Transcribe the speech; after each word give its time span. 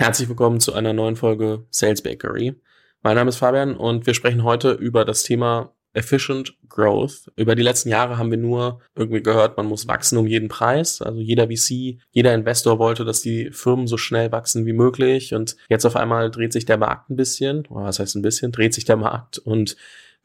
Herzlich 0.00 0.28
willkommen 0.28 0.60
zu 0.60 0.74
einer 0.74 0.92
neuen 0.92 1.16
Folge 1.16 1.66
Sales 1.70 2.02
Bakery. 2.02 2.54
Mein 3.02 3.16
Name 3.16 3.30
ist 3.30 3.38
Fabian 3.38 3.76
und 3.76 4.06
wir 4.06 4.14
sprechen 4.14 4.44
heute 4.44 4.70
über 4.70 5.04
das 5.04 5.24
Thema 5.24 5.74
Efficient 5.92 6.56
Growth. 6.68 7.32
Über 7.34 7.56
die 7.56 7.64
letzten 7.64 7.88
Jahre 7.88 8.16
haben 8.16 8.30
wir 8.30 8.38
nur 8.38 8.80
irgendwie 8.94 9.24
gehört, 9.24 9.56
man 9.56 9.66
muss 9.66 9.88
wachsen 9.88 10.16
um 10.16 10.28
jeden 10.28 10.46
Preis. 10.48 11.02
Also 11.02 11.18
jeder 11.18 11.48
VC, 11.48 11.98
jeder 12.12 12.32
Investor 12.32 12.78
wollte, 12.78 13.04
dass 13.04 13.22
die 13.22 13.50
Firmen 13.50 13.88
so 13.88 13.96
schnell 13.96 14.30
wachsen 14.30 14.66
wie 14.66 14.72
möglich. 14.72 15.34
Und 15.34 15.56
jetzt 15.68 15.84
auf 15.84 15.96
einmal 15.96 16.30
dreht 16.30 16.52
sich 16.52 16.64
der 16.64 16.78
Markt 16.78 17.10
ein 17.10 17.16
bisschen. 17.16 17.64
Was 17.68 17.98
heißt 17.98 18.14
ein 18.14 18.22
bisschen? 18.22 18.52
Dreht 18.52 18.74
sich 18.74 18.84
der 18.84 18.98
Markt 18.98 19.38
und 19.38 19.76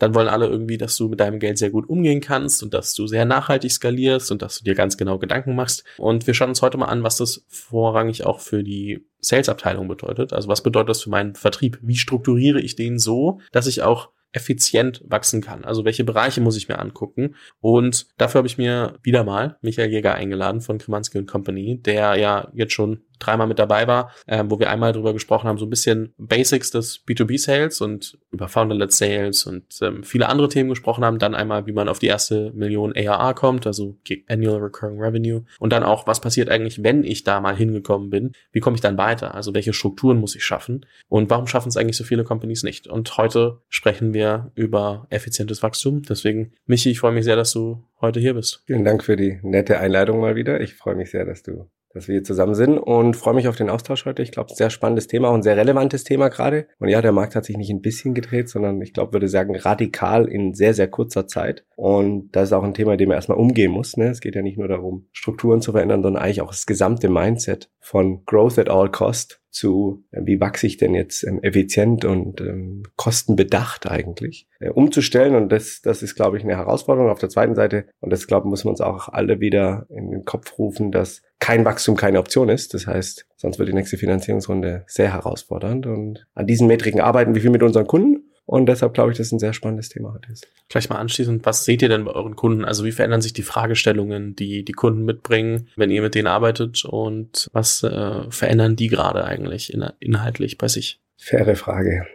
dann 0.04 0.16
wollen 0.16 0.28
alle 0.28 0.48
irgendwie, 0.48 0.78
dass 0.78 0.98
du 0.98 1.08
mit 1.08 1.22
deinem 1.22 1.40
Geld 1.40 1.58
sehr 1.58 1.70
gut 1.70 1.88
umgehen 1.88 2.20
kannst 2.20 2.62
und 2.62 2.74
dass 2.74 2.94
du 2.94 3.08
sehr 3.08 3.24
nachhaltig 3.24 3.72
skalierst 3.72 4.32
und 4.32 4.42
dass 4.42 4.60
du 4.60 4.66
dir 4.66 4.76
ganz 4.76 4.98
genau 4.98 5.18
Gedanken 5.18 5.56
machst. 5.56 5.86
Und 5.98 6.28
wir 6.28 6.34
schauen 6.34 6.50
uns 6.50 6.62
heute 6.62 6.78
mal 6.78 6.88
an, 6.88 7.04
was 7.04 7.16
das 7.16 7.46
vorrangig 7.48 8.26
auch 8.26 8.42
für 8.42 8.64
die 8.64 9.08
Sales-Abteilung 9.22 9.88
bedeutet. 9.88 10.34
Also 10.34 10.50
was 10.50 10.62
bedeutet 10.62 10.90
das 10.90 11.04
für 11.04 11.10
meinen 11.10 11.36
Vertrieb? 11.36 11.80
Wie 11.82 11.96
strukturiere 11.96 12.60
ich 12.60 12.76
den 12.76 13.00
so, 13.00 13.40
dass 13.54 13.66
ich 13.66 13.82
auch 13.82 14.10
effizient 14.34 15.04
wachsen 15.06 15.42
kann. 15.42 15.64
Also 15.64 15.86
welche 15.86 16.04
Bereiche 16.04 16.42
muss 16.42 16.58
ich 16.58 16.68
mir 16.68 16.80
angucken? 16.80 17.36
Und 17.62 18.08
dafür 18.18 18.40
habe 18.40 18.48
ich 18.48 18.58
mir 18.58 18.98
wieder 19.04 19.24
mal 19.24 19.58
Michael 19.62 19.92
Jäger 19.92 20.16
eingeladen 20.16 20.60
von 20.60 20.80
Kremanski 20.80 21.24
Company, 21.26 21.80
der 21.80 22.16
ja 22.16 22.52
jetzt 22.54 22.74
schon 22.74 23.04
dreimal 23.24 23.48
mit 23.48 23.60
dabei 23.60 23.88
war, 23.88 24.12
äh, 24.28 24.44
wo 24.48 24.60
wir 24.60 24.70
einmal 24.70 24.94
drüber 24.94 25.14
gesprochen 25.14 25.48
haben, 25.48 25.58
so 25.58 25.66
ein 25.66 25.70
bisschen 25.70 26.14
Basics 26.18 26.72
des 26.72 27.04
B2B-Sales 27.08 27.82
und 27.82 28.18
über 28.32 28.48
Founder-led 28.48 28.92
Sales 28.92 29.46
und 29.46 29.66
ähm, 29.82 30.04
viele 30.04 30.30
andere 30.30 30.50
Themen 30.50 30.70
gesprochen 30.70 31.04
haben. 31.04 31.20
Dann 31.20 31.36
einmal, 31.36 31.66
wie 31.66 31.72
man 31.72 31.90
auf 31.90 32.00
die 32.00 32.08
erste 32.08 32.52
Million 32.54 32.94
ARR 32.96 33.34
kommt, 33.34 33.68
also 33.68 33.98
Annual 34.28 34.60
Recurring 34.60 35.00
Revenue. 35.00 35.44
Und 35.60 35.74
dann 35.74 35.84
auch, 35.84 36.08
was 36.08 36.22
passiert 36.22 36.50
eigentlich, 36.50 36.84
wenn 36.84 37.04
ich 37.04 37.24
da 37.24 37.40
mal 37.40 37.56
hingekommen 37.56 38.10
bin? 38.10 38.34
Wie 38.52 38.60
komme 38.60 38.76
ich 38.76 38.82
dann 38.82 38.98
weiter? 38.98 39.36
Also 39.36 39.54
welche 39.54 39.74
Strukturen 39.74 40.18
muss 40.18 40.36
ich 40.36 40.44
schaffen? 40.44 40.86
Und 41.08 41.30
warum 41.30 41.48
schaffen 41.48 41.70
es 41.70 41.78
eigentlich 41.78 41.98
so 41.98 42.04
viele 42.04 42.24
Companies 42.24 42.64
nicht? 42.64 42.88
Und 42.88 43.18
heute 43.18 43.60
sprechen 43.70 44.14
wir 44.14 44.52
über 44.56 45.08
effizientes 45.10 45.64
Wachstum. 45.64 46.04
Deswegen, 46.04 46.54
Michi, 46.66 46.92
ich 46.92 47.00
freue 47.00 47.14
mich 47.14 47.24
sehr, 47.24 47.36
dass 47.36 47.52
du 47.52 47.84
heute 48.02 48.20
hier 48.20 48.34
bist. 48.34 48.64
Vielen 48.68 48.84
Dank 48.84 49.04
für 49.04 49.16
die 49.16 49.40
nette 49.42 49.80
Einleitung 49.80 50.20
mal 50.20 50.36
wieder. 50.36 50.62
Ich 50.62 50.76
freue 50.76 50.96
mich 50.96 51.12
sehr, 51.12 51.26
dass 51.26 51.42
du 51.44 51.70
dass 51.94 52.08
wir 52.08 52.14
hier 52.14 52.24
zusammen 52.24 52.56
sind 52.56 52.78
und 52.78 53.16
freue 53.16 53.36
mich 53.36 53.48
auf 53.48 53.56
den 53.56 53.70
Austausch 53.70 54.06
heute. 54.06 54.24
Ich 54.24 54.32
glaube, 54.32 54.54
sehr 54.54 54.70
spannendes 54.70 55.08
Thema 55.08 55.30
und 55.30 55.44
sehr 55.44 55.58
relevantes 55.58 56.04
Thema 56.04 56.30
gerade. 56.30 56.68
Und 56.80 56.90
ja, 56.90 57.02
der 57.02 57.12
Markt 57.12 57.36
hat 57.36 57.46
sich 57.46 57.58
nicht 57.58 57.70
ein 57.70 57.82
bisschen 57.82 58.14
gedreht, 58.14 58.50
sondern 58.50 58.82
ich 58.82 58.94
glaube, 58.94 59.14
würde 59.14 59.28
sagen, 59.28 59.56
radikal 59.56 60.26
in 60.26 60.54
sehr, 60.54 60.74
sehr 60.74 60.88
kurzer 60.88 61.28
Zeit. 61.28 61.66
Und 61.76 62.32
das 62.32 62.50
ist 62.50 62.54
auch 62.54 62.64
ein 62.64 62.74
Thema, 62.74 62.98
dem 62.98 63.10
man 63.10 63.16
erstmal 63.16 63.38
umgehen 63.38 63.72
muss. 63.72 63.98
Ne? 63.98 64.10
Es 64.10 64.22
geht 64.22 64.36
ja 64.36 64.42
nicht 64.42 64.58
nur 64.58 64.68
darum, 64.68 65.08
Strukturen 65.12 65.62
zu 65.62 65.72
verändern, 65.72 66.02
sondern 66.02 66.24
eigentlich 66.24 66.42
auch 66.42 66.52
das 66.52 66.66
gesamte 66.66 67.10
Mindset 67.10 67.70
von 67.80 68.26
Growth 68.26 68.58
at 68.58 68.70
all 68.70 68.90
cost 68.90 69.43
zu, 69.54 70.04
äh, 70.12 70.22
wie 70.26 70.42
wachse 70.42 70.68
ich 70.68 70.78
denn 70.78 70.94
jetzt 70.94 71.24
ähm, 71.24 71.42
effizient 71.42 72.04
und 72.04 72.42
ähm, 72.42 72.84
kostenbedacht 72.96 73.90
eigentlich, 73.90 74.48
äh, 74.60 74.70
umzustellen. 74.70 75.36
Und 75.36 75.52
das, 75.52 75.82
das 75.82 76.04
ist, 76.04 76.16
glaube 76.16 76.38
ich, 76.38 76.44
eine 76.44 76.58
Herausforderung. 76.58 77.10
Auf 77.10 77.20
der 77.20 77.30
zweiten 77.30 77.56
Seite, 77.56 77.86
und 78.02 78.12
das, 78.12 78.28
glaube 78.28 78.48
ich, 78.48 78.50
muss 78.50 78.66
man 78.66 78.72
uns 78.72 78.82
auch 78.82 79.10
alle 79.10 79.40
wieder 79.40 79.86
in 79.90 80.12
den 80.12 80.26
Kopf 80.26 80.58
rufen, 80.58 80.92
dass 80.92 81.22
kein 81.40 81.66
Wachstum 81.66 81.96
keine 81.96 82.20
Option 82.20 82.50
ist. 82.50 82.74
Das 82.74 82.88
heißt, 82.88 83.28
sonst 83.36 83.60
wird 83.60 83.70
die 83.70 83.74
nächste 83.74 83.98
Finanzierungsrunde 83.98 84.84
sehr 84.88 85.14
herausfordernd. 85.14 85.86
Und 85.86 86.26
an 86.34 86.48
diesen 86.48 86.68
Metriken 86.68 87.02
arbeiten 87.02 87.36
wir 87.36 87.42
viel 87.42 87.52
mit 87.52 87.64
unseren 87.64 87.88
Kunden 87.88 88.23
und 88.46 88.66
deshalb 88.68 88.94
glaube 88.94 89.12
ich, 89.12 89.18
dass 89.18 89.28
es 89.28 89.34
ein 89.34 89.40
sehr 89.40 89.54
spannendes 89.54 89.90
Thema 89.90 90.14
heute 90.14 90.32
ist. 90.32 90.48
Gleich 90.68 90.90
mal 90.90 90.98
anschließend, 90.98 91.46
was 91.46 91.64
seht 91.64 91.82
ihr 91.82 91.90
denn 91.90 92.06
bei 92.06 92.12
euren 92.12 92.36
Kunden? 92.36 92.66
Also 92.66 92.84
wie 92.84 92.92
verändern 92.92 93.22
sich 93.22 93.34
die 93.34 93.44
Fragestellungen, 93.44 94.36
die 94.36 94.66
die 94.66 94.74
Kunden 94.74 95.06
mitbringen, 95.06 95.70
wenn 95.76 95.92
ihr 95.92 96.02
mit 96.02 96.16
denen 96.16 96.28
arbeitet? 96.28 96.84
Und 96.84 97.50
was 97.54 97.84
äh, 97.84 98.30
verändern 98.30 98.76
die 98.76 98.88
gerade 98.88 99.24
eigentlich 99.24 99.74
in, 99.74 99.86
inhaltlich 100.00 100.58
bei 100.58 100.68
sich? 100.68 101.00
Faire 101.18 101.56
Frage. 101.56 102.06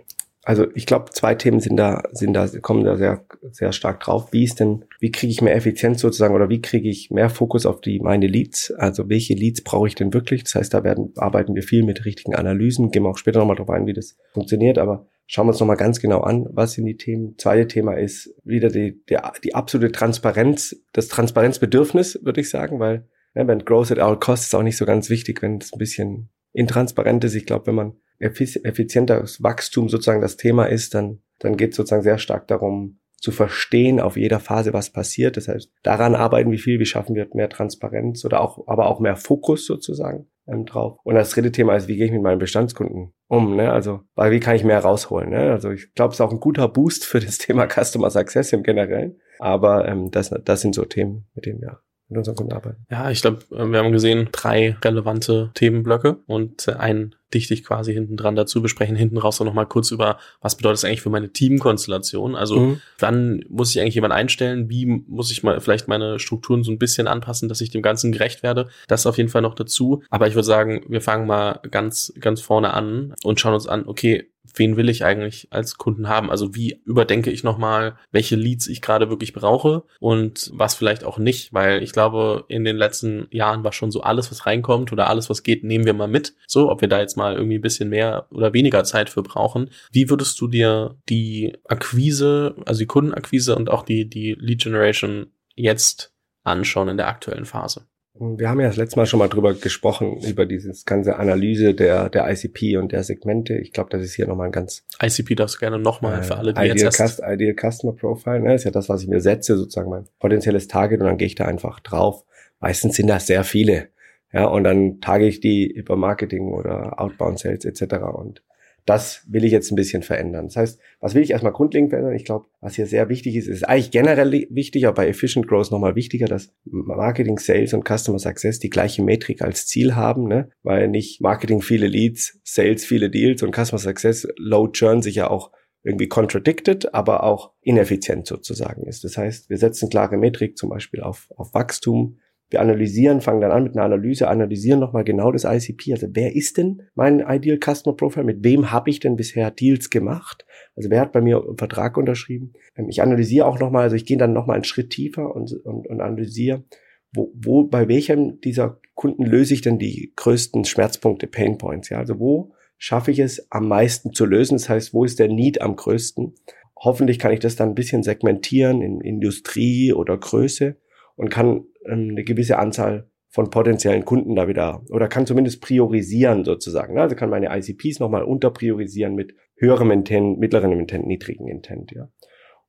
Also 0.42 0.66
ich 0.74 0.86
glaube, 0.86 1.10
zwei 1.12 1.34
Themen 1.34 1.60
sind 1.60 1.76
da, 1.76 2.02
sind 2.12 2.32
da, 2.32 2.46
kommen 2.62 2.84
da 2.84 2.96
sehr, 2.96 3.24
sehr 3.50 3.72
stark 3.72 4.00
drauf. 4.00 4.32
Wie 4.32 4.44
ist 4.44 4.60
denn, 4.60 4.84
wie 4.98 5.10
kriege 5.10 5.30
ich 5.30 5.42
mehr 5.42 5.54
Effizienz 5.54 6.00
sozusagen 6.00 6.34
oder 6.34 6.48
wie 6.48 6.62
kriege 6.62 6.88
ich 6.88 7.10
mehr 7.10 7.28
Fokus 7.28 7.66
auf 7.66 7.82
die 7.82 8.00
meine 8.00 8.26
Leads? 8.26 8.70
Also 8.72 9.10
welche 9.10 9.34
Leads 9.34 9.62
brauche 9.62 9.88
ich 9.88 9.94
denn 9.94 10.14
wirklich? 10.14 10.44
Das 10.44 10.54
heißt, 10.54 10.72
da 10.72 10.84
werden, 10.84 11.12
arbeiten 11.16 11.54
wir 11.54 11.62
viel 11.62 11.84
mit 11.84 12.06
richtigen 12.06 12.34
Analysen, 12.34 12.90
gehen 12.90 13.02
wir 13.02 13.10
auch 13.10 13.18
später 13.18 13.40
nochmal 13.40 13.56
drauf 13.56 13.68
ein, 13.68 13.86
wie 13.86 13.92
das 13.92 14.16
funktioniert, 14.32 14.78
aber 14.78 15.06
schauen 15.28 15.46
wir 15.46 15.50
uns 15.50 15.60
nochmal 15.60 15.76
ganz 15.76 16.00
genau 16.00 16.22
an, 16.22 16.48
was 16.50 16.72
sind 16.72 16.86
die 16.86 16.96
Themen. 16.96 17.36
Zweite 17.38 17.68
Thema 17.68 17.92
ist 17.92 18.34
wieder 18.44 18.70
die, 18.70 19.04
die, 19.08 19.16
die 19.44 19.54
absolute 19.54 19.92
Transparenz, 19.92 20.74
das 20.92 21.08
Transparenzbedürfnis, 21.08 22.18
würde 22.24 22.40
ich 22.40 22.50
sagen, 22.50 22.80
weil 22.80 23.06
ja, 23.34 23.46
wenn 23.46 23.64
Growth 23.64 23.92
at 23.92 23.98
all 23.98 24.18
costs 24.18 24.46
ist 24.46 24.54
auch 24.54 24.62
nicht 24.62 24.78
so 24.78 24.86
ganz 24.86 25.10
wichtig, 25.10 25.42
wenn 25.42 25.58
es 25.58 25.72
ein 25.72 25.78
bisschen 25.78 26.30
intransparent 26.54 27.22
ist. 27.24 27.34
Ich 27.34 27.46
glaube, 27.46 27.68
wenn 27.68 27.74
man 27.74 27.92
effizienteres 28.18 29.42
Wachstum 29.42 29.88
sozusagen 29.88 30.22
das 30.22 30.38
Thema 30.38 30.64
ist, 30.64 30.94
dann, 30.94 31.20
dann 31.38 31.56
geht 31.56 31.70
es 31.70 31.76
sozusagen 31.76 32.02
sehr 32.02 32.18
stark 32.18 32.48
darum, 32.48 32.98
zu 33.20 33.30
verstehen 33.30 34.00
auf 34.00 34.16
jeder 34.16 34.40
Phase, 34.40 34.72
was 34.72 34.90
passiert. 34.90 35.36
Das 35.36 35.48
heißt, 35.48 35.70
daran 35.82 36.14
arbeiten 36.14 36.50
wir 36.50 36.58
viel, 36.58 36.80
wie 36.80 36.86
schaffen 36.86 37.14
wir 37.14 37.28
mehr 37.34 37.50
Transparenz 37.50 38.24
oder 38.24 38.40
auch, 38.40 38.66
aber 38.66 38.86
auch 38.86 39.00
mehr 39.00 39.16
Fokus 39.16 39.66
sozusagen 39.66 40.26
ähm, 40.48 40.64
drauf. 40.64 40.98
Und 41.04 41.14
das 41.14 41.30
dritte 41.30 41.52
Thema 41.52 41.76
ist, 41.76 41.88
wie 41.88 41.96
gehe 41.96 42.06
ich 42.06 42.12
mit 42.12 42.22
meinen 42.22 42.38
Bestandskunden 42.38 43.12
um? 43.28 43.56
Ne? 43.56 43.72
Also, 43.72 44.00
weil 44.14 44.30
wie 44.30 44.40
kann 44.40 44.56
ich 44.56 44.64
mehr 44.64 44.80
rausholen? 44.80 45.30
Ne? 45.30 45.52
Also 45.52 45.70
ich 45.70 45.92
glaube, 45.94 46.12
es 46.12 46.16
ist 46.16 46.20
auch 46.20 46.32
ein 46.32 46.40
guter 46.40 46.68
Boost 46.68 47.04
für 47.04 47.20
das 47.20 47.38
Thema 47.38 47.66
Customer 47.66 48.10
Success 48.10 48.52
im 48.52 48.62
Generellen. 48.62 49.20
Aber 49.38 49.86
ähm, 49.86 50.10
das, 50.10 50.30
das 50.44 50.60
sind 50.60 50.74
so 50.74 50.84
Themen, 50.84 51.26
mit 51.34 51.46
denen 51.46 51.60
wir 51.60 51.80
mit 52.08 52.18
unseren 52.18 52.36
Kunden 52.36 52.52
arbeiten. 52.52 52.86
Ja, 52.90 53.10
ich 53.10 53.20
glaube, 53.20 53.38
äh, 53.50 53.64
wir 53.66 53.78
haben 53.78 53.92
gesehen, 53.92 54.28
drei 54.32 54.76
relevante 54.82 55.50
Themenblöcke 55.54 56.18
und 56.26 56.66
äh, 56.68 56.72
einen 56.72 57.14
dichte 57.34 57.52
ich 57.52 57.64
quasi 57.64 57.92
hinten 57.92 58.16
dran 58.16 58.36
dazu. 58.36 58.62
besprechen 58.62 58.96
hinten 58.96 59.18
raus 59.18 59.40
auch 59.40 59.44
noch 59.44 59.52
mal 59.52 59.66
kurz 59.66 59.90
über, 59.90 60.18
was 60.40 60.56
bedeutet 60.56 60.78
das 60.78 60.84
eigentlich 60.84 61.02
für 61.02 61.10
meine 61.10 61.30
Teamkonstellation? 61.30 62.34
Also, 62.34 62.60
mhm. 62.60 62.80
wann 62.98 63.44
muss 63.48 63.70
ich 63.70 63.80
eigentlich 63.80 63.94
jemand 63.94 64.14
einstellen? 64.14 64.70
Wie 64.70 64.86
muss 64.86 65.30
ich 65.30 65.42
mal 65.42 65.60
vielleicht 65.60 65.88
meine 65.88 66.18
Strukturen 66.18 66.62
so 66.64 66.70
ein 66.70 66.78
bisschen 66.78 67.06
anpassen, 67.06 67.48
dass 67.48 67.60
ich 67.60 67.70
dem 67.70 67.82
Ganzen 67.82 68.12
gerecht 68.12 68.42
werde? 68.42 68.68
Das 68.86 69.06
auf 69.06 69.18
jeden 69.18 69.28
Fall 69.28 69.42
noch 69.42 69.54
dazu. 69.54 70.02
Aber 70.08 70.26
ich 70.26 70.34
würde 70.34 70.46
sagen, 70.46 70.84
wir 70.88 71.02
fangen 71.02 71.26
mal 71.26 71.60
ganz, 71.70 72.12
ganz 72.18 72.40
vorne 72.40 72.72
an 72.72 73.14
und 73.22 73.38
schauen 73.38 73.54
uns 73.54 73.68
an, 73.68 73.86
okay, 73.86 74.30
wen 74.54 74.76
will 74.76 74.88
ich 74.88 75.04
eigentlich 75.04 75.48
als 75.50 75.76
Kunden 75.76 76.08
haben? 76.08 76.30
Also 76.30 76.54
wie 76.54 76.80
überdenke 76.84 77.30
ich 77.30 77.44
nochmal, 77.44 77.96
welche 78.10 78.36
Leads 78.36 78.68
ich 78.68 78.82
gerade 78.82 79.10
wirklich 79.10 79.32
brauche 79.32 79.84
und 80.00 80.50
was 80.54 80.74
vielleicht 80.74 81.04
auch 81.04 81.18
nicht, 81.18 81.52
weil 81.52 81.82
ich 81.82 81.92
glaube, 81.92 82.44
in 82.48 82.64
den 82.64 82.76
letzten 82.76 83.26
Jahren 83.30 83.64
war 83.64 83.72
schon 83.72 83.90
so 83.90 84.02
alles, 84.02 84.30
was 84.30 84.46
reinkommt 84.46 84.92
oder 84.92 85.08
alles, 85.08 85.28
was 85.30 85.42
geht, 85.42 85.64
nehmen 85.64 85.84
wir 85.84 85.94
mal 85.94 86.08
mit. 86.08 86.34
So, 86.46 86.70
ob 86.70 86.80
wir 86.80 86.88
da 86.88 87.00
jetzt 87.00 87.16
mal 87.16 87.34
irgendwie 87.34 87.58
ein 87.58 87.62
bisschen 87.62 87.88
mehr 87.88 88.26
oder 88.30 88.52
weniger 88.52 88.84
Zeit 88.84 89.10
für 89.10 89.22
brauchen. 89.22 89.70
Wie 89.90 90.10
würdest 90.10 90.40
du 90.40 90.48
dir 90.48 90.96
die 91.08 91.56
Akquise, 91.64 92.54
also 92.64 92.78
die 92.78 92.86
Kundenakquise 92.86 93.56
und 93.56 93.70
auch 93.70 93.82
die, 93.82 94.08
die 94.08 94.36
Lead 94.38 94.62
Generation 94.62 95.32
jetzt 95.54 96.12
anschauen 96.44 96.88
in 96.88 96.96
der 96.96 97.08
aktuellen 97.08 97.44
Phase? 97.44 97.87
Wir 98.20 98.48
haben 98.48 98.60
ja 98.60 98.66
das 98.66 98.76
letzte 98.76 98.98
Mal 98.98 99.06
schon 99.06 99.18
mal 99.18 99.28
drüber 99.28 99.54
gesprochen, 99.54 100.18
über 100.26 100.44
dieses 100.44 100.84
ganze 100.84 101.16
Analyse 101.16 101.74
der, 101.74 102.08
der 102.08 102.28
ICP 102.28 102.76
und 102.76 102.92
der 102.92 103.04
Segmente. 103.04 103.54
Ich 103.54 103.72
glaube, 103.72 103.90
das 103.90 104.02
ist 104.02 104.14
hier 104.14 104.26
nochmal 104.26 104.46
ein 104.46 104.52
ganz... 104.52 104.84
ICP 105.00 105.36
darfst 105.36 105.56
du 105.56 105.58
gerne 105.60 105.78
nochmal 105.78 106.20
äh, 106.20 106.22
für 106.22 106.36
alle, 106.36 106.52
die 106.52 106.60
Ideal 106.60 106.78
jetzt 106.78 106.96
Cust 106.96 107.20
Ideal 107.24 107.54
Customer 107.54 107.92
Profile, 107.92 108.40
ne? 108.40 108.54
ist 108.54 108.64
ja 108.64 108.70
das, 108.70 108.88
was 108.88 109.02
ich 109.02 109.08
mir 109.08 109.20
setze, 109.20 109.56
sozusagen 109.56 109.90
mein 109.90 110.06
potenzielles 110.18 110.66
Target 110.66 111.00
und 111.00 111.06
dann 111.06 111.16
gehe 111.16 111.26
ich 111.26 111.36
da 111.36 111.44
einfach 111.44 111.80
drauf. 111.80 112.24
Meistens 112.60 112.96
sind 112.96 113.06
das 113.06 113.26
sehr 113.26 113.44
viele. 113.44 113.88
Ja, 114.32 114.46
und 114.46 114.64
dann 114.64 115.00
tage 115.00 115.26
ich 115.26 115.40
die 115.40 115.66
über 115.66 115.96
Marketing 115.96 116.52
oder 116.52 117.00
Outbound 117.00 117.38
Sales 117.38 117.64
etc. 117.64 117.94
Und 118.12 118.42
das 118.88 119.22
will 119.28 119.44
ich 119.44 119.52
jetzt 119.52 119.70
ein 119.70 119.76
bisschen 119.76 120.02
verändern. 120.02 120.46
Das 120.46 120.56
heißt, 120.56 120.80
was 121.00 121.14
will 121.14 121.22
ich 121.22 121.32
erstmal 121.32 121.52
grundlegend 121.52 121.90
verändern? 121.90 122.14
Ich 122.14 122.24
glaube, 122.24 122.46
was 122.60 122.74
hier 122.74 122.86
sehr 122.86 123.10
wichtig 123.10 123.36
ist, 123.36 123.46
ist 123.46 123.68
eigentlich 123.68 123.90
generell 123.90 124.46
wichtig, 124.48 124.86
aber 124.86 124.94
bei 124.94 125.08
Efficient 125.08 125.46
Growth 125.46 125.70
nochmal 125.70 125.94
wichtiger, 125.94 126.26
dass 126.26 126.54
Marketing, 126.64 127.38
Sales 127.38 127.74
und 127.74 127.86
Customer 127.86 128.18
Success 128.18 128.60
die 128.60 128.70
gleiche 128.70 129.02
Metrik 129.02 129.42
als 129.42 129.66
Ziel 129.66 129.94
haben, 129.94 130.26
ne? 130.26 130.48
weil 130.62 130.88
nicht 130.88 131.20
Marketing 131.20 131.60
viele 131.60 131.86
Leads, 131.86 132.40
Sales 132.44 132.86
viele 132.86 133.10
Deals 133.10 133.42
und 133.42 133.54
Customer 133.54 133.78
Success 133.78 134.26
Low 134.38 134.68
Churn 134.68 135.02
sich 135.02 135.16
ja 135.16 135.28
auch 135.28 135.52
irgendwie 135.82 136.08
contradicted, 136.08 136.94
aber 136.94 137.24
auch 137.24 137.52
ineffizient 137.60 138.26
sozusagen 138.26 138.86
ist. 138.86 139.04
Das 139.04 139.18
heißt, 139.18 139.50
wir 139.50 139.58
setzen 139.58 139.90
klare 139.90 140.16
Metrik 140.16 140.56
zum 140.56 140.70
Beispiel 140.70 141.02
auf, 141.02 141.28
auf 141.36 141.52
Wachstum, 141.52 142.18
wir 142.50 142.60
analysieren, 142.60 143.20
fangen 143.20 143.42
dann 143.42 143.50
an 143.50 143.64
mit 143.64 143.76
einer 143.76 143.84
Analyse, 143.84 144.28
analysieren 144.28 144.80
nochmal 144.80 145.04
genau 145.04 145.30
das 145.32 145.44
ICP. 145.44 145.92
Also 145.92 146.08
wer 146.12 146.34
ist 146.34 146.56
denn 146.56 146.82
mein 146.94 147.20
Ideal 147.20 147.58
Customer 147.58 147.94
Profile? 147.94 148.24
Mit 148.24 148.42
wem 148.42 148.70
habe 148.70 148.88
ich 148.88 149.00
denn 149.00 149.16
bisher 149.16 149.50
Deals 149.50 149.90
gemacht? 149.90 150.46
Also 150.74 150.88
wer 150.88 151.00
hat 151.00 151.12
bei 151.12 151.20
mir 151.20 151.44
einen 151.44 151.58
Vertrag 151.58 151.98
unterschrieben? 151.98 152.54
Ähm, 152.74 152.88
ich 152.88 153.02
analysiere 153.02 153.46
auch 153.46 153.58
nochmal, 153.58 153.82
also 153.84 153.96
ich 153.96 154.06
gehe 154.06 154.16
dann 154.16 154.32
nochmal 154.32 154.54
einen 154.54 154.64
Schritt 154.64 154.90
tiefer 154.90 155.34
und, 155.34 155.52
und, 155.64 155.86
und 155.86 156.00
analysiere, 156.00 156.64
wo, 157.12 157.32
wo, 157.34 157.64
bei 157.64 157.88
welchem 157.88 158.40
dieser 158.40 158.80
Kunden 158.94 159.24
löse 159.24 159.54
ich 159.54 159.60
denn 159.60 159.78
die 159.78 160.12
größten 160.16 160.64
Schmerzpunkte, 160.64 161.26
Pain 161.26 161.58
Points? 161.58 161.90
Ja, 161.90 161.98
also 161.98 162.18
wo 162.18 162.52
schaffe 162.78 163.10
ich 163.10 163.18
es 163.18 163.50
am 163.50 163.68
meisten 163.68 164.12
zu 164.12 164.24
lösen? 164.24 164.54
Das 164.54 164.68
heißt, 164.68 164.94
wo 164.94 165.04
ist 165.04 165.18
der 165.18 165.28
Need 165.28 165.60
am 165.60 165.76
größten? 165.76 166.34
Hoffentlich 166.80 167.18
kann 167.18 167.32
ich 167.32 167.40
das 167.40 167.56
dann 167.56 167.70
ein 167.70 167.74
bisschen 167.74 168.02
segmentieren 168.02 168.82
in 168.82 169.00
Industrie 169.00 169.92
oder 169.92 170.16
Größe 170.16 170.76
und 171.18 171.28
kann 171.28 171.66
ähm, 171.84 172.10
eine 172.10 172.24
gewisse 172.24 172.58
Anzahl 172.58 173.10
von 173.28 173.50
potenziellen 173.50 174.06
Kunden 174.06 174.34
da 174.34 174.48
wieder 174.48 174.82
oder 174.90 175.08
kann 175.08 175.26
zumindest 175.26 175.60
priorisieren 175.60 176.44
sozusagen. 176.44 176.94
Ne? 176.94 177.02
Also 177.02 177.14
kann 177.14 177.28
meine 177.28 177.54
ICPs 177.54 178.00
nochmal 178.00 178.22
unterpriorisieren 178.22 179.14
mit 179.14 179.34
höherem 179.56 179.90
Intent, 179.90 180.38
mittlerem 180.38 180.72
Intent, 180.72 181.06
niedrigen 181.06 181.48
Intent, 181.48 181.92
ja. 181.92 182.08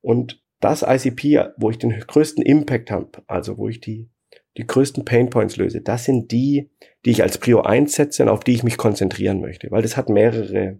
Und 0.02 0.42
das 0.60 0.82
ICP, 0.86 1.52
wo 1.56 1.70
ich 1.70 1.78
den 1.78 1.98
größten 1.98 2.44
Impact 2.44 2.90
habe, 2.90 3.10
also 3.26 3.56
wo 3.56 3.68
ich 3.68 3.80
die, 3.80 4.10
die 4.56 4.66
größten 4.66 5.04
Painpoints 5.04 5.56
löse, 5.56 5.80
das 5.80 6.04
sind 6.04 6.32
die, 6.32 6.70
die 7.04 7.10
ich 7.10 7.22
als 7.22 7.38
Prio 7.38 7.62
einsetze 7.62 8.22
und 8.22 8.28
auf 8.28 8.40
die 8.40 8.52
ich 8.52 8.62
mich 8.62 8.76
konzentrieren 8.76 9.40
möchte, 9.40 9.70
weil 9.70 9.82
das 9.82 9.96
hat 9.96 10.08
mehrere, 10.08 10.78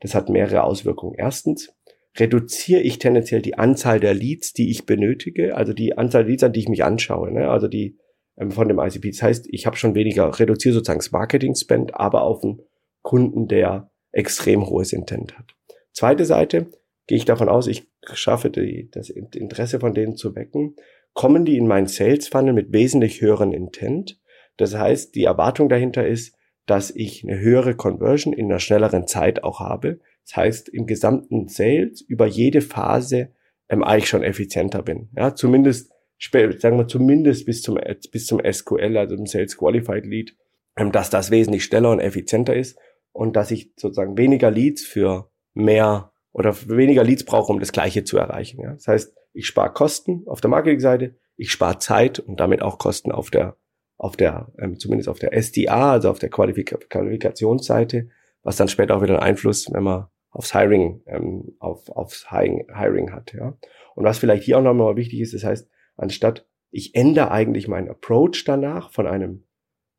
das 0.00 0.14
hat 0.14 0.30
mehrere 0.30 0.62
Auswirkungen. 0.62 1.14
Erstens 1.18 1.74
reduziere 2.18 2.80
ich 2.80 2.98
tendenziell 2.98 3.42
die 3.42 3.58
Anzahl 3.58 4.00
der 4.00 4.14
Leads, 4.14 4.52
die 4.52 4.70
ich 4.70 4.86
benötige, 4.86 5.56
also 5.56 5.72
die 5.72 5.96
Anzahl 5.96 6.22
der 6.22 6.30
Leads, 6.30 6.44
an 6.44 6.52
die 6.52 6.60
ich 6.60 6.68
mich 6.68 6.84
anschaue, 6.84 7.30
ne? 7.32 7.48
also 7.48 7.68
die 7.68 7.98
ähm, 8.36 8.50
von 8.50 8.68
dem 8.68 8.78
ICP. 8.78 9.10
Das 9.10 9.22
heißt, 9.22 9.46
ich 9.50 9.66
habe 9.66 9.76
schon 9.76 9.94
weniger, 9.94 10.38
reduziere 10.38 10.74
sozusagen 10.74 10.98
das 10.98 11.12
Marketing-Spend, 11.12 11.94
aber 11.94 12.22
auf 12.22 12.42
einen 12.42 12.62
Kunden, 13.02 13.48
der 13.48 13.90
extrem 14.12 14.66
hohes 14.66 14.92
Intent 14.92 15.38
hat. 15.38 15.54
Zweite 15.92 16.24
Seite, 16.24 16.70
gehe 17.06 17.18
ich 17.18 17.24
davon 17.24 17.48
aus, 17.48 17.66
ich 17.66 17.88
schaffe 18.12 18.50
die, 18.50 18.88
das 18.90 19.10
Interesse 19.10 19.80
von 19.80 19.94
denen 19.94 20.16
zu 20.16 20.34
wecken, 20.34 20.76
kommen 21.12 21.44
die 21.44 21.56
in 21.56 21.66
meinen 21.66 21.86
Sales 21.86 22.28
Funnel 22.28 22.52
mit 22.52 22.72
wesentlich 22.72 23.20
höheren 23.20 23.52
Intent. 23.52 24.20
Das 24.56 24.74
heißt, 24.74 25.14
die 25.14 25.24
Erwartung 25.24 25.68
dahinter 25.68 26.06
ist, 26.06 26.36
dass 26.66 26.90
ich 26.90 27.24
eine 27.24 27.38
höhere 27.40 27.74
Conversion 27.74 28.32
in 28.32 28.46
einer 28.46 28.60
schnelleren 28.60 29.06
Zeit 29.06 29.42
auch 29.42 29.60
habe. 29.60 29.98
Das 30.30 30.36
heißt, 30.36 30.68
im 30.68 30.86
gesamten 30.86 31.48
Sales 31.48 32.02
über 32.02 32.26
jede 32.26 32.60
Phase 32.60 33.32
ähm, 33.68 33.82
eigentlich 33.82 34.08
schon 34.08 34.22
effizienter 34.22 34.82
bin. 34.82 35.08
Ja, 35.16 35.34
zumindest, 35.34 35.90
sagen 36.20 36.78
wir 36.78 36.86
zumindest 36.86 37.46
bis 37.46 37.62
zum, 37.62 37.78
bis 38.12 38.26
zum 38.26 38.40
SQL, 38.40 38.96
also 38.96 39.16
dem 39.16 39.26
Sales 39.26 39.56
Qualified 39.56 40.06
Lead, 40.06 40.36
ähm, 40.76 40.92
dass 40.92 41.10
das 41.10 41.32
wesentlich 41.32 41.64
schneller 41.64 41.90
und 41.90 41.98
effizienter 41.98 42.54
ist 42.54 42.78
und 43.10 43.34
dass 43.34 43.50
ich 43.50 43.72
sozusagen 43.76 44.16
weniger 44.16 44.52
Leads 44.52 44.84
für 44.84 45.32
mehr 45.52 46.12
oder 46.32 46.54
weniger 46.68 47.02
Leads 47.02 47.24
brauche, 47.24 47.52
um 47.52 47.58
das 47.58 47.72
Gleiche 47.72 48.04
zu 48.04 48.16
erreichen. 48.16 48.60
Ja? 48.60 48.74
Das 48.74 48.86
heißt, 48.86 49.16
ich 49.32 49.48
spare 49.48 49.72
Kosten 49.72 50.22
auf 50.26 50.40
der 50.40 50.50
Marketingseite, 50.50 51.16
ich 51.36 51.50
spare 51.50 51.78
Zeit 51.78 52.20
und 52.20 52.38
damit 52.38 52.62
auch 52.62 52.78
Kosten 52.78 53.10
auf 53.10 53.30
der, 53.30 53.56
auf 53.96 54.16
der, 54.16 54.52
ähm, 54.58 54.78
zumindest 54.78 55.08
auf 55.08 55.18
der 55.18 55.32
SDA, 55.32 55.90
also 55.90 56.08
auf 56.08 56.20
der 56.20 56.30
Qualifika 56.30 56.76
Qualifikationsseite, 56.88 58.10
was 58.44 58.54
dann 58.54 58.68
später 58.68 58.96
auch 58.96 59.02
wieder 59.02 59.14
einen 59.14 59.30
Einfluss, 59.30 59.66
wenn 59.72 59.82
man 59.82 60.06
aufs 60.30 60.52
Hiring, 60.54 61.02
ähm, 61.06 61.56
auf, 61.58 61.88
aufs 61.90 62.30
Hiring, 62.30 62.66
Hiring 62.74 63.12
hat. 63.12 63.32
Ja? 63.32 63.56
Und 63.94 64.04
was 64.04 64.18
vielleicht 64.18 64.44
hier 64.44 64.58
auch 64.58 64.62
nochmal 64.62 64.96
wichtig 64.96 65.20
ist, 65.20 65.34
das 65.34 65.44
heißt, 65.44 65.68
anstatt 65.96 66.46
ich 66.70 66.94
ändere 66.94 67.30
eigentlich 67.32 67.68
meinen 67.68 67.88
Approach 67.88 68.44
danach 68.44 68.90
von 68.92 69.06
einem 69.06 69.44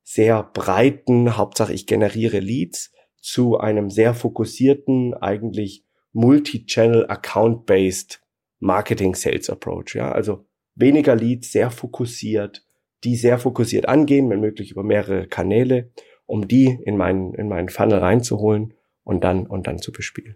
sehr 0.03 0.43
breiten, 0.43 1.37
Hauptsache 1.37 1.73
ich 1.73 1.85
generiere 1.85 2.39
Leads, 2.39 2.93
zu 3.17 3.59
einem 3.59 3.89
sehr 3.89 4.13
fokussierten, 4.13 5.13
eigentlich 5.13 5.85
Multi-Channel 6.13 7.05
Account-Based 7.07 8.21
Marketing 8.59 9.15
Sales 9.15 9.49
Approach. 9.49 9.95
Ja, 9.95 10.11
also 10.11 10.45
weniger 10.75 11.15
Leads, 11.15 11.51
sehr 11.51 11.71
fokussiert, 11.71 12.65
die 13.03 13.15
sehr 13.15 13.37
fokussiert 13.37 13.87
angehen, 13.87 14.29
wenn 14.29 14.39
möglich 14.39 14.71
über 14.71 14.83
mehrere 14.83 15.27
Kanäle, 15.27 15.91
um 16.25 16.47
die 16.47 16.79
in 16.85 16.97
meinen, 16.97 17.33
in 17.33 17.47
meinen 17.47 17.69
Funnel 17.69 17.99
reinzuholen 17.99 18.73
und 19.03 19.23
dann, 19.23 19.45
und 19.47 19.67
dann 19.67 19.79
zu 19.79 19.91
bespielen. 19.91 20.35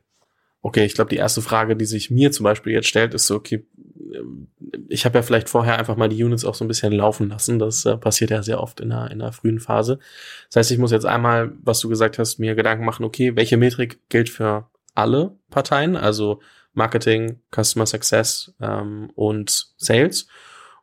Okay, 0.62 0.84
ich 0.84 0.96
glaube, 0.96 1.10
die 1.10 1.18
erste 1.18 1.42
Frage, 1.42 1.76
die 1.76 1.86
sich 1.86 2.10
mir 2.10 2.32
zum 2.32 2.44
Beispiel 2.44 2.74
jetzt 2.74 2.88
stellt, 2.88 3.14
ist 3.14 3.28
so, 3.28 3.36
okay, 3.36 3.68
ich 4.88 5.06
habe 5.06 5.18
ja 5.18 5.22
vielleicht 5.22 5.50
vorher 5.50 5.78
einfach 5.78 5.96
mal 5.96 6.10
die 6.10 6.24
Units 6.24 6.46
auch 6.46 6.56
so 6.56 6.66
ein 6.66 6.68
bisschen 6.68 6.92
laufen 6.92 7.30
lassen. 7.30 7.60
Das 7.60 7.86
äh, 7.86 7.98
passiert 7.98 8.32
ja 8.32 8.42
sehr 8.42 8.62
oft 8.62 8.80
in 8.80 8.90
der, 8.90 9.12
in 9.12 9.20
der 9.20 9.32
frühen 9.32 9.60
Phase. 9.60 10.00
Das 10.50 10.58
heißt, 10.58 10.72
ich 10.72 10.78
muss 10.78 10.92
jetzt 10.92 11.06
einmal, 11.06 11.54
was 11.62 11.80
du 11.80 11.90
gesagt 11.90 12.18
hast, 12.18 12.40
mir 12.40 12.56
Gedanken 12.56 12.86
machen, 12.86 13.06
okay, 13.06 13.36
welche 13.36 13.58
Metrik 13.58 14.10
gilt 14.10 14.30
für 14.30 14.70
alle 14.94 15.38
Parteien, 15.50 15.96
also 15.98 16.42
Marketing, 16.74 17.40
Customer 17.54 17.86
Success 17.86 18.54
ähm, 18.60 19.12
und 19.16 19.68
Sales. 19.78 20.28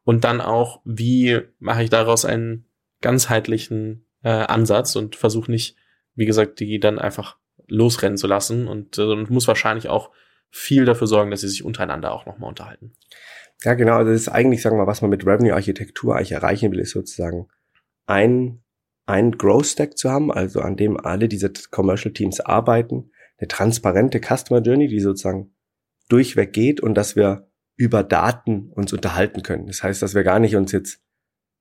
Und 0.04 0.24
dann 0.24 0.40
auch, 0.40 0.80
wie 0.84 1.40
mache 1.58 1.84
ich 1.84 1.90
daraus 1.90 2.24
einen 2.24 2.66
ganzheitlichen 3.00 4.06
äh, 4.22 4.30
Ansatz 4.30 4.96
und 4.96 5.16
versuche 5.16 5.50
nicht, 5.50 5.76
wie 6.14 6.26
gesagt, 6.26 6.60
die 6.60 6.80
dann 6.80 6.98
einfach 6.98 7.36
losrennen 7.72 8.16
zu 8.16 8.26
lassen 8.26 8.68
und, 8.68 8.98
äh, 8.98 9.02
und 9.02 9.30
muss 9.30 9.48
wahrscheinlich 9.48 9.88
auch 9.88 10.10
viel 10.50 10.84
dafür 10.84 11.06
sorgen, 11.06 11.30
dass 11.30 11.40
sie 11.40 11.48
sich 11.48 11.64
untereinander 11.64 12.12
auch 12.12 12.26
nochmal 12.26 12.50
unterhalten. 12.50 12.92
Ja, 13.64 13.74
genau. 13.74 13.96
Also 13.96 14.12
das 14.12 14.22
ist 14.22 14.28
eigentlich, 14.28 14.60
sagen 14.60 14.76
wir 14.76 14.84
mal, 14.84 14.90
was 14.90 15.02
man 15.02 15.10
mit 15.10 15.26
Revenue-Architektur 15.26 16.16
eigentlich 16.16 16.32
erreichen 16.32 16.72
will, 16.72 16.80
ist 16.80 16.90
sozusagen 16.90 17.48
ein, 18.06 18.62
ein 19.06 19.32
Growth 19.32 19.66
Stack 19.66 19.96
zu 19.96 20.10
haben, 20.10 20.32
also 20.32 20.60
an 20.60 20.76
dem 20.76 20.98
alle 20.98 21.28
diese 21.28 21.52
Commercial 21.70 22.12
Teams 22.12 22.40
arbeiten, 22.40 23.10
eine 23.38 23.48
transparente 23.48 24.20
Customer 24.20 24.60
Journey, 24.60 24.88
die 24.88 25.00
sozusagen 25.00 25.54
durchweg 26.08 26.52
geht 26.52 26.80
und 26.80 26.94
dass 26.94 27.16
wir 27.16 27.48
über 27.76 28.02
Daten 28.02 28.70
uns 28.70 28.92
unterhalten 28.92 29.42
können. 29.42 29.66
Das 29.66 29.82
heißt, 29.82 30.02
dass 30.02 30.14
wir 30.14 30.24
gar 30.24 30.38
nicht 30.38 30.56
uns 30.56 30.72
jetzt 30.72 31.01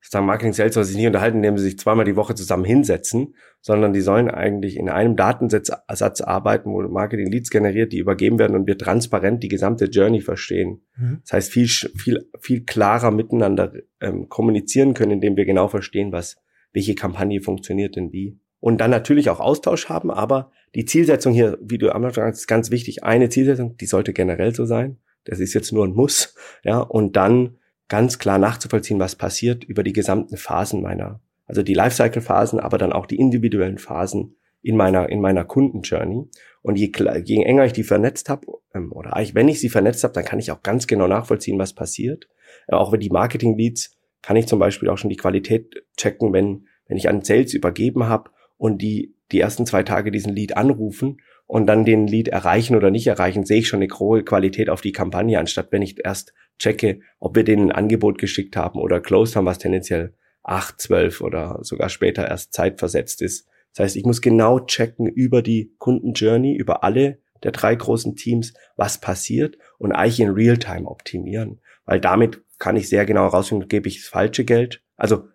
sozusagen 0.02 0.26
Marketing 0.26 0.54
Sales 0.54 0.74
soll 0.74 0.84
sich 0.84 0.98
nicht 0.98 1.08
unterhalten, 1.08 1.38
indem 1.38 1.58
sie 1.58 1.66
sich 1.66 1.78
zweimal 1.78 2.06
die 2.06 2.16
Woche 2.16 2.34
zusammen 2.34 2.66
hinsetzen, 2.66 3.36
sondern 3.62 3.94
die 3.94 4.02
sollen 4.02 4.30
eigentlich 4.30 4.76
in 4.76 4.90
einem 4.90 5.16
Datensatz 5.16 6.22
arbeiten, 6.22 6.72
wo 6.72 6.82
Marketing 6.82 7.32
Leads 7.32 7.52
generiert, 7.52 7.94
die 7.94 8.00
übergeben 8.00 8.40
werden 8.40 8.56
und 8.56 8.66
wir 8.66 8.78
transparent 8.78 9.44
die 9.44 9.48
gesamte 9.48 9.86
Journey 9.86 10.22
verstehen. 10.22 10.82
Mhm. 10.98 11.20
Das 11.24 11.34
heißt, 11.34 11.52
viel, 11.52 11.68
viel, 11.68 12.30
viel 12.40 12.66
klarer 12.66 13.12
miteinander 13.12 13.74
ähm, 14.00 14.28
kommunizieren 14.28 14.96
können, 14.96 15.12
indem 15.12 15.38
wir 15.38 15.46
genau 15.46 15.68
verstehen, 15.68 16.12
was, 16.12 16.38
welche 16.74 16.96
Kampagne 16.96 17.42
funktioniert 17.42 17.96
denn 17.96 18.12
wie. 18.12 18.40
Und 18.60 18.82
dann 18.82 18.92
natürlich 18.92 19.30
auch 19.30 19.40
Austausch 19.40 19.90
haben, 19.90 20.12
aber 20.12 20.52
die 20.76 20.86
Zielsetzung 20.86 21.34
hier, 21.34 21.58
wie 21.62 21.78
du 21.78 21.94
am 21.94 22.04
Anfang 22.04 22.26
sagst, 22.26 22.42
ist 22.42 22.48
ganz 22.48 22.72
wichtig. 22.72 23.04
Eine 23.04 23.30
Zielsetzung, 23.30 23.78
die 23.78 23.86
sollte 23.86 24.14
generell 24.14 24.56
so 24.56 24.66
sein. 24.66 24.98
Das 25.26 25.40
ist 25.40 25.54
jetzt 25.54 25.72
nur 25.72 25.86
ein 25.86 25.94
Muss, 25.94 26.36
ja, 26.64 26.80
und 26.80 27.16
dann 27.16 27.58
ganz 27.92 28.20
klar 28.20 28.38
nachzuvollziehen, 28.38 29.02
was 29.02 29.18
passiert 29.18 29.66
über 29.66 29.84
die 29.84 29.92
gesamten 29.92 30.38
Phasen 30.38 30.82
meiner, 30.82 31.20
also 31.46 31.62
die 31.62 31.74
Lifecycle-Phasen, 31.74 32.62
aber 32.62 32.78
dann 32.78 32.94
auch 32.94 33.06
die 33.06 33.18
individuellen 33.18 33.80
Phasen 33.80 34.38
in 34.62 34.78
meiner, 34.78 35.10
in 35.10 35.20
meiner 35.20 35.44
Kundenjourney. 35.44 36.30
Und 36.62 36.78
je, 36.78 36.90
je 37.26 37.44
enger 37.44 37.66
ich 37.66 37.74
die 37.74 37.84
vernetzt 37.84 38.30
habe, 38.30 38.48
ähm, 38.74 38.94
oder 38.94 39.18
eigentlich, 39.18 39.36
wenn 39.36 39.50
ich 39.50 39.60
sie 39.60 39.68
vernetzt 39.68 40.06
habe, 40.06 40.14
dann 40.14 40.24
kann 40.24 40.40
ich 40.40 40.52
auch 40.52 40.64
ganz 40.64 40.88
genau 40.88 41.08
nachvollziehen, 41.08 41.60
was 41.60 41.74
passiert. 41.74 42.30
Äh, 42.68 42.76
auch 42.76 42.94
wenn 42.94 43.02
die 43.02 43.10
Marketing-Leads, 43.10 43.98
kann 44.22 44.38
ich 44.38 44.48
zum 44.48 44.60
Beispiel 44.60 44.88
auch 44.88 44.98
schon 44.98 45.10
die 45.10 45.18
Qualität 45.18 45.84
checken, 45.98 46.32
wenn, 46.32 46.68
wenn 46.88 46.96
ich 46.96 47.10
an 47.10 47.26
Sales 47.26 47.54
übergeben 47.54 48.06
habe 48.06 48.32
und 48.56 48.82
die 48.82 49.16
die 49.34 49.40
ersten 49.40 49.66
zwei 49.66 49.84
Tage 49.84 50.12
diesen 50.12 50.34
Lead 50.34 50.56
anrufen 50.58 51.18
und 51.52 51.68
dann 51.68 51.84
den 51.84 52.08
Lead 52.08 52.30
erreichen 52.30 52.78
oder 52.78 52.92
nicht 52.92 53.08
erreichen, 53.08 53.44
sehe 53.44 53.60
ich 53.60 53.68
schon 53.68 53.82
eine 53.82 53.92
hohe 54.00 54.24
Qualität 54.24 54.70
auf 54.70 54.80
die 54.80 54.94
Kampagne, 54.94 55.38
anstatt 55.38 55.70
wenn 55.72 55.82
ich 55.82 55.98
erst 56.02 56.34
checke, 56.58 57.02
ob 57.20 57.36
wir 57.36 57.44
denen 57.44 57.72
ein 57.72 57.76
Angebot 57.76 58.20
geschickt 58.20 58.56
haben 58.56 58.80
oder 58.80 59.02
closed 59.02 59.36
haben, 59.36 59.46
was 59.46 59.58
tendenziell 59.58 60.14
acht, 60.44 60.80
zwölf 60.80 61.20
oder 61.20 61.60
sogar 61.62 61.90
später 61.90 62.26
erst 62.26 62.54
zeitversetzt 62.54 63.22
ist. 63.22 63.50
Das 63.74 63.84
heißt, 63.84 63.96
ich 63.98 64.06
muss 64.06 64.22
genau 64.22 64.62
checken 64.62 65.08
über 65.08 65.42
die 65.42 65.76
Kundenjourney, 65.78 66.56
über 66.56 66.86
alle 66.86 67.20
der 67.44 67.52
drei 67.52 67.76
großen 67.76 68.16
Teams, 68.16 68.54
was 68.78 69.02
passiert 69.02 69.58
und 69.78 69.92
eigentlich 69.92 70.22
in 70.22 70.30
Realtime 70.30 70.88
optimieren. 70.88 71.60
Weil 71.84 72.00
damit 72.00 72.42
kann 72.60 72.78
ich 72.78 72.88
sehr 72.88 73.06
genau 73.06 73.24
herausfinden, 73.24 73.68
gebe 73.68 73.90
ich 73.90 74.00
das 74.00 74.08
falsche 74.08 74.46
Geld. 74.46 74.82
Also 74.96 75.28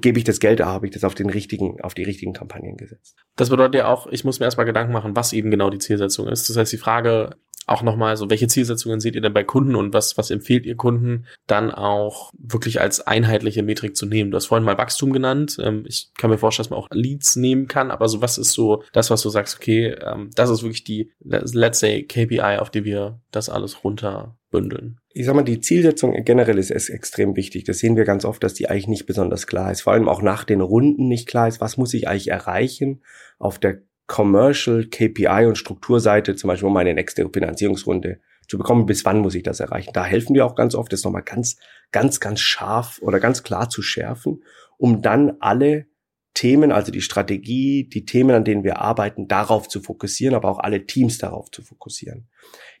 gebe 0.00 0.18
ich 0.18 0.24
das 0.24 0.40
Geld, 0.40 0.60
habe 0.60 0.86
ich 0.86 0.92
das 0.92 1.04
auf 1.04 1.14
den 1.14 1.30
richtigen, 1.30 1.80
auf 1.82 1.94
die 1.94 2.04
richtigen 2.04 2.32
Kampagnen 2.32 2.76
gesetzt. 2.76 3.16
Das 3.36 3.50
bedeutet 3.50 3.76
ja 3.76 3.88
auch, 3.88 4.06
ich 4.06 4.24
muss 4.24 4.40
mir 4.40 4.46
erstmal 4.46 4.66
Gedanken 4.66 4.92
machen, 4.92 5.16
was 5.16 5.32
eben 5.32 5.50
genau 5.50 5.70
die 5.70 5.78
Zielsetzung 5.78 6.28
ist. 6.28 6.48
Das 6.48 6.56
heißt, 6.56 6.72
die 6.72 6.78
Frage 6.78 7.36
auch 7.66 7.82
nochmal 7.82 8.16
so, 8.16 8.28
welche 8.28 8.48
Zielsetzungen 8.48 9.00
seht 9.00 9.14
ihr 9.14 9.20
denn 9.20 9.32
bei 9.32 9.44
Kunden 9.44 9.76
und 9.76 9.94
was, 9.94 10.18
was 10.18 10.30
empfiehlt 10.30 10.66
ihr 10.66 10.76
Kunden 10.76 11.26
dann 11.46 11.70
auch 11.70 12.32
wirklich 12.36 12.80
als 12.80 13.06
einheitliche 13.06 13.62
Metrik 13.62 13.96
zu 13.96 14.06
nehmen? 14.06 14.30
Du 14.30 14.36
hast 14.36 14.46
vorhin 14.46 14.64
mal 14.64 14.78
Wachstum 14.78 15.12
genannt. 15.12 15.56
Ähm, 15.60 15.84
ich 15.86 16.10
kann 16.16 16.30
mir 16.30 16.38
vorstellen, 16.38 16.64
dass 16.64 16.70
man 16.70 16.80
auch 16.80 16.88
Leads 16.90 17.36
nehmen 17.36 17.68
kann, 17.68 17.90
aber 17.90 18.08
so 18.08 18.20
was 18.20 18.38
ist 18.38 18.52
so 18.52 18.82
das, 18.92 19.10
was 19.10 19.22
du 19.22 19.28
sagst, 19.28 19.56
okay, 19.56 19.94
ähm, 20.00 20.30
das 20.34 20.50
ist 20.50 20.62
wirklich 20.62 20.84
die, 20.84 21.12
let's 21.20 21.78
say, 21.78 22.02
KPI, 22.02 22.58
auf 22.58 22.70
die 22.70 22.84
wir 22.84 23.20
das 23.30 23.48
alles 23.48 23.84
runterbündeln? 23.84 24.98
Ich 25.14 25.26
sag 25.26 25.34
mal, 25.34 25.42
die 25.42 25.60
Zielsetzung 25.60 26.12
generell 26.24 26.58
ist, 26.58 26.70
ist 26.70 26.88
extrem 26.88 27.36
wichtig. 27.36 27.64
Das 27.64 27.78
sehen 27.78 27.96
wir 27.96 28.04
ganz 28.04 28.24
oft, 28.24 28.42
dass 28.42 28.54
die 28.54 28.68
eigentlich 28.68 28.88
nicht 28.88 29.06
besonders 29.06 29.46
klar 29.46 29.70
ist. 29.70 29.82
Vor 29.82 29.92
allem 29.92 30.08
auch 30.08 30.22
nach 30.22 30.44
den 30.44 30.60
Runden 30.60 31.08
nicht 31.08 31.28
klar 31.28 31.48
ist, 31.48 31.60
was 31.60 31.76
muss 31.76 31.92
ich 31.94 32.08
eigentlich 32.08 32.28
erreichen 32.28 33.02
auf 33.38 33.58
der 33.58 33.82
Commercial 34.06 34.84
KPI 34.84 35.46
und 35.46 35.58
Strukturseite, 35.58 36.34
zum 36.34 36.48
Beispiel 36.48 36.68
um 36.68 36.74
meine 36.74 36.94
nächste 36.94 37.28
Finanzierungsrunde 37.28 38.20
zu 38.48 38.58
bekommen, 38.58 38.86
bis 38.86 39.04
wann 39.04 39.20
muss 39.20 39.34
ich 39.34 39.42
das 39.42 39.60
erreichen. 39.60 39.92
Da 39.94 40.04
helfen 40.04 40.34
wir 40.34 40.44
auch 40.44 40.54
ganz 40.54 40.74
oft, 40.74 40.92
das 40.92 41.04
nochmal 41.04 41.22
ganz, 41.22 41.56
ganz, 41.92 42.20
ganz 42.20 42.40
scharf 42.40 42.98
oder 43.00 43.20
ganz 43.20 43.42
klar 43.42 43.68
zu 43.68 43.82
schärfen, 43.82 44.42
um 44.76 45.02
dann 45.02 45.36
alle 45.40 45.86
Themen, 46.34 46.72
also 46.72 46.90
die 46.90 47.02
Strategie, 47.02 47.88
die 47.88 48.04
Themen, 48.04 48.30
an 48.30 48.44
denen 48.44 48.64
wir 48.64 48.78
arbeiten, 48.78 49.28
darauf 49.28 49.68
zu 49.68 49.80
fokussieren, 49.80 50.34
aber 50.34 50.48
auch 50.48 50.58
alle 50.58 50.86
Teams 50.86 51.18
darauf 51.18 51.50
zu 51.50 51.62
fokussieren. 51.62 52.28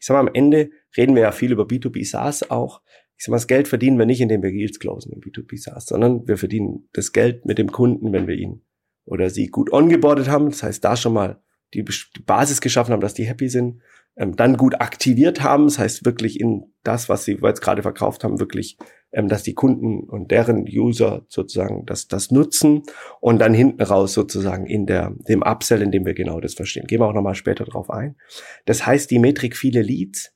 Ich 0.00 0.06
sage 0.06 0.22
mal, 0.22 0.28
am 0.28 0.34
Ende 0.34 0.70
reden 0.96 1.14
wir 1.14 1.22
ja 1.22 1.32
viel 1.32 1.52
über 1.52 1.64
B2B 1.64 2.08
SaaS 2.08 2.50
auch. 2.50 2.82
Ich 3.16 3.22
ich 3.22 3.26
sag 3.26 3.30
mal, 3.30 3.36
das 3.36 3.46
Geld 3.46 3.68
verdienen 3.68 3.98
wir 3.98 4.06
nicht, 4.06 4.20
indem 4.20 4.42
wir 4.42 4.50
Deals 4.50 4.80
closen 4.80 5.12
im 5.12 5.20
B2B 5.20 5.56
SaaS, 5.56 5.86
sondern 5.86 6.26
wir 6.26 6.36
verdienen 6.36 6.88
das 6.92 7.12
Geld 7.12 7.44
mit 7.44 7.56
dem 7.56 7.70
Kunden, 7.70 8.12
wenn 8.12 8.26
wir 8.26 8.34
ihn 8.34 8.62
oder 9.04 9.30
sie 9.30 9.46
gut 9.46 9.72
ongeboardet 9.72 10.28
haben. 10.28 10.50
Das 10.50 10.62
heißt, 10.62 10.84
da 10.84 10.96
schon 10.96 11.12
mal 11.12 11.40
die 11.74 11.84
Basis 12.26 12.60
geschaffen 12.60 12.92
haben, 12.92 13.00
dass 13.00 13.14
die 13.14 13.24
happy 13.24 13.48
sind, 13.48 13.80
ähm, 14.16 14.36
dann 14.36 14.56
gut 14.56 14.80
aktiviert 14.80 15.42
haben. 15.42 15.64
Das 15.64 15.78
heißt 15.78 16.04
wirklich 16.04 16.40
in 16.40 16.72
das, 16.82 17.08
was 17.08 17.24
sie 17.24 17.38
jetzt 17.42 17.60
gerade 17.60 17.82
verkauft 17.82 18.24
haben, 18.24 18.40
wirklich, 18.40 18.76
ähm, 19.12 19.28
dass 19.28 19.42
die 19.42 19.54
Kunden 19.54 20.04
und 20.04 20.30
deren 20.30 20.66
User 20.68 21.24
sozusagen 21.28 21.86
das, 21.86 22.08
das 22.08 22.30
nutzen 22.30 22.82
und 23.20 23.38
dann 23.38 23.54
hinten 23.54 23.82
raus 23.82 24.12
sozusagen 24.12 24.66
in 24.66 24.86
der, 24.86 25.12
dem 25.28 25.42
Upsell, 25.42 25.82
in 25.82 25.90
dem 25.90 26.04
wir 26.04 26.14
genau 26.14 26.40
das 26.40 26.54
verstehen. 26.54 26.86
Gehen 26.86 27.00
wir 27.00 27.06
auch 27.06 27.14
nochmal 27.14 27.34
später 27.34 27.64
drauf 27.64 27.90
ein. 27.90 28.16
Das 28.66 28.86
heißt, 28.86 29.10
die 29.10 29.18
Metrik 29.18 29.56
viele 29.56 29.82
Leads 29.82 30.34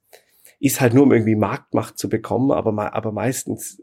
ist 0.59 0.81
halt 0.81 0.95
nur, 0.95 1.03
um 1.03 1.13
irgendwie 1.13 1.37
Marktmacht 1.37 1.99
zu 1.99 2.09
bekommen, 2.09 2.51
aber, 2.51 2.95
aber 2.95 3.13
meistens 3.13 3.81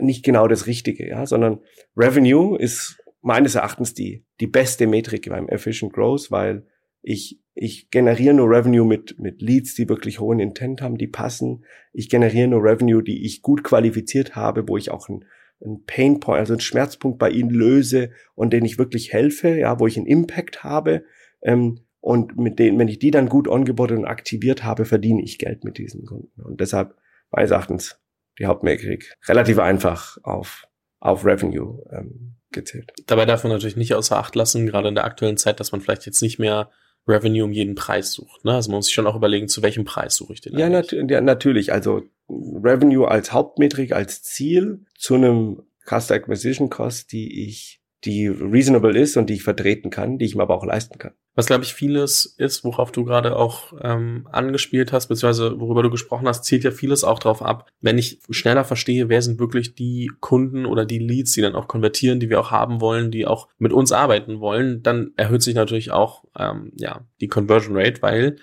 nicht 0.00 0.24
genau 0.24 0.48
das 0.48 0.66
Richtige, 0.66 1.08
ja, 1.08 1.26
sondern 1.26 1.60
Revenue 1.96 2.58
ist 2.58 2.98
meines 3.22 3.54
Erachtens 3.54 3.94
die, 3.94 4.24
die 4.40 4.46
beste 4.46 4.86
Metrik 4.86 5.28
beim 5.28 5.48
Efficient 5.48 5.92
Growth, 5.92 6.30
weil 6.30 6.66
ich, 7.06 7.40
ich 7.54 7.90
generiere 7.90 8.34
nur 8.34 8.50
Revenue 8.50 8.84
mit, 8.84 9.18
mit 9.20 9.40
Leads, 9.40 9.74
die 9.76 9.88
wirklich 9.88 10.18
hohen 10.18 10.40
Intent 10.40 10.82
haben, 10.82 10.98
die 10.98 11.06
passen. 11.06 11.64
Ich 11.92 12.08
generiere 12.08 12.48
nur 12.48 12.64
Revenue, 12.64 13.00
die 13.00 13.24
ich 13.24 13.42
gut 13.42 13.62
qualifiziert 13.62 14.34
habe, 14.34 14.66
wo 14.66 14.76
ich 14.76 14.90
auch 14.90 15.08
einen, 15.08 15.24
einen 15.64 15.84
Pain 15.84 16.18
Point, 16.18 16.40
also 16.40 16.54
einen 16.54 16.60
Schmerzpunkt 16.60 17.18
bei 17.20 17.30
ihnen 17.30 17.50
löse 17.50 18.10
und 18.34 18.52
denen 18.52 18.66
ich 18.66 18.78
wirklich 18.78 19.12
helfe, 19.12 19.56
ja, 19.56 19.78
wo 19.78 19.86
ich 19.86 19.96
einen 19.96 20.06
Impact 20.06 20.64
habe. 20.64 21.04
Ähm, 21.42 21.78
und 22.00 22.36
mit 22.36 22.58
denen, 22.58 22.76
wenn 22.78 22.88
ich 22.88 22.98
die 22.98 23.12
dann 23.12 23.28
gut 23.28 23.46
ongeboardet 23.46 23.98
und 23.98 24.04
aktiviert 24.04 24.64
habe, 24.64 24.84
verdiene 24.84 25.22
ich 25.22 25.38
Geld 25.38 25.62
mit 25.62 25.78
diesen 25.78 26.06
Kunden. 26.06 26.42
Und 26.42 26.60
deshalb, 26.60 26.96
meines 27.30 27.52
Erachtens, 27.52 28.00
die 28.40 28.46
Hauptmetrik 28.46 29.16
relativ 29.28 29.60
einfach 29.60 30.18
auf, 30.24 30.66
auf 30.98 31.24
Revenue 31.24 31.84
ähm, 31.92 32.34
gezählt. 32.50 32.92
Dabei 33.06 33.26
darf 33.26 33.44
man 33.44 33.52
natürlich 33.52 33.76
nicht 33.76 33.94
außer 33.94 34.16
Acht 34.16 34.34
lassen, 34.34 34.66
gerade 34.66 34.88
in 34.88 34.96
der 34.96 35.04
aktuellen 35.04 35.36
Zeit, 35.36 35.60
dass 35.60 35.70
man 35.70 35.80
vielleicht 35.80 36.04
jetzt 36.04 36.20
nicht 36.20 36.40
mehr 36.40 36.68
Revenue 37.08 37.44
um 37.44 37.52
jeden 37.52 37.74
Preis 37.74 38.12
sucht. 38.12 38.44
Ne? 38.44 38.52
Also 38.52 38.70
man 38.70 38.78
muss 38.78 38.86
sich 38.86 38.94
schon 38.94 39.06
auch 39.06 39.16
überlegen, 39.16 39.48
zu 39.48 39.62
welchem 39.62 39.84
Preis 39.84 40.16
suche 40.16 40.32
ich 40.32 40.40
den. 40.40 40.58
Ja, 40.58 40.68
nat 40.68 40.92
ja, 40.92 41.20
natürlich. 41.20 41.72
Also 41.72 42.02
Revenue 42.28 43.08
als 43.08 43.32
Hauptmetrik, 43.32 43.92
als 43.92 44.22
Ziel 44.22 44.84
zu 44.98 45.14
einem 45.14 45.62
Customer 45.84 46.18
Acquisition 46.18 46.68
Cost, 46.68 47.12
die 47.12 47.46
ich 47.46 47.80
die 48.06 48.28
reasonable 48.28 48.98
ist 48.98 49.16
und 49.16 49.28
die 49.28 49.34
ich 49.34 49.42
vertreten 49.42 49.90
kann, 49.90 50.16
die 50.16 50.24
ich 50.24 50.36
mir 50.36 50.42
aber 50.42 50.56
auch 50.56 50.64
leisten 50.64 50.98
kann. 50.98 51.12
Was, 51.34 51.46
glaube 51.46 51.64
ich, 51.64 51.74
vieles 51.74 52.24
ist, 52.24 52.64
worauf 52.64 52.92
du 52.92 53.04
gerade 53.04 53.36
auch 53.36 53.74
ähm, 53.82 54.26
angespielt 54.30 54.92
hast, 54.92 55.08
beziehungsweise 55.08 55.60
worüber 55.60 55.82
du 55.82 55.90
gesprochen 55.90 56.28
hast, 56.28 56.44
zielt 56.44 56.64
ja 56.64 56.70
vieles 56.70 57.04
auch 57.04 57.18
darauf 57.18 57.42
ab, 57.42 57.68
wenn 57.80 57.98
ich 57.98 58.20
schneller 58.30 58.64
verstehe, 58.64 59.08
wer 59.08 59.20
sind 59.20 59.38
wirklich 59.38 59.74
die 59.74 60.10
Kunden 60.20 60.64
oder 60.64 60.86
die 60.86 60.98
Leads, 60.98 61.32
die 61.32 61.42
dann 61.42 61.56
auch 61.56 61.68
konvertieren, 61.68 62.20
die 62.20 62.30
wir 62.30 62.40
auch 62.40 62.52
haben 62.52 62.80
wollen, 62.80 63.10
die 63.10 63.26
auch 63.26 63.48
mit 63.58 63.72
uns 63.72 63.92
arbeiten 63.92 64.40
wollen, 64.40 64.82
dann 64.82 65.10
erhöht 65.16 65.42
sich 65.42 65.54
natürlich 65.54 65.90
auch 65.90 66.24
ähm, 66.38 66.72
ja 66.76 67.04
die 67.20 67.28
Conversion 67.28 67.76
Rate, 67.76 68.00
weil 68.00 68.36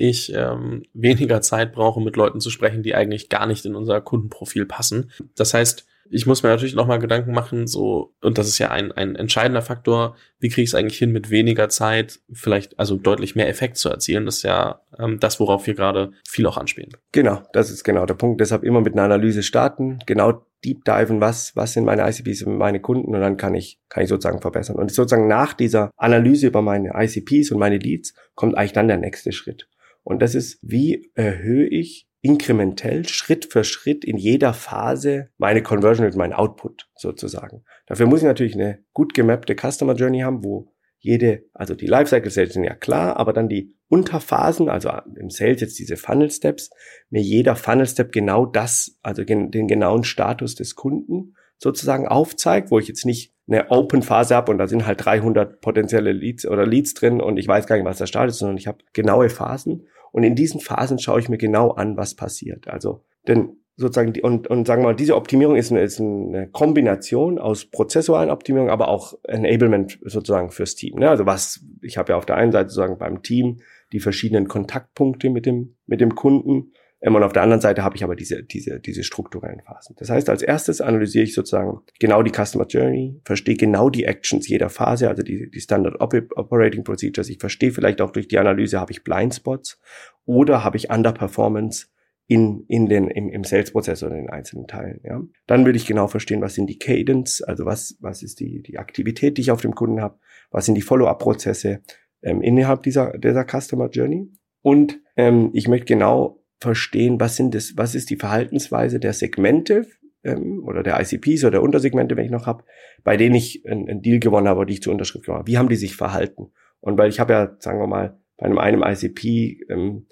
ich 0.00 0.32
ähm, 0.34 0.84
weniger 0.94 1.42
Zeit 1.42 1.72
brauche, 1.74 2.00
mit 2.00 2.16
Leuten 2.16 2.40
zu 2.40 2.48
sprechen, 2.48 2.82
die 2.82 2.94
eigentlich 2.94 3.28
gar 3.28 3.46
nicht 3.46 3.66
in 3.66 3.74
unser 3.74 4.00
Kundenprofil 4.00 4.64
passen. 4.64 5.10
Das 5.36 5.52
heißt, 5.52 5.86
ich 6.12 6.26
muss 6.26 6.42
mir 6.42 6.48
natürlich 6.48 6.74
noch 6.74 6.86
mal 6.86 6.98
Gedanken 6.98 7.32
machen, 7.32 7.66
so, 7.68 8.14
und 8.20 8.36
das 8.36 8.48
ist 8.48 8.58
ja 8.58 8.70
ein, 8.70 8.90
ein 8.90 9.14
entscheidender 9.14 9.62
Faktor, 9.62 10.16
wie 10.40 10.48
kriege 10.48 10.62
ich 10.62 10.70
es 10.70 10.74
eigentlich 10.74 10.98
hin, 10.98 11.12
mit 11.12 11.30
weniger 11.30 11.68
Zeit 11.68 12.18
vielleicht, 12.32 12.78
also 12.78 12.96
deutlich 12.96 13.36
mehr 13.36 13.48
Effekt 13.48 13.76
zu 13.76 13.88
erzielen. 13.88 14.26
Das 14.26 14.38
ist 14.38 14.42
ja 14.42 14.80
ähm, 14.98 15.20
das, 15.20 15.38
worauf 15.38 15.66
wir 15.66 15.74
gerade 15.74 16.10
viel 16.28 16.46
auch 16.46 16.56
anspielen. 16.56 16.90
Genau, 17.12 17.42
das 17.52 17.70
ist 17.70 17.84
genau 17.84 18.06
der 18.06 18.14
Punkt. 18.14 18.40
Deshalb 18.40 18.64
immer 18.64 18.80
mit 18.80 18.94
einer 18.94 19.04
Analyse 19.04 19.44
starten, 19.44 20.00
genau 20.04 20.44
deep 20.64 20.84
diven, 20.84 21.20
was, 21.20 21.54
was 21.54 21.72
sind 21.72 21.84
meine 21.84 22.06
ICPs 22.08 22.42
und 22.42 22.58
meine 22.58 22.80
Kunden 22.80 23.14
und 23.14 23.20
dann 23.20 23.36
kann 23.36 23.54
ich, 23.54 23.78
kann 23.88 24.02
ich 24.02 24.08
sozusagen 24.08 24.40
verbessern. 24.40 24.76
Und 24.76 24.92
sozusagen 24.92 25.28
nach 25.28 25.54
dieser 25.54 25.90
Analyse 25.96 26.48
über 26.48 26.60
meine 26.60 26.92
ICPs 26.94 27.52
und 27.52 27.58
meine 27.58 27.78
Leads 27.78 28.14
kommt 28.34 28.56
eigentlich 28.56 28.72
dann 28.72 28.88
der 28.88 28.98
nächste 28.98 29.32
Schritt. 29.32 29.68
Und 30.02 30.20
das 30.20 30.34
ist, 30.34 30.58
wie 30.62 31.10
erhöhe 31.14 31.66
ich 31.66 32.08
inkrementell 32.22 33.08
Schritt 33.08 33.46
für 33.50 33.64
Schritt 33.64 34.04
in 34.04 34.16
jeder 34.16 34.52
Phase 34.52 35.30
meine 35.38 35.62
Conversion 35.62 36.06
und 36.06 36.16
mein 36.16 36.32
Output 36.32 36.88
sozusagen. 36.94 37.64
Dafür 37.86 38.06
muss 38.06 38.20
ich 38.20 38.26
natürlich 38.26 38.54
eine 38.54 38.84
gut 38.92 39.14
gemappte 39.14 39.54
Customer 39.54 39.94
Journey 39.94 40.20
haben, 40.20 40.44
wo 40.44 40.72
jede, 40.98 41.44
also 41.54 41.74
die 41.74 41.86
Lifecycle 41.86 42.30
Sales 42.30 42.52
sind 42.52 42.64
ja 42.64 42.74
klar, 42.74 43.16
aber 43.16 43.32
dann 43.32 43.48
die 43.48 43.74
Unterphasen, 43.88 44.68
also 44.68 44.90
im 45.16 45.30
Sales 45.30 45.62
jetzt 45.62 45.78
diese 45.78 45.96
Funnel 45.96 46.30
Steps, 46.30 46.70
mir 47.08 47.22
jeder 47.22 47.56
Funnel 47.56 47.86
Step 47.86 48.12
genau 48.12 48.44
das, 48.44 48.98
also 49.02 49.24
den 49.24 49.50
genauen 49.50 50.04
Status 50.04 50.54
des 50.54 50.76
Kunden 50.76 51.34
sozusagen 51.56 52.06
aufzeigt, 52.06 52.70
wo 52.70 52.78
ich 52.78 52.88
jetzt 52.88 53.04
nicht 53.04 53.34
eine 53.48 53.70
Open 53.70 54.02
Phase 54.02 54.36
habe 54.36 54.52
und 54.52 54.58
da 54.58 54.68
sind 54.68 54.86
halt 54.86 55.04
300 55.04 55.60
potenzielle 55.60 56.12
Leads 56.12 56.46
oder 56.46 56.66
Leads 56.66 56.94
drin 56.94 57.20
und 57.20 57.36
ich 57.38 57.48
weiß 57.48 57.66
gar 57.66 57.76
nicht, 57.76 57.84
was 57.84 57.98
der 57.98 58.06
Start 58.06 58.30
ist, 58.30 58.38
sondern 58.38 58.56
ich 58.56 58.66
habe 58.66 58.78
genaue 58.92 59.28
Phasen 59.28 59.86
und 60.12 60.22
in 60.22 60.34
diesen 60.34 60.60
Phasen 60.60 60.98
schaue 60.98 61.20
ich 61.20 61.28
mir 61.28 61.38
genau 61.38 61.70
an, 61.70 61.96
was 61.96 62.14
passiert. 62.14 62.68
Also, 62.68 63.04
denn 63.26 63.56
sozusagen, 63.80 64.12
die, 64.12 64.22
und, 64.22 64.46
und 64.48 64.66
sagen 64.66 64.82
wir 64.82 64.88
mal, 64.88 64.94
diese 64.94 65.16
Optimierung 65.16 65.56
ist 65.56 65.72
eine, 65.72 65.80
ist 65.80 66.00
eine 66.00 66.48
Kombination 66.48 67.38
aus 67.38 67.64
prozessualen 67.64 68.30
Optimierung, 68.30 68.68
aber 68.68 68.88
auch 68.88 69.14
Enablement 69.24 69.98
sozusagen 70.04 70.50
fürs 70.50 70.74
Team. 70.74 70.98
Ne? 70.98 71.08
Also 71.08 71.26
was, 71.26 71.64
ich 71.80 71.96
habe 71.96 72.12
ja 72.12 72.18
auf 72.18 72.26
der 72.26 72.36
einen 72.36 72.52
Seite 72.52 72.68
sozusagen 72.68 72.98
beim 72.98 73.22
Team 73.22 73.60
die 73.92 74.00
verschiedenen 74.00 74.48
Kontaktpunkte 74.48 75.30
mit 75.30 75.46
dem, 75.46 75.76
mit 75.86 76.00
dem 76.00 76.14
Kunden 76.14 76.72
und 77.02 77.22
auf 77.22 77.32
der 77.32 77.42
anderen 77.42 77.62
Seite 77.62 77.82
habe 77.82 77.96
ich 77.96 78.04
aber 78.04 78.14
diese, 78.14 78.42
diese, 78.42 78.78
diese 78.78 79.02
strukturellen 79.04 79.60
Phasen. 79.60 79.96
Das 79.98 80.10
heißt, 80.10 80.28
als 80.28 80.42
erstes 80.42 80.82
analysiere 80.82 81.24
ich 81.24 81.34
sozusagen 81.34 81.80
genau 81.98 82.22
die 82.22 82.30
Customer 82.30 82.66
Journey, 82.66 83.20
verstehe 83.24 83.56
genau 83.56 83.88
die 83.88 84.04
Actions 84.04 84.46
jeder 84.46 84.68
Phase, 84.68 85.08
also 85.08 85.22
die, 85.22 85.50
die 85.50 85.60
Standard 85.60 85.96
Operating 86.00 86.84
Procedures. 86.84 87.30
Ich 87.30 87.38
verstehe 87.38 87.72
vielleicht 87.72 88.02
auch 88.02 88.10
durch 88.10 88.28
die 88.28 88.38
Analyse, 88.38 88.78
habe 88.78 88.92
ich 88.92 89.02
Blindspots 89.02 89.80
oder 90.26 90.62
habe 90.62 90.76
ich 90.76 90.90
Underperformance 90.90 91.86
in, 92.26 92.64
in 92.68 92.86
den, 92.86 93.08
im, 93.08 93.30
im 93.30 93.44
Sales-Prozess 93.44 94.02
oder 94.02 94.14
in 94.14 94.26
den 94.26 94.30
einzelnen 94.30 94.68
Teilen. 94.68 95.00
Ja. 95.02 95.22
Dann 95.46 95.64
will 95.64 95.74
ich 95.74 95.86
genau 95.86 96.06
verstehen, 96.06 96.42
was 96.42 96.54
sind 96.54 96.68
die 96.68 96.78
Cadence, 96.78 97.42
also 97.42 97.64
was, 97.64 97.96
was 98.00 98.22
ist 98.22 98.40
die, 98.40 98.62
die 98.62 98.78
Aktivität, 98.78 99.38
die 99.38 99.40
ich 99.40 99.50
auf 99.50 99.62
dem 99.62 99.74
Kunden 99.74 100.02
habe, 100.02 100.18
was 100.50 100.66
sind 100.66 100.74
die 100.74 100.82
Follow-up-Prozesse 100.82 101.80
ähm, 102.22 102.42
innerhalb 102.42 102.82
dieser, 102.82 103.16
dieser 103.18 103.44
Customer 103.44 103.88
Journey. 103.88 104.30
Und 104.62 105.00
ähm, 105.16 105.50
ich 105.54 105.66
möchte 105.66 105.86
genau 105.86 106.39
verstehen, 106.60 107.20
was 107.20 107.36
sind 107.36 107.54
das, 107.54 107.74
was 107.76 107.94
ist 107.94 108.10
die 108.10 108.16
Verhaltensweise 108.16 109.00
der 109.00 109.12
Segmente 109.12 109.86
ähm, 110.22 110.62
oder 110.64 110.82
der 110.82 111.00
ICPs 111.00 111.44
oder 111.44 111.52
der 111.52 111.62
Untersegmente, 111.62 112.16
wenn 112.16 112.26
ich 112.26 112.30
noch 112.30 112.46
habe, 112.46 112.64
bei 113.02 113.16
denen 113.16 113.34
ich 113.34 113.66
einen 113.66 114.02
Deal 114.02 114.20
gewonnen 114.20 114.48
habe 114.48 114.66
die 114.66 114.74
ich 114.74 114.82
zur 114.82 114.92
Unterschrift 114.92 115.24
gewonnen 115.24 115.40
habe. 115.40 115.50
Wie 115.50 115.58
haben 115.58 115.68
die 115.68 115.76
sich 115.76 115.96
verhalten? 115.96 116.52
Und 116.80 116.98
weil 116.98 117.08
ich 117.08 117.20
habe 117.20 117.32
ja, 117.32 117.56
sagen 117.58 117.80
wir 117.80 117.86
mal, 117.86 118.18
bei 118.36 118.46
einem, 118.46 118.58
einem 118.58 118.82
ICP 118.82 119.66
ähm, 119.68 120.06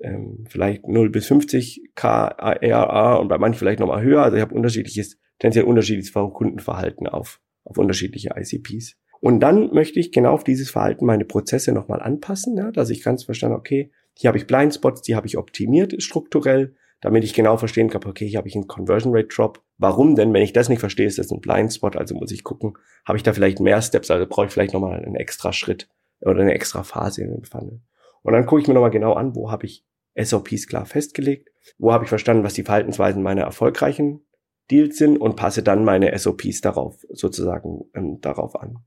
ähm, 0.00 0.44
vielleicht 0.48 0.86
0 0.86 1.10
bis 1.10 1.26
50 1.26 1.92
K 1.94 2.28
ARA 2.28 3.16
und 3.16 3.28
bei 3.28 3.38
manchen 3.38 3.58
vielleicht 3.58 3.80
nochmal 3.80 4.02
höher. 4.02 4.22
Also 4.22 4.36
ich 4.36 4.42
habe 4.42 4.54
unterschiedliches, 4.54 5.18
tendenziell 5.38 5.64
unterschiedliches 5.64 6.12
Kundenverhalten 6.12 7.06
auf, 7.06 7.40
auf 7.64 7.78
unterschiedliche 7.78 8.30
ICPs. 8.36 8.96
Und 9.20 9.40
dann 9.40 9.72
möchte 9.72 9.98
ich 9.98 10.12
genau 10.12 10.32
auf 10.32 10.44
dieses 10.44 10.70
Verhalten 10.70 11.06
meine 11.06 11.24
Prozesse 11.24 11.72
nochmal 11.72 12.00
anpassen, 12.00 12.56
ja, 12.56 12.70
dass 12.70 12.90
ich 12.90 13.02
ganz 13.02 13.24
verstanden, 13.24 13.56
okay, 13.56 13.90
hier 14.18 14.28
habe 14.28 14.38
ich 14.38 14.46
Blindspots, 14.46 15.02
die 15.02 15.14
habe 15.14 15.26
ich 15.26 15.36
optimiert 15.36 16.02
strukturell, 16.02 16.74
damit 17.02 17.22
ich 17.22 17.34
genau 17.34 17.58
verstehen 17.58 17.90
kann, 17.90 18.04
okay, 18.06 18.26
hier 18.26 18.38
habe 18.38 18.48
ich 18.48 18.54
einen 18.54 18.66
Conversion 18.66 19.14
Rate 19.14 19.28
Drop. 19.28 19.62
Warum 19.76 20.16
denn? 20.16 20.32
Wenn 20.32 20.42
ich 20.42 20.54
das 20.54 20.70
nicht 20.70 20.80
verstehe, 20.80 21.06
ist 21.06 21.18
das 21.18 21.30
ein 21.30 21.40
Blindspot, 21.40 21.96
also 21.96 22.14
muss 22.14 22.32
ich 22.32 22.42
gucken, 22.42 22.78
habe 23.04 23.18
ich 23.18 23.22
da 23.22 23.34
vielleicht 23.34 23.60
mehr 23.60 23.82
Steps, 23.82 24.10
also 24.10 24.26
brauche 24.26 24.46
ich 24.46 24.52
vielleicht 24.52 24.72
nochmal 24.72 25.04
einen 25.04 25.16
extra 25.16 25.52
Schritt 25.52 25.88
oder 26.20 26.40
eine 26.40 26.54
extra 26.54 26.82
Phase 26.82 27.22
in 27.22 27.30
dem 27.30 27.44
Funnel. 27.44 27.82
Und 28.22 28.32
dann 28.32 28.46
gucke 28.46 28.62
ich 28.62 28.68
mir 28.68 28.74
nochmal 28.74 28.90
genau 28.90 29.12
an, 29.12 29.36
wo 29.36 29.50
habe 29.50 29.66
ich 29.66 29.84
SOPs 30.18 30.66
klar 30.66 30.86
festgelegt, 30.86 31.50
wo 31.76 31.92
habe 31.92 32.04
ich 32.04 32.08
verstanden, 32.08 32.42
was 32.42 32.54
die 32.54 32.62
Verhaltensweisen 32.62 33.22
meiner 33.22 33.42
erfolgreichen 33.42 34.25
Deals 34.70 34.98
sind 34.98 35.18
und 35.18 35.36
passe 35.36 35.62
dann 35.62 35.84
meine 35.84 36.16
SOPs 36.18 36.60
darauf 36.60 37.04
sozusagen 37.10 37.84
ähm, 37.94 38.20
darauf 38.20 38.56
an. 38.60 38.78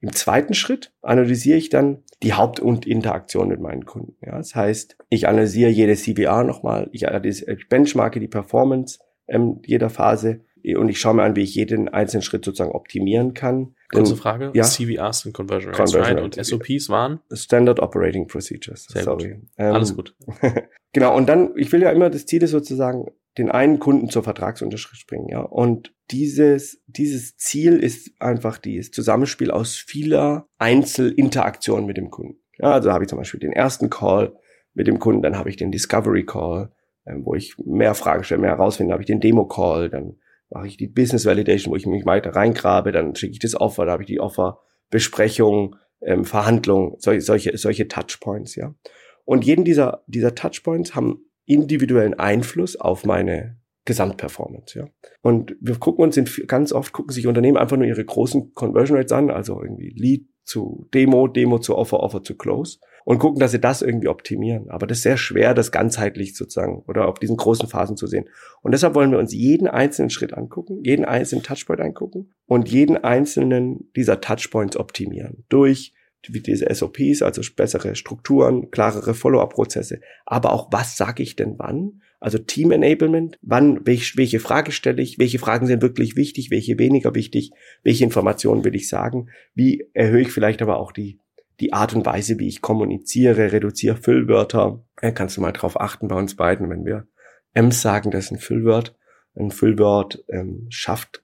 Im 0.00 0.12
zweiten 0.12 0.54
Schritt 0.54 0.92
analysiere 1.02 1.58
ich 1.58 1.68
dann 1.68 2.02
die 2.22 2.34
Haupt- 2.34 2.60
und 2.60 2.86
Interaktion 2.86 3.48
mit 3.48 3.60
meinen 3.60 3.84
Kunden. 3.84 4.16
Ja, 4.24 4.36
das 4.36 4.54
heißt, 4.54 4.96
ich 5.10 5.28
analysiere 5.28 5.70
jede 5.70 5.94
CBR 5.94 6.44
nochmal, 6.44 6.88
ich, 6.92 7.02
ich 7.02 7.68
benchmarke 7.68 8.20
die 8.20 8.28
Performance 8.28 8.98
ähm, 9.28 9.60
jeder 9.64 9.90
Phase 9.90 10.40
und 10.74 10.88
ich 10.88 10.98
schaue 10.98 11.14
mir 11.14 11.22
an, 11.22 11.36
wie 11.36 11.42
ich 11.42 11.54
jeden 11.54 11.88
einzelnen 11.88 12.22
Schritt 12.22 12.44
sozusagen 12.44 12.72
optimieren 12.72 13.34
kann. 13.34 13.76
Kurze 13.92 14.16
Frage, 14.16 14.50
ja? 14.54 14.64
CVRs 14.64 15.20
sind 15.20 15.32
Conversion 15.32 15.72
Rates, 15.72 15.92
Conversion 15.92 16.18
right? 16.18 16.36
Und 16.36 16.44
SOPs 16.44 16.88
waren? 16.88 17.20
Standard 17.32 17.78
Operating 17.78 18.26
Procedures. 18.26 18.86
Sehr 18.88 19.04
Sorry. 19.04 19.34
Gut. 19.34 19.42
Ähm, 19.58 19.74
Alles 19.74 19.94
gut. 19.94 20.16
genau, 20.92 21.16
und 21.16 21.28
dann, 21.28 21.52
ich 21.56 21.70
will 21.70 21.82
ja 21.82 21.90
immer, 21.90 22.10
das 22.10 22.26
Ziel 22.26 22.42
ist 22.42 22.50
sozusagen, 22.50 23.06
den 23.38 23.50
einen 23.50 23.78
Kunden 23.78 24.08
zur 24.08 24.22
Vertragsunterschrift 24.22 25.06
bringen, 25.06 25.28
ja. 25.28 25.40
Und 25.40 25.92
dieses, 26.10 26.82
dieses 26.86 27.36
Ziel 27.36 27.76
ist 27.78 28.10
einfach 28.20 28.58
dieses 28.58 28.90
Zusammenspiel 28.90 29.50
aus 29.50 29.76
vieler 29.76 30.48
Einzelinteraktionen 30.58 31.86
mit 31.86 31.96
dem 31.96 32.10
Kunden. 32.10 32.38
Ja, 32.58 32.72
also 32.72 32.92
habe 32.92 33.04
ich 33.04 33.10
zum 33.10 33.18
Beispiel 33.18 33.40
den 33.40 33.52
ersten 33.52 33.90
Call 33.90 34.34
mit 34.72 34.86
dem 34.86 34.98
Kunden, 34.98 35.22
dann 35.22 35.36
habe 35.36 35.50
ich 35.50 35.56
den 35.56 35.72
Discovery 35.72 36.24
Call, 36.24 36.72
ähm, 37.06 37.24
wo 37.24 37.34
ich 37.34 37.56
mehr 37.58 37.94
Fragen 37.94 38.24
stelle, 38.24 38.40
mehr 38.40 38.50
herausfinde, 38.50 38.92
habe 38.92 39.02
ich 39.02 39.06
den 39.06 39.20
Demo-Call, 39.20 39.90
dann 39.90 40.16
mache 40.50 40.66
ich 40.66 40.76
die 40.76 40.86
Business 40.86 41.26
Validation, 41.26 41.72
wo 41.72 41.76
ich 41.76 41.86
mich 41.86 42.06
weiter 42.06 42.34
reingrabe, 42.34 42.92
dann 42.92 43.14
schicke 43.14 43.32
ich 43.32 43.38
das 43.38 43.58
Offer, 43.58 43.84
da 43.84 43.92
habe 43.92 44.04
ich 44.04 44.06
die 44.06 44.20
Offerbesprechung, 44.20 45.76
ähm, 46.00 46.24
Verhandlung, 46.24 46.96
solche, 46.98 47.20
solche, 47.20 47.56
solche 47.58 47.88
Touchpoints, 47.88 48.54
ja. 48.54 48.74
Und 49.24 49.44
jeden 49.44 49.64
dieser, 49.64 50.04
dieser 50.06 50.34
Touchpoints 50.34 50.94
haben 50.94 51.26
individuellen 51.46 52.14
Einfluss 52.14 52.76
auf 52.76 53.04
meine 53.04 53.56
Gesamtperformance, 53.84 54.78
ja. 54.78 54.88
Und 55.22 55.56
wir 55.60 55.76
gucken 55.76 56.04
uns 56.04 56.16
in, 56.16 56.28
ganz 56.46 56.72
oft 56.72 56.92
gucken 56.92 57.12
sich 57.12 57.26
Unternehmen 57.26 57.56
einfach 57.56 57.76
nur 57.76 57.86
ihre 57.86 58.04
großen 58.04 58.52
Conversion 58.52 58.98
Rates 58.98 59.12
an, 59.12 59.30
also 59.30 59.62
irgendwie 59.62 59.90
Lead 59.90 60.26
zu 60.42 60.88
Demo, 60.92 61.28
Demo 61.28 61.58
zu 61.58 61.76
Offer, 61.76 62.00
Offer 62.00 62.22
zu 62.22 62.36
Close 62.36 62.78
und 63.04 63.18
gucken, 63.18 63.38
dass 63.38 63.52
sie 63.52 63.60
das 63.60 63.82
irgendwie 63.82 64.08
optimieren. 64.08 64.68
Aber 64.70 64.86
das 64.86 64.98
ist 64.98 65.04
sehr 65.04 65.16
schwer, 65.16 65.54
das 65.54 65.70
ganzheitlich 65.70 66.36
sozusagen 66.36 66.82
oder 66.88 67.08
auf 67.08 67.18
diesen 67.18 67.36
großen 67.36 67.68
Phasen 67.68 67.96
zu 67.96 68.06
sehen. 68.06 68.28
Und 68.62 68.72
deshalb 68.72 68.94
wollen 68.94 69.12
wir 69.12 69.18
uns 69.18 69.32
jeden 69.32 69.68
einzelnen 69.68 70.10
Schritt 70.10 70.34
angucken, 70.34 70.82
jeden 70.82 71.04
einzelnen 71.04 71.44
Touchpoint 71.44 71.80
angucken 71.80 72.32
und 72.46 72.68
jeden 72.68 72.96
einzelnen 72.96 73.90
dieser 73.94 74.20
Touchpoints 74.20 74.76
optimieren 74.76 75.44
durch 75.48 75.94
wie 76.28 76.40
diese 76.40 76.72
SOPs, 76.72 77.22
also 77.22 77.42
bessere 77.54 77.94
Strukturen, 77.94 78.70
klarere 78.70 79.14
Follow-up-Prozesse, 79.14 80.00
aber 80.24 80.52
auch, 80.52 80.72
was 80.72 80.96
sage 80.96 81.22
ich 81.22 81.36
denn 81.36 81.54
wann? 81.58 82.02
Also 82.18 82.38
Team 82.38 82.70
Enablement, 82.72 83.38
wann, 83.42 83.86
welche, 83.86 84.16
welche 84.16 84.40
Frage 84.40 84.72
stelle 84.72 85.02
ich, 85.02 85.18
welche 85.18 85.38
Fragen 85.38 85.66
sind 85.66 85.82
wirklich 85.82 86.16
wichtig, 86.16 86.50
welche 86.50 86.78
weniger 86.78 87.14
wichtig, 87.14 87.52
welche 87.82 88.04
Informationen 88.04 88.64
will 88.64 88.74
ich 88.74 88.88
sagen, 88.88 89.28
wie 89.54 89.88
erhöhe 89.92 90.22
ich 90.22 90.32
vielleicht 90.32 90.62
aber 90.62 90.78
auch 90.78 90.92
die, 90.92 91.20
die 91.60 91.72
Art 91.72 91.94
und 91.94 92.06
Weise, 92.06 92.38
wie 92.38 92.48
ich 92.48 92.62
kommuniziere, 92.62 93.52
reduziere 93.52 93.96
Füllwörter. 93.96 94.84
Da 95.00 95.10
kannst 95.10 95.36
du 95.36 95.40
mal 95.40 95.52
drauf 95.52 95.80
achten 95.80 96.08
bei 96.08 96.16
uns 96.16 96.36
beiden, 96.36 96.70
wenn 96.70 96.84
wir 96.84 97.06
M's 97.54 97.82
sagen, 97.82 98.10
das 98.10 98.26
ist 98.26 98.32
ein 98.32 98.38
Füllwort 98.38 98.96
ein 99.38 99.50
Füllwort 99.50 100.24
ähm, 100.28 100.66
schafft, 100.70 101.22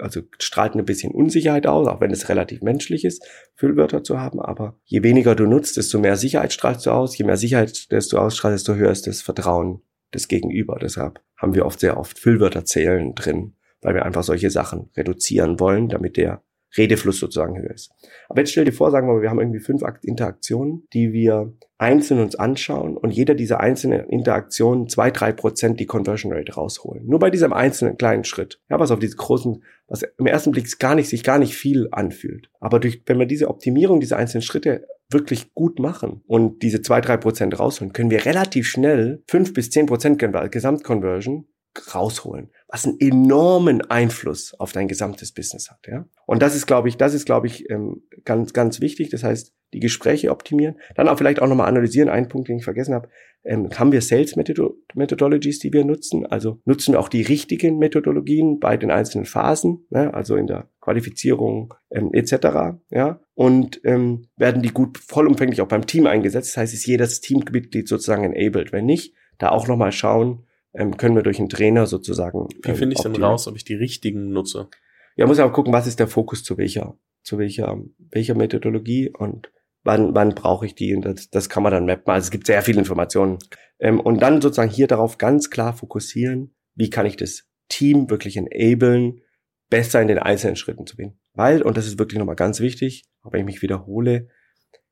also 0.00 0.22
strahlt 0.38 0.74
ein 0.74 0.84
bisschen 0.84 1.12
Unsicherheit 1.12 1.66
aus, 1.66 1.86
auch 1.86 2.00
wenn 2.00 2.10
es 2.10 2.28
relativ 2.28 2.62
menschlich 2.62 3.04
ist, 3.04 3.24
Füllwörter 3.54 4.02
zu 4.02 4.18
haben. 4.18 4.40
Aber 4.40 4.78
je 4.84 5.02
weniger 5.02 5.34
du 5.34 5.46
nutzt, 5.46 5.76
desto 5.76 5.98
mehr 5.98 6.16
Sicherheit 6.16 6.52
strahlst 6.52 6.86
du 6.86 6.90
aus. 6.90 7.16
Je 7.16 7.24
mehr 7.24 7.36
Sicherheit 7.36 7.90
desto 7.92 8.18
ausstrahlst, 8.18 8.66
desto 8.66 8.78
höher 8.78 8.90
ist 8.90 9.06
das 9.06 9.22
Vertrauen 9.22 9.82
des 10.12 10.28
Gegenüber. 10.28 10.78
Deshalb 10.80 11.20
haben 11.36 11.54
wir 11.54 11.64
oft 11.64 11.80
sehr 11.80 11.96
oft 11.96 12.18
Füllwörter 12.18 12.64
zählen 12.64 13.14
drin, 13.14 13.54
weil 13.80 13.94
wir 13.94 14.04
einfach 14.04 14.24
solche 14.24 14.50
Sachen 14.50 14.90
reduzieren 14.96 15.60
wollen, 15.60 15.88
damit 15.88 16.16
der 16.16 16.42
Redefluss 16.76 17.18
sozusagen 17.18 17.58
höher 17.58 17.70
ist. 17.70 17.92
Aber 18.28 18.40
jetzt 18.40 18.52
stell 18.52 18.64
dir 18.64 18.72
vor, 18.72 18.90
sagen 18.90 19.06
wir 19.06 19.14
mal, 19.14 19.22
wir 19.22 19.30
haben 19.30 19.40
irgendwie 19.40 19.60
fünf 19.60 19.82
Interaktionen, 20.02 20.86
die 20.92 21.12
wir 21.12 21.52
einzeln 21.78 22.20
uns 22.20 22.36
anschauen 22.36 22.96
und 22.96 23.10
jeder 23.10 23.34
dieser 23.34 23.60
einzelnen 23.60 24.08
Interaktionen 24.08 24.88
zwei, 24.88 25.10
drei 25.10 25.32
Prozent 25.32 25.80
die 25.80 25.86
Conversion 25.86 26.32
Rate 26.32 26.54
rausholen. 26.54 27.04
Nur 27.06 27.18
bei 27.18 27.30
diesem 27.30 27.52
einzelnen 27.52 27.96
kleinen 27.96 28.24
Schritt. 28.24 28.60
Ja, 28.70 28.78
was 28.78 28.90
auf 28.90 29.00
diese 29.00 29.16
großen, 29.16 29.62
was 29.88 30.02
im 30.02 30.26
ersten 30.26 30.52
Blick 30.52 30.78
gar 30.78 30.94
nicht, 30.94 31.08
sich 31.08 31.24
gar 31.24 31.38
nicht 31.38 31.54
viel 31.54 31.88
anfühlt. 31.90 32.50
Aber 32.60 32.78
durch, 32.78 33.02
wenn 33.06 33.18
wir 33.18 33.26
diese 33.26 33.48
Optimierung 33.48 34.00
dieser 34.00 34.16
einzelnen 34.16 34.42
Schritte 34.42 34.86
wirklich 35.10 35.52
gut 35.54 35.78
machen 35.78 36.22
und 36.26 36.62
diese 36.62 36.82
zwei, 36.82 37.00
drei 37.00 37.16
Prozent 37.16 37.58
rausholen, 37.58 37.92
können 37.92 38.10
wir 38.10 38.24
relativ 38.24 38.66
schnell 38.66 39.22
fünf 39.28 39.52
bis 39.52 39.70
zehn 39.70 39.86
Prozent 39.86 40.22
Gesamtconversion 40.50 41.46
rausholen, 41.94 42.50
was 42.68 42.86
einen 42.86 43.00
enormen 43.00 43.82
Einfluss 43.82 44.54
auf 44.58 44.72
dein 44.72 44.88
gesamtes 44.88 45.32
Business 45.32 45.70
hat, 45.70 45.86
ja. 45.86 46.06
Und 46.26 46.42
das 46.42 46.54
ist, 46.54 46.66
glaube 46.66 46.88
ich, 46.88 46.96
das 46.96 47.14
ist, 47.14 47.26
glaube 47.26 47.46
ich, 47.46 47.68
ähm, 47.70 48.02
ganz, 48.24 48.52
ganz 48.52 48.80
wichtig. 48.80 49.10
Das 49.10 49.22
heißt, 49.22 49.52
die 49.72 49.80
Gespräche 49.80 50.30
optimieren, 50.30 50.76
dann 50.94 51.08
auch 51.08 51.18
vielleicht 51.18 51.40
auch 51.40 51.46
nochmal 51.46 51.68
analysieren. 51.68 52.08
Ein 52.08 52.28
Punkt, 52.28 52.48
den 52.48 52.58
ich 52.58 52.64
vergessen 52.64 52.94
habe, 52.94 53.08
ähm, 53.44 53.70
haben 53.76 53.90
wir 53.90 54.02
Sales 54.02 54.36
Methodologies, 54.36 55.58
die 55.58 55.72
wir 55.72 55.84
nutzen? 55.84 56.26
Also 56.26 56.60
nutzen 56.64 56.92
wir 56.92 57.00
auch 57.00 57.08
die 57.08 57.22
richtigen 57.22 57.78
Methodologien 57.78 58.60
bei 58.60 58.76
den 58.76 58.90
einzelnen 58.90 59.24
Phasen, 59.24 59.86
ne? 59.90 60.14
also 60.14 60.36
in 60.36 60.46
der 60.46 60.68
Qualifizierung 60.80 61.74
ähm, 61.90 62.10
etc. 62.12 62.78
Ja, 62.90 63.20
und 63.34 63.80
ähm, 63.84 64.28
werden 64.36 64.62
die 64.62 64.72
gut 64.72 64.98
vollumfänglich 64.98 65.60
auch 65.60 65.68
beim 65.68 65.86
Team 65.86 66.06
eingesetzt. 66.06 66.50
Das 66.50 66.56
heißt, 66.58 66.74
ist 66.74 66.86
jedes 66.86 67.20
Teammitglied 67.20 67.88
sozusagen 67.88 68.24
enabled. 68.24 68.72
Wenn 68.72 68.86
nicht, 68.86 69.14
da 69.38 69.48
auch 69.48 69.66
nochmal 69.66 69.92
schauen, 69.92 70.44
ähm, 70.74 70.96
können 70.96 71.14
wir 71.14 71.22
durch 71.22 71.38
einen 71.38 71.48
Trainer 71.48 71.86
sozusagen. 71.86 72.48
Wie 72.62 72.70
ähm, 72.70 72.76
finde 72.76 72.96
ich 72.96 73.02
denn 73.02 73.16
raus, 73.16 73.46
ob 73.46 73.56
ich 73.56 73.64
die 73.64 73.74
richtigen 73.74 74.30
nutze? 74.30 74.68
Ja, 75.16 75.26
muss 75.26 75.38
aber 75.38 75.52
gucken, 75.52 75.72
was 75.72 75.86
ist 75.86 76.00
der 76.00 76.08
Fokus 76.08 76.42
zu 76.42 76.56
welcher, 76.56 76.96
zu 77.22 77.38
welcher, 77.38 77.78
welcher 77.98 78.34
Methodologie 78.34 79.10
und 79.10 79.52
wann, 79.84 80.14
wann 80.14 80.34
brauche 80.34 80.66
ich 80.66 80.74
die 80.74 80.94
und 80.94 81.04
das, 81.04 81.28
das 81.30 81.48
kann 81.48 81.62
man 81.62 81.72
dann 81.72 81.86
mappen. 81.86 82.10
Also 82.12 82.26
es 82.26 82.30
gibt 82.30 82.46
sehr 82.46 82.62
viele 82.62 82.78
Informationen. 82.78 83.38
Ähm, 83.78 84.00
und 84.00 84.20
dann 84.20 84.40
sozusagen 84.40 84.70
hier 84.70 84.86
darauf 84.86 85.18
ganz 85.18 85.50
klar 85.50 85.74
fokussieren, 85.74 86.54
wie 86.74 86.90
kann 86.90 87.06
ich 87.06 87.16
das 87.16 87.48
Team 87.68 88.08
wirklich 88.10 88.36
enablen, 88.36 89.20
besser 89.68 90.00
in 90.00 90.08
den 90.08 90.18
einzelnen 90.18 90.56
Schritten 90.56 90.86
zu 90.86 90.96
gehen. 90.96 91.18
Weil, 91.34 91.62
und 91.62 91.76
das 91.76 91.86
ist 91.86 91.98
wirklich 91.98 92.18
nochmal 92.18 92.36
ganz 92.36 92.60
wichtig, 92.60 93.04
aber 93.22 93.38
ich 93.38 93.44
mich 93.44 93.62
wiederhole, 93.62 94.28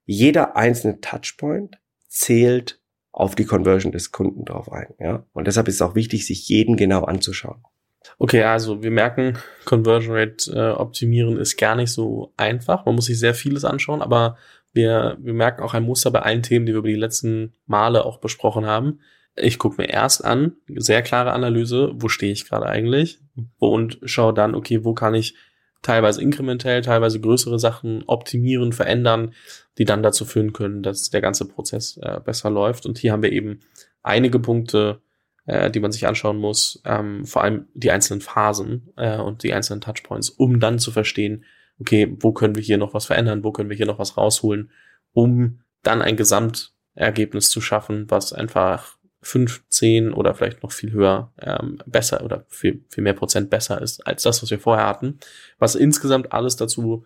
jeder 0.05 0.57
einzelne 0.57 1.00
Touchpoint 1.00 1.78
zählt 2.09 2.80
auf 3.12 3.35
die 3.35 3.44
Conversion 3.44 3.92
des 3.92 4.12
Kunden 4.12 4.44
drauf 4.44 4.70
ein. 4.70 4.94
Ja? 4.99 5.25
Und 5.33 5.46
deshalb 5.46 5.68
ist 5.68 5.77
es 5.77 5.83
auch 5.83 5.94
wichtig, 5.94 6.27
sich 6.27 6.49
jeden 6.49 6.77
genau 6.77 7.05
anzuschauen. 7.05 7.62
Okay, 8.18 8.42
also 8.42 8.83
wir 8.83 8.90
merken, 8.90 9.38
Conversion 9.64 10.14
Rate 10.14 10.53
äh, 10.53 10.70
optimieren 10.70 11.37
ist 11.38 11.57
gar 11.57 11.77
nicht 11.77 11.90
so 11.90 12.33
einfach. 12.37 12.87
Man 12.87 12.94
muss 12.94 13.07
sich 13.07 13.18
sehr 13.18 13.35
vieles 13.35 13.64
anschauen, 13.64 14.03
aber 14.03 14.37
wir, 14.73 15.18
wir 15.20 15.35
merken 15.35 15.62
auch 15.62 15.75
ein 15.75 15.83
Muster 15.83 16.11
bei 16.11 16.20
allen 16.20 16.42
Themen, 16.42 16.66
die 16.66 16.73
wir 16.73 16.79
über 16.79 16.88
die 16.88 16.94
letzten 16.94 17.55
Male 17.66 18.05
auch 18.05 18.18
besprochen 18.18 18.66
haben. 18.66 19.01
Ich 19.37 19.59
gucke 19.59 19.81
mir 19.81 19.88
erst 19.88 20.25
an, 20.25 20.53
sehr 20.77 21.03
klare 21.03 21.33
Analyse, 21.33 21.92
wo 21.94 22.09
stehe 22.09 22.33
ich 22.33 22.49
gerade 22.49 22.66
eigentlich 22.66 23.20
und 23.59 23.99
schaue 24.05 24.35
dann, 24.35 24.55
okay, 24.55 24.85
wo 24.85 24.94
kann 24.94 25.14
ich 25.14 25.35
teilweise 25.83 26.23
inkrementell, 26.23 26.83
teilweise 26.83 27.21
größere 27.21 27.59
Sachen 27.59 28.05
optimieren, 28.07 28.73
verändern, 28.73 29.35
die 29.79 29.85
dann 29.85 30.03
dazu 30.03 30.25
führen 30.25 30.53
können, 30.53 30.83
dass 30.83 31.11
der 31.11 31.21
ganze 31.21 31.47
Prozess 31.47 31.99
äh, 32.03 32.21
besser 32.21 32.51
läuft. 32.51 32.87
Und 32.87 32.99
hier 32.99 33.12
haben 33.12 33.23
wir 33.23 33.33
eben 33.33 33.61
einige 34.03 34.38
Punkte, 34.38 35.01
äh, 35.47 35.71
die 35.71 35.81
man 35.81 35.93
sich 35.93 36.07
anschauen 36.07 36.37
muss, 36.37 36.83
ähm, 36.85 37.25
vor 37.25 37.43
allem 37.43 37.66
die 37.75 37.90
einzelnen 37.90 38.21
Phasen 38.21 38.93
äh, 38.97 39.19
und 39.19 39.43
die 39.43 39.53
einzelnen 39.53 39.81
Touchpoints, 39.81 40.31
um 40.31 40.61
dann 40.61 40.79
zu 40.79 40.90
verstehen, 40.90 41.45
okay, 41.81 42.14
wo 42.21 42.33
können 42.33 42.55
wir 42.55 42.62
hier 42.62 42.79
noch 42.79 42.95
was 42.95 43.07
verändern, 43.07 43.43
wo 43.43 43.53
können 43.53 43.71
wir 43.71 43.77
hier 43.77 43.87
noch 43.87 43.99
was 43.99 44.16
rausholen, 44.16 44.71
um 45.12 45.61
dann 45.83 46.03
ein 46.03 46.16
Gesamtergebnis 46.16 47.49
zu 47.49 47.61
schaffen, 47.61 48.11
was 48.11 48.33
einfach 48.33 48.99
fünf, 49.22 49.62
zehn 49.68 50.12
oder 50.12 50.35
vielleicht 50.35 50.62
noch 50.62 50.72
viel 50.72 50.92
höher 50.92 51.33
ähm, 51.40 51.78
besser 51.87 52.24
oder 52.24 52.44
viel, 52.48 52.85
viel 52.88 53.04
mehr 53.04 53.12
Prozent 53.12 53.50
besser 53.50 53.80
ist 53.80 54.06
als 54.06 54.22
das, 54.22 54.42
was 54.42 54.50
wir 54.50 54.59
vorher 54.59 54.87
hatten. 54.87 55.18
Was 55.59 55.74
insgesamt 55.74 56.33
alles 56.33 56.56
dazu 56.56 57.04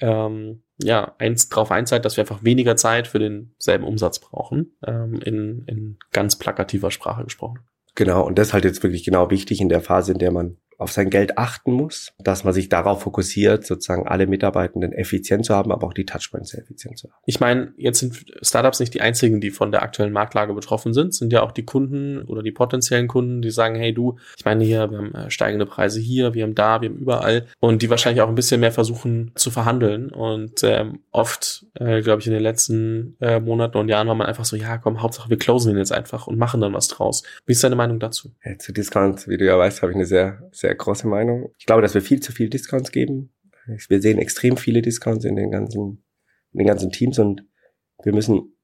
ähm, 0.00 0.62
ja, 0.80 1.14
eins 1.18 1.48
drauf 1.48 1.72
einzahlt, 1.72 2.04
dass 2.04 2.16
wir 2.16 2.22
einfach 2.22 2.44
weniger 2.44 2.76
Zeit 2.76 3.08
für 3.08 3.18
denselben 3.18 3.84
Umsatz 3.84 4.20
brauchen, 4.20 4.76
ähm, 4.86 5.20
in, 5.24 5.64
in 5.66 5.98
ganz 6.12 6.36
plakativer 6.36 6.90
Sprache 6.90 7.24
gesprochen. 7.24 7.60
Genau, 7.96 8.24
und 8.24 8.38
das 8.38 8.48
ist 8.48 8.52
halt 8.52 8.64
jetzt 8.64 8.82
wirklich 8.84 9.04
genau 9.04 9.30
wichtig 9.30 9.60
in 9.60 9.68
der 9.68 9.80
Phase, 9.80 10.12
in 10.12 10.18
der 10.18 10.30
man 10.30 10.56
auf 10.78 10.92
sein 10.92 11.10
Geld 11.10 11.36
achten 11.36 11.72
muss, 11.72 12.12
dass 12.18 12.44
man 12.44 12.54
sich 12.54 12.68
darauf 12.68 13.02
fokussiert, 13.02 13.66
sozusagen 13.66 14.06
alle 14.06 14.28
Mitarbeitenden 14.28 14.92
effizient 14.92 15.44
zu 15.44 15.54
haben, 15.54 15.72
aber 15.72 15.86
auch 15.88 15.92
die 15.92 16.06
Touchpoints 16.06 16.50
sehr 16.50 16.60
effizient 16.60 16.98
zu 16.98 17.08
haben. 17.08 17.20
Ich 17.26 17.40
meine, 17.40 17.72
jetzt 17.76 17.98
sind 17.98 18.24
Startups 18.42 18.78
nicht 18.78 18.94
die 18.94 19.00
einzigen, 19.00 19.40
die 19.40 19.50
von 19.50 19.72
der 19.72 19.82
aktuellen 19.82 20.12
Marktlage 20.12 20.54
betroffen 20.54 20.94
sind, 20.94 21.14
sind 21.14 21.32
ja 21.32 21.42
auch 21.42 21.50
die 21.50 21.64
Kunden 21.64 22.22
oder 22.22 22.42
die 22.42 22.52
potenziellen 22.52 23.08
Kunden, 23.08 23.42
die 23.42 23.50
sagen, 23.50 23.74
hey 23.74 23.92
du, 23.92 24.18
ich 24.36 24.44
meine 24.44 24.64
hier, 24.64 24.90
wir 24.90 24.98
haben 24.98 25.14
äh, 25.14 25.30
steigende 25.30 25.66
Preise 25.66 25.98
hier, 25.98 26.34
wir 26.34 26.44
haben 26.44 26.54
da, 26.54 26.80
wir 26.80 26.90
haben 26.90 26.98
überall 26.98 27.46
und 27.58 27.82
die 27.82 27.90
wahrscheinlich 27.90 28.22
auch 28.22 28.28
ein 28.28 28.36
bisschen 28.36 28.60
mehr 28.60 28.72
versuchen 28.72 29.32
zu 29.34 29.50
verhandeln 29.50 30.10
und 30.10 30.62
ähm, 30.62 31.00
oft, 31.10 31.66
äh, 31.74 32.02
glaube 32.02 32.20
ich, 32.20 32.28
in 32.28 32.32
den 32.32 32.42
letzten 32.42 33.16
äh, 33.20 33.40
Monaten 33.40 33.78
und 33.78 33.88
Jahren 33.88 34.06
war 34.06 34.14
man 34.14 34.28
einfach 34.28 34.44
so, 34.44 34.54
ja 34.54 34.78
komm, 34.78 35.02
Hauptsache 35.02 35.28
wir 35.28 35.38
closen 35.38 35.72
ihn 35.72 35.78
jetzt 35.78 35.92
einfach 35.92 36.28
und 36.28 36.38
machen 36.38 36.60
dann 36.60 36.72
was 36.72 36.86
draus. 36.86 37.24
Wie 37.46 37.52
ist 37.52 37.64
deine 37.64 37.76
Meinung 37.76 37.98
dazu? 37.98 38.30
Ja, 38.44 38.56
zu 38.58 38.72
Discount, 38.72 39.26
wie 39.26 39.36
du 39.36 39.44
ja 39.44 39.58
weißt, 39.58 39.82
habe 39.82 39.90
ich 39.90 39.96
eine 39.96 40.06
sehr, 40.06 40.48
sehr 40.52 40.67
sehr 40.68 40.74
große 40.74 41.08
Meinung. 41.08 41.50
Ich 41.58 41.64
glaube, 41.64 41.80
dass 41.82 41.94
wir 41.94 42.02
viel 42.02 42.20
zu 42.20 42.30
viel 42.30 42.50
Discounts 42.50 42.92
geben. 42.92 43.32
Wir 43.88 44.02
sehen 44.02 44.18
extrem 44.18 44.56
viele 44.58 44.82
Discounts 44.82 45.24
in 45.24 45.34
den 45.34 45.50
ganzen, 45.50 46.04
in 46.52 46.58
den 46.58 46.66
ganzen 46.66 46.90
Teams 46.90 47.18
und 47.18 47.46
wir 48.02 48.14
müssen, 48.14 48.54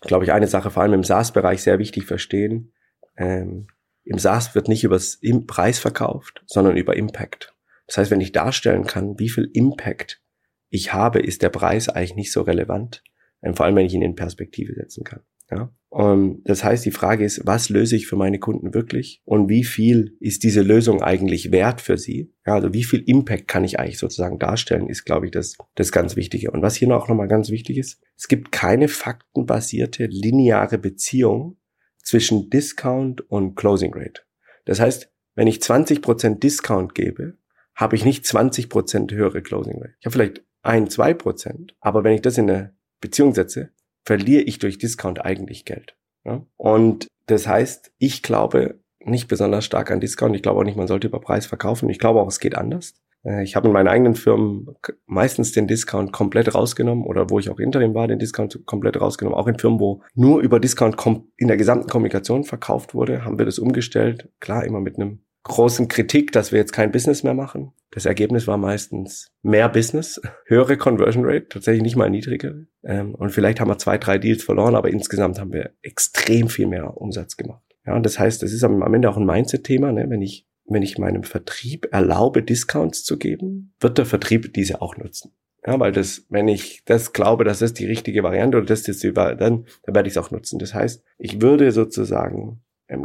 glaube 0.00 0.24
ich, 0.24 0.32
eine 0.32 0.46
Sache 0.46 0.70
vor 0.70 0.82
allem 0.82 0.94
im 0.94 1.04
SaaS-Bereich 1.04 1.62
sehr 1.62 1.78
wichtig 1.78 2.04
verstehen. 2.04 2.72
Ähm, 3.16 3.66
Im 4.04 4.18
SaaS 4.18 4.54
wird 4.54 4.68
nicht 4.68 4.84
über 4.84 5.00
Preis 5.46 5.78
verkauft, 5.78 6.42
sondern 6.46 6.76
über 6.76 6.96
Impact. 6.96 7.54
Das 7.86 7.98
heißt, 7.98 8.10
wenn 8.10 8.20
ich 8.20 8.32
darstellen 8.32 8.86
kann, 8.86 9.18
wie 9.18 9.28
viel 9.28 9.50
Impact 9.52 10.22
ich 10.70 10.92
habe, 10.92 11.20
ist 11.20 11.42
der 11.42 11.50
Preis 11.50 11.88
eigentlich 11.88 12.14
nicht 12.14 12.32
so 12.32 12.42
relevant. 12.42 13.02
Ähm, 13.42 13.54
vor 13.54 13.66
allem, 13.66 13.76
wenn 13.76 13.86
ich 13.86 13.94
ihn 13.94 14.02
in 14.02 14.14
Perspektive 14.14 14.74
setzen 14.74 15.04
kann. 15.04 15.20
Ja? 15.54 15.72
Und 15.92 16.42
das 16.44 16.64
heißt, 16.64 16.86
die 16.86 16.90
Frage 16.90 17.22
ist, 17.22 17.46
was 17.46 17.68
löse 17.68 17.96
ich 17.96 18.06
für 18.06 18.16
meine 18.16 18.38
Kunden 18.38 18.72
wirklich 18.72 19.20
und 19.26 19.50
wie 19.50 19.62
viel 19.62 20.16
ist 20.20 20.42
diese 20.42 20.62
Lösung 20.62 21.02
eigentlich 21.02 21.52
wert 21.52 21.82
für 21.82 21.98
sie? 21.98 22.32
Ja, 22.46 22.54
also 22.54 22.72
wie 22.72 22.84
viel 22.84 23.02
Impact 23.06 23.46
kann 23.46 23.62
ich 23.62 23.78
eigentlich 23.78 23.98
sozusagen 23.98 24.38
darstellen, 24.38 24.88
ist, 24.88 25.04
glaube 25.04 25.26
ich, 25.26 25.32
das, 25.32 25.58
das 25.74 25.92
ganz 25.92 26.16
Wichtige. 26.16 26.50
Und 26.50 26.62
was 26.62 26.76
hier 26.76 26.88
noch 26.88 27.08
nochmal 27.08 27.28
ganz 27.28 27.50
wichtig 27.50 27.76
ist, 27.76 28.00
es 28.16 28.28
gibt 28.28 28.52
keine 28.52 28.88
faktenbasierte 28.88 30.06
lineare 30.06 30.78
Beziehung 30.78 31.58
zwischen 32.02 32.48
Discount 32.48 33.30
und 33.30 33.54
Closing 33.54 33.92
Rate. 33.94 34.22
Das 34.64 34.80
heißt, 34.80 35.10
wenn 35.34 35.46
ich 35.46 35.58
20% 35.58 36.38
Discount 36.38 36.94
gebe, 36.94 37.36
habe 37.74 37.96
ich 37.96 38.06
nicht 38.06 38.24
20% 38.24 39.12
höhere 39.12 39.42
Closing 39.42 39.76
Rate. 39.76 39.94
Ich 40.00 40.06
habe 40.06 40.12
vielleicht 40.12 40.42
ein, 40.62 40.88
zwei 40.88 41.12
Prozent, 41.12 41.76
aber 41.80 42.02
wenn 42.02 42.14
ich 42.14 42.22
das 42.22 42.38
in 42.38 42.48
eine 42.48 42.74
Beziehung 43.02 43.34
setze, 43.34 43.72
verliere 44.04 44.42
ich 44.42 44.58
durch 44.58 44.78
Discount 44.78 45.24
eigentlich 45.24 45.64
Geld. 45.64 45.96
Ja? 46.24 46.44
Und 46.56 47.08
das 47.26 47.46
heißt, 47.46 47.92
ich 47.98 48.22
glaube 48.22 48.80
nicht 49.04 49.28
besonders 49.28 49.64
stark 49.64 49.90
an 49.90 50.00
Discount. 50.00 50.36
Ich 50.36 50.42
glaube 50.42 50.60
auch 50.60 50.64
nicht, 50.64 50.76
man 50.76 50.86
sollte 50.86 51.08
über 51.08 51.20
Preis 51.20 51.46
verkaufen. 51.46 51.88
Ich 51.88 51.98
glaube 51.98 52.20
auch, 52.20 52.28
es 52.28 52.40
geht 52.40 52.56
anders. 52.56 52.94
Äh, 53.24 53.42
ich 53.42 53.56
habe 53.56 53.68
in 53.68 53.72
meinen 53.72 53.88
eigenen 53.88 54.14
Firmen 54.14 54.68
meistens 55.06 55.52
den 55.52 55.66
Discount 55.66 56.12
komplett 56.12 56.54
rausgenommen 56.54 57.04
oder 57.04 57.30
wo 57.30 57.38
ich 57.38 57.50
auch 57.50 57.58
Interim 57.58 57.94
war, 57.94 58.08
den 58.08 58.18
Discount 58.18 58.64
komplett 58.66 59.00
rausgenommen. 59.00 59.38
Auch 59.38 59.48
in 59.48 59.58
Firmen, 59.58 59.80
wo 59.80 60.02
nur 60.14 60.40
über 60.40 60.60
Discount 60.60 60.96
in 61.36 61.48
der 61.48 61.56
gesamten 61.56 61.88
Kommunikation 61.88 62.44
verkauft 62.44 62.94
wurde, 62.94 63.24
haben 63.24 63.38
wir 63.38 63.46
das 63.46 63.58
umgestellt. 63.58 64.28
Klar, 64.40 64.64
immer 64.64 64.80
mit 64.80 64.96
einem 64.96 65.20
großen 65.44 65.88
Kritik, 65.88 66.32
dass 66.32 66.52
wir 66.52 66.58
jetzt 66.58 66.72
kein 66.72 66.92
Business 66.92 67.22
mehr 67.22 67.34
machen. 67.34 67.72
Das 67.90 68.06
Ergebnis 68.06 68.46
war 68.46 68.56
meistens 68.56 69.30
mehr 69.42 69.68
Business, 69.68 70.20
höhere 70.46 70.76
Conversion 70.76 71.24
Rate, 71.24 71.48
tatsächlich 71.48 71.82
nicht 71.82 71.96
mal 71.96 72.10
niedrigere. 72.10 72.66
Ähm, 72.84 73.14
und 73.14 73.30
vielleicht 73.30 73.60
haben 73.60 73.68
wir 73.68 73.78
zwei, 73.78 73.98
drei 73.98 74.18
Deals 74.18 74.44
verloren, 74.44 74.74
aber 74.74 74.90
insgesamt 74.90 75.38
haben 75.38 75.52
wir 75.52 75.72
extrem 75.82 76.48
viel 76.48 76.66
mehr 76.66 76.96
Umsatz 76.96 77.36
gemacht. 77.36 77.62
Ja, 77.86 77.96
und 77.96 78.06
das 78.06 78.18
heißt, 78.18 78.42
es 78.42 78.52
ist 78.52 78.62
am 78.62 78.94
Ende 78.94 79.10
auch 79.10 79.16
ein 79.16 79.26
Mindset-Thema, 79.26 79.92
ne? 79.92 80.08
wenn 80.08 80.22
ich 80.22 80.46
wenn 80.64 80.82
ich 80.82 80.98
meinem 80.98 81.22
Vertrieb 81.22 81.88
erlaube, 81.92 82.42
Discounts 82.42 83.04
zu 83.04 83.18
geben, 83.18 83.74
wird 83.80 83.98
der 83.98 84.06
Vertrieb 84.06 84.54
diese 84.54 84.80
auch 84.80 84.96
nutzen. 84.96 85.32
Ja, 85.66 85.78
weil 85.78 85.92
das, 85.92 86.26
wenn 86.28 86.48
ich 86.48 86.82
das 86.84 87.12
glaube, 87.12 87.44
dass 87.44 87.60
das 87.60 87.72
die 87.72 87.86
richtige 87.86 88.22
Variante 88.22 88.56
oder 88.58 88.66
das 88.66 88.88
ist 88.88 89.02
die, 89.02 89.12
dann, 89.12 89.36
dann 89.36 89.66
werde 89.86 90.08
ich 90.08 90.14
es 90.14 90.18
auch 90.18 90.32
nutzen. 90.32 90.58
Das 90.58 90.74
heißt, 90.74 91.04
ich 91.18 91.40
würde 91.40 91.70
sozusagen 91.70 92.62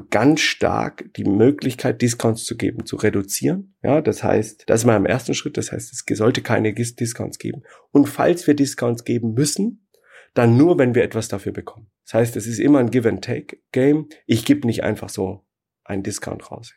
ganz 0.09 0.41
stark 0.41 1.13
die 1.15 1.23
Möglichkeit, 1.23 2.01
Discounts 2.01 2.45
zu 2.45 2.57
geben, 2.57 2.85
zu 2.85 2.97
reduzieren. 2.97 3.75
Ja, 3.83 4.01
das 4.01 4.23
heißt, 4.23 4.63
das 4.67 4.81
ist 4.81 4.85
mal 4.85 4.97
im 4.97 5.05
ersten 5.05 5.33
Schritt. 5.33 5.57
Das 5.57 5.71
heißt, 5.71 5.93
es 5.93 6.17
sollte 6.17 6.41
keine 6.41 6.73
Discounts 6.73 7.39
geben. 7.39 7.63
Und 7.91 8.07
falls 8.07 8.47
wir 8.47 8.53
Discounts 8.53 9.03
geben 9.03 9.33
müssen, 9.33 9.87
dann 10.33 10.57
nur, 10.57 10.77
wenn 10.77 10.93
wir 10.93 11.03
etwas 11.03 11.29
dafür 11.29 11.51
bekommen. 11.51 11.89
Das 12.05 12.13
heißt, 12.15 12.35
es 12.35 12.47
ist 12.47 12.59
immer 12.59 12.79
ein 12.79 12.91
Give-and-Take-Game. 12.91 14.09
Ich 14.25 14.45
gebe 14.45 14.67
nicht 14.67 14.83
einfach 14.83 15.09
so 15.09 15.45
einen 15.83 16.03
Discount 16.03 16.51
raus. 16.51 16.73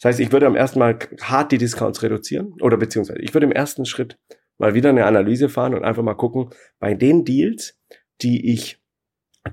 Das 0.00 0.08
heißt, 0.10 0.20
ich 0.20 0.32
würde 0.32 0.46
am 0.46 0.56
ersten 0.56 0.78
Mal 0.78 0.98
hart 1.22 1.52
die 1.52 1.58
Discounts 1.58 2.02
reduzieren 2.02 2.54
oder 2.60 2.76
beziehungsweise 2.76 3.20
ich 3.20 3.32
würde 3.32 3.46
im 3.46 3.52
ersten 3.52 3.86
Schritt 3.86 4.18
mal 4.58 4.74
wieder 4.74 4.90
eine 4.90 5.06
Analyse 5.06 5.48
fahren 5.48 5.74
und 5.74 5.84
einfach 5.84 6.02
mal 6.02 6.14
gucken, 6.14 6.50
bei 6.78 6.94
den 6.94 7.24
Deals, 7.24 7.78
die 8.22 8.52
ich, 8.52 8.82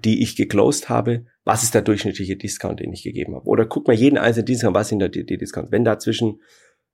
die 0.03 0.21
ich 0.21 0.35
geclosed 0.35 0.89
habe, 0.89 1.25
was 1.47 1.63
ist 1.63 1.73
der 1.73 1.81
durchschnittliche 1.81 2.35
Discount, 2.35 2.81
den 2.81 2.91
ich 2.91 3.03
gegeben 3.03 3.33
habe? 3.33 3.45
Oder 3.45 3.65
guck 3.65 3.87
mal 3.87 3.95
jeden 3.95 4.17
einzelnen 4.17 4.47
Discount, 4.47 4.75
was 4.75 4.89
sind 4.89 4.99
da 4.99 5.07
die, 5.07 5.25
die 5.25 5.37
Discounts? 5.37 5.71
Wenn 5.71 5.85
da 5.85 5.97
zwischen, 5.97 6.41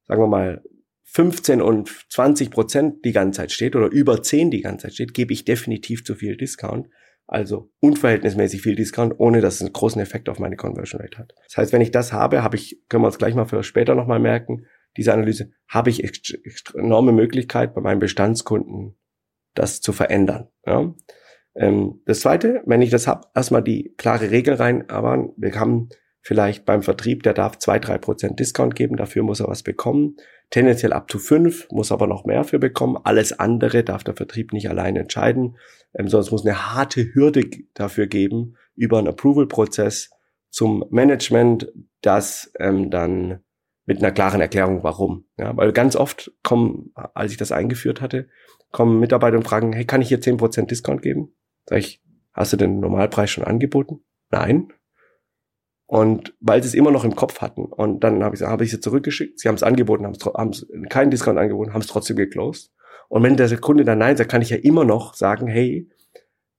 sagen 0.04 0.22
wir 0.22 0.28
mal, 0.28 0.62
15 1.06 1.60
und 1.60 1.90
20 2.10 2.52
Prozent 2.52 3.04
die 3.04 3.14
ganze 3.14 3.38
Zeit 3.38 3.52
steht 3.52 3.76
oder 3.76 3.88
über 3.88 4.22
10 4.22 4.52
die 4.52 4.62
ganze 4.62 4.84
Zeit 4.84 4.94
steht, 4.94 5.14
gebe 5.16 5.34
ich 5.34 5.44
definitiv 5.44 6.06
zu 6.06 6.14
viel 6.14 6.38
Discount. 6.38 6.88
Also 7.26 7.72
unverhältnismäßig 7.80 8.62
viel 8.62 8.76
Discount, 8.76 9.16
ohne 9.18 9.42
dass 9.42 9.56
es 9.56 9.62
einen 9.62 9.74
großen 9.74 10.00
Effekt 10.00 10.30
auf 10.30 10.38
meine 10.38 10.56
Conversion 10.56 11.02
Rate 11.02 11.18
hat. 11.18 11.34
Das 11.48 11.58
heißt, 11.58 11.74
wenn 11.74 11.82
ich 11.82 11.90
das 11.90 12.14
habe, 12.14 12.44
habe 12.44 12.56
ich, 12.56 12.80
können 12.90 13.04
wir 13.04 13.08
uns 13.08 13.18
gleich 13.18 13.34
mal 13.34 13.46
für 13.46 13.64
später 13.64 13.96
nochmal 13.96 14.20
merken, 14.20 14.68
diese 14.98 15.14
Analyse, 15.14 15.52
habe 15.68 15.90
ich 15.90 16.04
enorme 16.76 17.12
Möglichkeit 17.12 17.74
bei 17.74 17.82
meinen 17.82 18.00
Bestandskunden 18.00 19.00
das 19.56 19.82
zu 19.82 19.94
verändern. 19.94 20.50
Ja? 20.66 20.94
Ähm, 21.56 22.02
das 22.06 22.22
zweite, 22.22 22.62
wenn 22.66 22.82
ich 22.82 22.90
das 22.90 23.08
habe, 23.08 23.28
erstmal 23.36 23.64
die 23.64 23.94
klare 23.98 24.32
Regel 24.32 24.56
rein, 24.56 24.90
aber 24.90 25.30
wir 25.38 25.60
haben 25.60 25.90
vielleicht 26.22 26.66
beim 26.66 26.84
Vertrieb, 26.84 27.24
der 27.24 27.34
darf 27.34 27.60
zwei, 27.60 27.80
drei 27.80 27.98
Prozent 27.98 28.40
Discount 28.40 28.76
geben, 28.76 28.96
dafür 28.96 29.24
muss 29.24 29.42
er 29.42 29.50
was 29.50 29.62
bekommen. 29.62 30.16
Tendenziell 30.50 30.94
ab 30.94 31.12
zu 31.12 31.20
fünf, 31.20 31.68
muss 31.70 31.92
aber 31.92 32.08
noch 32.08 32.26
mehr 32.26 32.44
für 32.44 32.60
bekommen. 32.60 32.98
Alles 33.04 33.38
andere 33.38 33.84
darf 33.84 34.04
der 34.04 34.16
Vertrieb 34.16 34.54
nicht 34.54 34.70
allein 34.70 34.96
entscheiden, 34.96 35.58
ähm, 35.94 36.08
sondern 36.08 36.26
es 36.26 36.32
muss 36.32 36.46
eine 36.46 36.74
harte 36.74 37.14
Hürde 37.14 37.50
dafür 37.74 38.08
geben, 38.08 38.56
über 38.76 38.98
einen 38.98 39.10
Approval-Prozess 39.10 40.12
zum 40.50 40.86
Management, 40.90 41.72
das 42.02 42.52
ähm, 42.60 42.90
dann 42.90 43.40
mit 43.86 43.98
einer 43.98 44.12
klaren 44.12 44.40
Erklärung, 44.40 44.84
warum. 44.84 45.26
Ja, 45.38 45.56
weil 45.58 45.74
ganz 45.74 45.96
oft 45.96 46.32
kommen, 46.42 46.92
als 46.96 47.32
ich 47.32 47.38
das 47.38 47.52
eingeführt 47.52 48.00
hatte, 48.02 48.30
kommen 48.72 49.00
Mitarbeiter 49.00 49.38
und 49.38 49.44
fragen, 49.44 49.74
hey, 49.74 49.86
kann 49.86 50.02
ich 50.02 50.08
hier 50.08 50.22
zehn 50.22 50.38
Prozent 50.38 50.72
Discount 50.72 51.02
geben? 51.02 51.34
Sag 51.66 51.80
ich, 51.80 52.02
hast 52.34 52.54
du 52.54 52.58
den 52.58 52.80
Normalpreis 52.80 53.30
schon 53.30 53.44
angeboten? 53.44 54.04
Nein. 54.30 54.72
Und 55.86 56.36
weil 56.40 56.62
sie 56.64 56.70
es 56.70 56.74
immer 56.74 56.92
noch 56.92 57.06
im 57.06 57.16
Kopf 57.16 57.42
hatten. 57.42 57.66
Und 57.66 58.04
dann 58.04 58.24
habe 58.24 58.36
ich, 58.36 58.42
hab 58.42 58.62
ich 58.62 58.72
sie 58.72 58.80
zurückgeschickt. 58.80 59.40
Sie 59.40 59.48
haben 59.48 59.56
es 59.56 59.64
angeboten, 59.64 60.06
haben 60.06 60.50
es 60.50 60.68
keinen 60.90 61.12
Discount 61.12 61.38
angeboten, 61.38 61.74
haben 61.74 61.82
es 61.82 61.88
trotzdem 61.88 62.18
geclosed. 62.18 62.72
Und 63.10 63.24
wenn 63.24 63.38
der 63.38 63.56
Kunde 63.58 63.84
dann 63.84 64.00
Nein 64.00 64.18
sagt, 64.18 64.32
kann 64.32 64.42
ich 64.42 64.50
ja 64.50 64.58
immer 64.58 64.86
noch 64.86 65.14
sagen, 65.14 65.48
hey, 65.48 65.90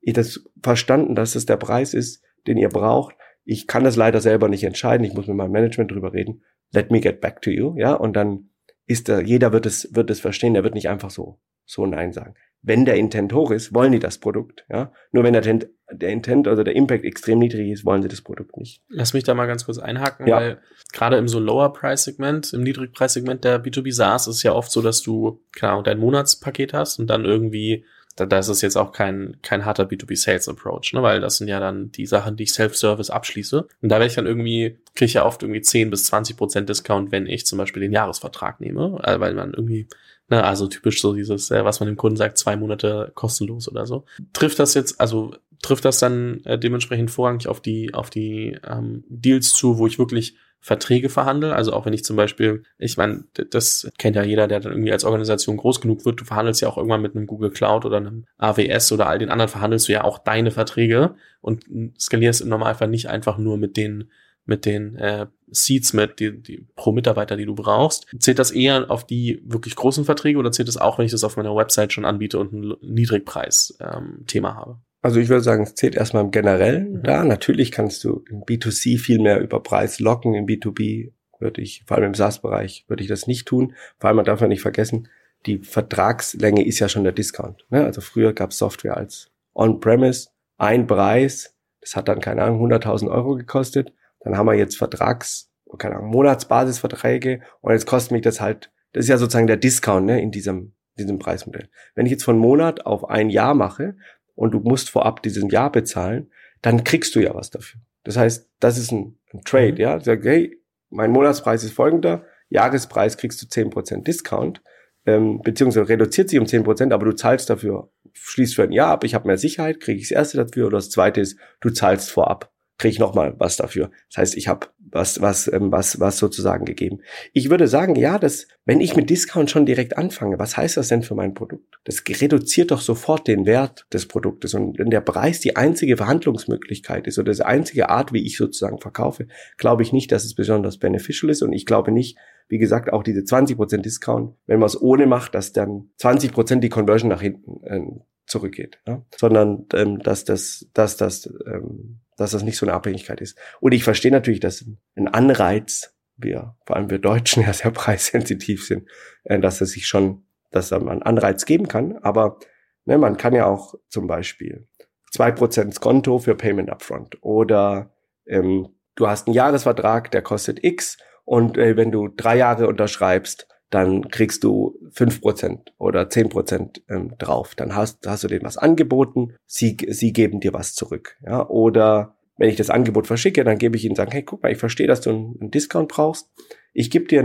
ich 0.00 0.12
das 0.12 0.44
verstanden, 0.62 1.14
dass 1.14 1.34
es 1.34 1.46
der 1.46 1.56
Preis 1.56 1.94
ist, 1.94 2.22
den 2.46 2.58
ihr 2.58 2.68
braucht. 2.68 3.16
Ich 3.44 3.66
kann 3.66 3.84
das 3.84 3.96
leider 3.96 4.20
selber 4.20 4.48
nicht 4.48 4.64
entscheiden. 4.64 5.04
Ich 5.04 5.14
muss 5.14 5.26
mit 5.26 5.36
meinem 5.36 5.52
Management 5.52 5.90
drüber 5.90 6.12
reden. 6.12 6.42
Let 6.72 6.90
me 6.90 7.00
get 7.00 7.20
back 7.20 7.42
to 7.42 7.50
you. 7.50 7.74
Ja, 7.76 7.94
und 7.94 8.14
dann 8.14 8.50
ist 8.86 9.08
da, 9.08 9.20
jeder 9.20 9.52
wird 9.52 9.66
es, 9.66 9.94
wird 9.94 10.10
es 10.10 10.20
verstehen. 10.20 10.54
Der 10.54 10.64
wird 10.64 10.74
nicht 10.74 10.88
einfach 10.88 11.10
so, 11.10 11.40
so 11.64 11.86
Nein 11.86 12.12
sagen 12.12 12.34
wenn 12.64 12.86
der 12.86 12.96
Intent 12.96 13.32
hoch 13.32 13.50
ist, 13.50 13.74
wollen 13.74 13.92
die 13.92 13.98
das 13.98 14.18
Produkt. 14.18 14.64
Ja? 14.70 14.90
Nur 15.12 15.22
wenn 15.22 15.34
der 15.34 15.44
Intent, 15.44 15.70
der 15.92 16.08
Intent, 16.08 16.48
also 16.48 16.62
der 16.62 16.74
Impact 16.74 17.04
extrem 17.04 17.38
niedrig 17.38 17.70
ist, 17.70 17.84
wollen 17.84 18.02
sie 18.02 18.08
das 18.08 18.22
Produkt 18.22 18.56
nicht. 18.56 18.82
Lass 18.88 19.12
mich 19.12 19.22
da 19.22 19.34
mal 19.34 19.46
ganz 19.46 19.66
kurz 19.66 19.78
einhaken, 19.78 20.26
ja. 20.26 20.36
weil 20.36 20.58
gerade 20.92 21.18
im 21.18 21.28
so 21.28 21.38
Lower-Price-Segment, 21.38 22.54
im 22.54 22.62
Niedrig-Preis-Segment 22.62 23.44
der 23.44 23.62
B2B 23.62 23.92
SaaS 23.92 24.26
ist 24.26 24.36
es 24.36 24.42
ja 24.42 24.52
oft 24.52 24.72
so, 24.72 24.80
dass 24.80 25.02
du, 25.02 25.42
genau, 25.52 25.82
dein 25.82 25.98
Monatspaket 25.98 26.72
hast 26.72 26.98
und 26.98 27.08
dann 27.08 27.26
irgendwie 27.26 27.84
da, 28.16 28.26
da 28.26 28.38
ist 28.38 28.48
es 28.48 28.60
jetzt 28.62 28.76
auch 28.76 28.92
kein, 28.92 29.36
kein 29.42 29.64
harter 29.64 29.84
B2B 29.84 30.16
Sales 30.16 30.48
Approach, 30.48 30.92
ne? 30.92 31.02
weil 31.02 31.20
das 31.20 31.38
sind 31.38 31.48
ja 31.48 31.60
dann 31.60 31.90
die 31.90 32.06
Sachen, 32.06 32.36
die 32.36 32.44
ich 32.44 32.52
Self-Service 32.52 33.10
abschließe. 33.10 33.66
Und 33.82 33.88
da 33.88 33.96
werde 33.96 34.06
ich 34.06 34.14
dann 34.14 34.26
irgendwie, 34.26 34.78
kriege 34.94 35.06
ich 35.06 35.14
ja 35.14 35.26
oft 35.26 35.42
irgendwie 35.42 35.62
10 35.62 35.90
bis 35.90 36.04
20 36.04 36.36
Prozent 36.36 36.68
Discount, 36.68 37.12
wenn 37.12 37.26
ich 37.26 37.46
zum 37.46 37.58
Beispiel 37.58 37.82
den 37.82 37.92
Jahresvertrag 37.92 38.60
nehme, 38.60 39.00
äh, 39.02 39.18
weil 39.20 39.34
man 39.34 39.52
irgendwie 39.52 39.88
Ne, 40.30 40.42
also 40.42 40.66
typisch 40.68 41.02
so 41.02 41.12
dieses, 41.12 41.50
äh, 41.50 41.66
was 41.66 41.80
man 41.80 41.86
dem 41.86 41.98
Kunden 41.98 42.16
sagt, 42.16 42.38
zwei 42.38 42.56
Monate 42.56 43.12
kostenlos 43.14 43.68
oder 43.68 43.84
so. 43.84 44.06
Trifft 44.32 44.58
das 44.58 44.72
jetzt, 44.72 44.98
also 44.98 45.34
trifft 45.60 45.84
das 45.84 45.98
dann 45.98 46.42
äh, 46.44 46.58
dementsprechend 46.58 47.10
vorrangig 47.10 47.46
auf 47.46 47.60
die, 47.60 47.92
auf 47.92 48.08
die 48.08 48.56
ähm, 48.66 49.04
Deals 49.08 49.52
zu, 49.52 49.76
wo 49.76 49.86
ich 49.86 49.98
wirklich 49.98 50.36
Verträge 50.64 51.10
verhandle. 51.10 51.54
Also 51.54 51.74
auch 51.74 51.84
wenn 51.84 51.92
ich 51.92 52.04
zum 52.04 52.16
Beispiel, 52.16 52.62
ich 52.78 52.96
meine, 52.96 53.24
das 53.50 53.86
kennt 53.98 54.16
ja 54.16 54.22
jeder, 54.22 54.48
der 54.48 54.60
dann 54.60 54.72
irgendwie 54.72 54.92
als 54.92 55.04
Organisation 55.04 55.58
groß 55.58 55.82
genug 55.82 56.06
wird. 56.06 56.18
Du 56.18 56.24
verhandelst 56.24 56.62
ja 56.62 56.68
auch 56.68 56.78
irgendwann 56.78 57.02
mit 57.02 57.14
einem 57.14 57.26
Google 57.26 57.50
Cloud 57.50 57.84
oder 57.84 57.98
einem 57.98 58.24
AWS 58.38 58.90
oder 58.92 59.06
all 59.06 59.18
den 59.18 59.28
anderen 59.28 59.50
verhandelst 59.50 59.88
du 59.88 59.92
ja 59.92 60.04
auch 60.04 60.16
deine 60.16 60.50
Verträge 60.50 61.16
und 61.42 61.66
skalierst 62.00 62.40
im 62.40 62.48
Normalfall 62.48 62.88
nicht 62.88 63.10
einfach 63.10 63.36
nur 63.36 63.58
mit 63.58 63.76
den 63.76 64.10
mit 64.46 64.64
den 64.64 64.96
äh, 64.96 65.26
Seats 65.50 65.92
mit, 65.92 66.18
die, 66.18 66.42
die 66.42 66.66
pro 66.76 66.92
Mitarbeiter, 66.92 67.36
die 67.36 67.46
du 67.46 67.54
brauchst. 67.54 68.06
Zählt 68.18 68.38
das 68.38 68.50
eher 68.50 68.90
auf 68.90 69.06
die 69.06 69.42
wirklich 69.44 69.76
großen 69.76 70.06
Verträge 70.06 70.38
oder 70.38 70.50
zählt 70.50 70.68
das 70.68 70.78
auch, 70.78 70.96
wenn 70.96 71.04
ich 71.04 71.12
das 71.12 71.24
auf 71.24 71.36
meiner 71.36 71.54
Website 71.54 71.92
schon 71.92 72.06
anbiete 72.06 72.38
und 72.38 72.52
ein 72.54 72.74
Niedrigpreis-Thema 72.80 74.48
ähm, 74.48 74.56
habe? 74.56 74.78
Also 75.04 75.20
ich 75.20 75.28
würde 75.28 75.42
sagen, 75.42 75.62
es 75.62 75.74
zählt 75.74 75.94
erstmal 75.94 76.24
im 76.24 76.30
Generellen. 76.30 76.94
Mhm. 76.94 77.02
Da 77.02 77.24
natürlich 77.24 77.70
kannst 77.70 78.02
du 78.04 78.24
im 78.30 78.42
B2C 78.42 78.98
viel 78.98 79.20
mehr 79.20 79.40
über 79.40 79.62
Preis 79.62 80.00
locken. 80.00 80.34
Im 80.34 80.46
B2B 80.46 81.12
würde 81.38 81.60
ich, 81.60 81.84
vor 81.86 81.96
allem 81.96 82.06
im 82.06 82.14
SaaS-Bereich, 82.14 82.84
würde 82.88 83.02
ich 83.02 83.08
das 83.08 83.26
nicht 83.26 83.46
tun. 83.46 83.74
Vor 83.98 84.08
allem, 84.08 84.16
man 84.16 84.24
darf 84.24 84.40
ja 84.40 84.48
nicht 84.48 84.62
vergessen, 84.62 85.08
die 85.46 85.58
Vertragslänge 85.58 86.64
ist 86.64 86.78
ja 86.78 86.88
schon 86.88 87.04
der 87.04 87.12
Discount. 87.12 87.66
Ne? 87.68 87.84
Also 87.84 88.00
früher 88.00 88.32
gab 88.32 88.50
es 88.50 88.58
Software 88.58 88.96
als 88.96 89.30
On-Premise, 89.54 90.28
ein 90.56 90.86
Preis, 90.86 91.54
das 91.80 91.96
hat 91.96 92.08
dann, 92.08 92.20
keine 92.20 92.42
Ahnung, 92.42 92.64
100.000 92.72 93.10
Euro 93.10 93.34
gekostet 93.34 93.92
dann 94.24 94.36
haben 94.36 94.46
wir 94.46 94.54
jetzt 94.54 94.76
Vertrags, 94.76 95.50
keine 95.78 95.96
Ahnung, 95.96 96.10
Monatsbasisverträge 96.10 97.42
und 97.60 97.72
jetzt 97.72 97.86
kostet 97.86 98.12
mich 98.12 98.22
das 98.22 98.40
halt, 98.40 98.72
das 98.92 99.04
ist 99.04 99.08
ja 99.10 99.18
sozusagen 99.18 99.46
der 99.46 99.58
Discount 99.58 100.06
ne, 100.06 100.20
in 100.20 100.30
diesem, 100.30 100.72
diesem 100.98 101.18
Preismodell. 101.18 101.68
Wenn 101.94 102.06
ich 102.06 102.12
jetzt 102.12 102.24
von 102.24 102.38
Monat 102.38 102.86
auf 102.86 103.08
ein 103.08 103.28
Jahr 103.28 103.54
mache 103.54 103.96
und 104.34 104.52
du 104.52 104.60
musst 104.60 104.90
vorab 104.90 105.22
diesen 105.22 105.48
Jahr 105.50 105.70
bezahlen, 105.70 106.30
dann 106.62 106.84
kriegst 106.84 107.14
du 107.14 107.20
ja 107.20 107.34
was 107.34 107.50
dafür. 107.50 107.80
Das 108.04 108.16
heißt, 108.16 108.50
das 108.60 108.78
ist 108.78 108.92
ein, 108.92 109.18
ein 109.32 109.42
Trade, 109.44 109.72
mhm. 109.72 109.78
ja. 109.78 110.00
Sag, 110.00 110.24
hey, 110.24 110.60
mein 110.90 111.10
Monatspreis 111.10 111.64
ist 111.64 111.72
folgender, 111.72 112.24
Jahrespreis 112.48 113.16
kriegst 113.16 113.42
du 113.42 113.48
zehn 113.48 113.70
Prozent 113.70 114.06
Discount, 114.06 114.62
ähm, 115.06 115.40
beziehungsweise 115.42 115.88
reduziert 115.88 116.30
sich 116.30 116.38
um 116.38 116.46
zehn 116.46 116.62
Prozent, 116.62 116.92
aber 116.92 117.06
du 117.06 117.12
zahlst 117.12 117.50
dafür, 117.50 117.90
schließt 118.12 118.54
für 118.54 118.62
ein 118.62 118.72
Jahr 118.72 118.90
ab, 118.90 119.04
ich 119.04 119.14
habe 119.14 119.26
mehr 119.26 119.38
Sicherheit, 119.38 119.80
kriege 119.80 120.00
ich 120.00 120.08
das 120.08 120.16
erste 120.16 120.36
dafür 120.36 120.66
oder 120.68 120.78
das 120.78 120.90
zweite 120.90 121.20
ist, 121.20 121.38
du 121.60 121.70
zahlst 121.70 122.10
vorab 122.10 122.53
kriege 122.78 122.92
ich 122.92 122.98
nochmal 122.98 123.34
was 123.38 123.56
dafür. 123.56 123.90
Das 124.10 124.18
heißt, 124.18 124.36
ich 124.36 124.48
habe 124.48 124.68
was, 124.94 125.20
was, 125.20 125.52
ähm, 125.52 125.72
was, 125.72 125.98
was 126.00 126.18
sozusagen 126.18 126.64
gegeben. 126.64 127.00
Ich 127.32 127.50
würde 127.50 127.66
sagen, 127.66 127.96
ja, 127.96 128.18
dass, 128.18 128.46
wenn 128.64 128.80
ich 128.80 128.94
mit 128.94 129.10
Discount 129.10 129.50
schon 129.50 129.66
direkt 129.66 129.98
anfange, 129.98 130.38
was 130.38 130.56
heißt 130.56 130.76
das 130.76 130.88
denn 130.88 131.02
für 131.02 131.16
mein 131.16 131.34
Produkt? 131.34 131.78
Das 131.84 132.02
reduziert 132.08 132.70
doch 132.70 132.80
sofort 132.80 133.26
den 133.26 133.44
Wert 133.44 133.86
des 133.92 134.06
Produktes. 134.06 134.54
Und 134.54 134.78
wenn 134.78 134.90
der 134.90 135.00
Preis 135.00 135.40
die 135.40 135.56
einzige 135.56 135.96
Verhandlungsmöglichkeit 135.96 137.06
ist 137.06 137.18
oder 137.18 137.32
die 137.32 137.42
einzige 137.42 137.88
Art, 137.88 138.12
wie 138.12 138.24
ich 138.24 138.36
sozusagen 138.36 138.78
verkaufe, 138.80 139.26
glaube 139.56 139.82
ich 139.82 139.92
nicht, 139.92 140.12
dass 140.12 140.24
es 140.24 140.34
besonders 140.34 140.78
beneficial 140.78 141.30
ist. 141.30 141.42
Und 141.42 141.52
ich 141.52 141.66
glaube 141.66 141.90
nicht, 141.90 142.16
wie 142.48 142.58
gesagt, 142.58 142.92
auch 142.92 143.02
diese 143.02 143.20
20% 143.20 143.78
Discount, 143.78 144.36
wenn 144.46 144.60
man 144.60 144.66
es 144.66 144.80
ohne 144.80 145.06
macht, 145.06 145.34
dass 145.34 145.52
dann 145.52 145.90
20% 146.00 146.60
die 146.60 146.68
Conversion 146.68 147.08
nach 147.08 147.22
hinten 147.22 147.64
äh, 147.64 147.80
zurückgeht, 148.26 148.78
ja? 148.86 149.04
sondern 149.16 149.66
ähm, 149.74 149.98
dass 149.98 150.24
das, 150.24 150.68
dass 150.72 150.96
das, 150.96 151.26
ähm, 151.46 152.00
dass 152.16 152.32
das 152.32 152.42
nicht 152.42 152.56
so 152.56 152.66
eine 152.66 152.74
Abhängigkeit 152.74 153.20
ist. 153.20 153.38
Und 153.60 153.72
ich 153.72 153.84
verstehe 153.84 154.12
natürlich, 154.12 154.40
dass 154.40 154.64
ein 154.96 155.08
Anreiz, 155.08 155.94
wir, 156.16 156.56
vor 156.66 156.76
allem 156.76 156.90
wir 156.90 156.98
Deutschen 156.98 157.42
ja 157.46 157.52
sehr 157.52 157.70
preissensitiv 157.70 158.66
sind, 158.66 158.88
äh, 159.24 159.38
dass 159.38 159.60
es 159.60 159.72
sich 159.72 159.86
schon, 159.86 160.24
dass 160.50 160.70
man 160.70 160.88
einen 160.88 161.02
Anreiz 161.02 161.44
geben 161.46 161.68
kann, 161.68 161.98
aber 161.98 162.38
ne, 162.84 162.98
man 162.98 163.16
kann 163.16 163.34
ja 163.34 163.46
auch 163.46 163.74
zum 163.88 164.06
Beispiel 164.06 164.68
zwei 165.10 165.32
Prozent 165.32 165.80
Konto 165.80 166.18
für 166.18 166.34
Payment 166.34 166.70
Upfront 166.70 167.18
oder 167.22 167.92
ähm, 168.26 168.68
du 168.94 169.08
hast 169.08 169.26
einen 169.26 169.34
Jahresvertrag, 169.34 170.10
der 170.10 170.22
kostet 170.22 170.62
X 170.62 170.98
und 171.24 171.58
äh, 171.58 171.76
wenn 171.76 171.90
du 171.90 172.08
drei 172.08 172.36
Jahre 172.36 172.68
unterschreibst, 172.68 173.48
dann 173.70 174.08
kriegst 174.08 174.44
du 174.44 174.78
fünf 174.90 175.20
Prozent 175.20 175.72
oder 175.78 176.08
zehn 176.08 176.28
Prozent 176.28 176.82
ähm, 176.88 177.14
drauf. 177.18 177.54
Dann 177.54 177.74
hast, 177.74 178.06
hast 178.06 178.24
du 178.24 178.28
denen 178.28 178.44
was 178.44 178.56
angeboten, 178.56 179.34
sie, 179.46 179.76
sie 179.88 180.12
geben 180.12 180.40
dir 180.40 180.52
was 180.52 180.74
zurück. 180.74 181.16
Ja? 181.24 181.48
Oder 181.48 182.16
wenn 182.36 182.48
ich 182.48 182.56
das 182.56 182.70
Angebot 182.70 183.06
verschicke, 183.06 183.44
dann 183.44 183.58
gebe 183.58 183.76
ich 183.76 183.84
ihnen 183.84 183.94
sagen, 183.94 184.12
hey, 184.12 184.22
guck 184.22 184.42
mal, 184.42 184.52
ich 184.52 184.58
verstehe, 184.58 184.86
dass 184.86 185.00
du 185.00 185.10
einen, 185.10 185.36
einen 185.40 185.50
Discount 185.50 185.88
brauchst. 185.88 186.30
Ich 186.72 186.90
gebe 186.90 187.06
dir 187.06 187.22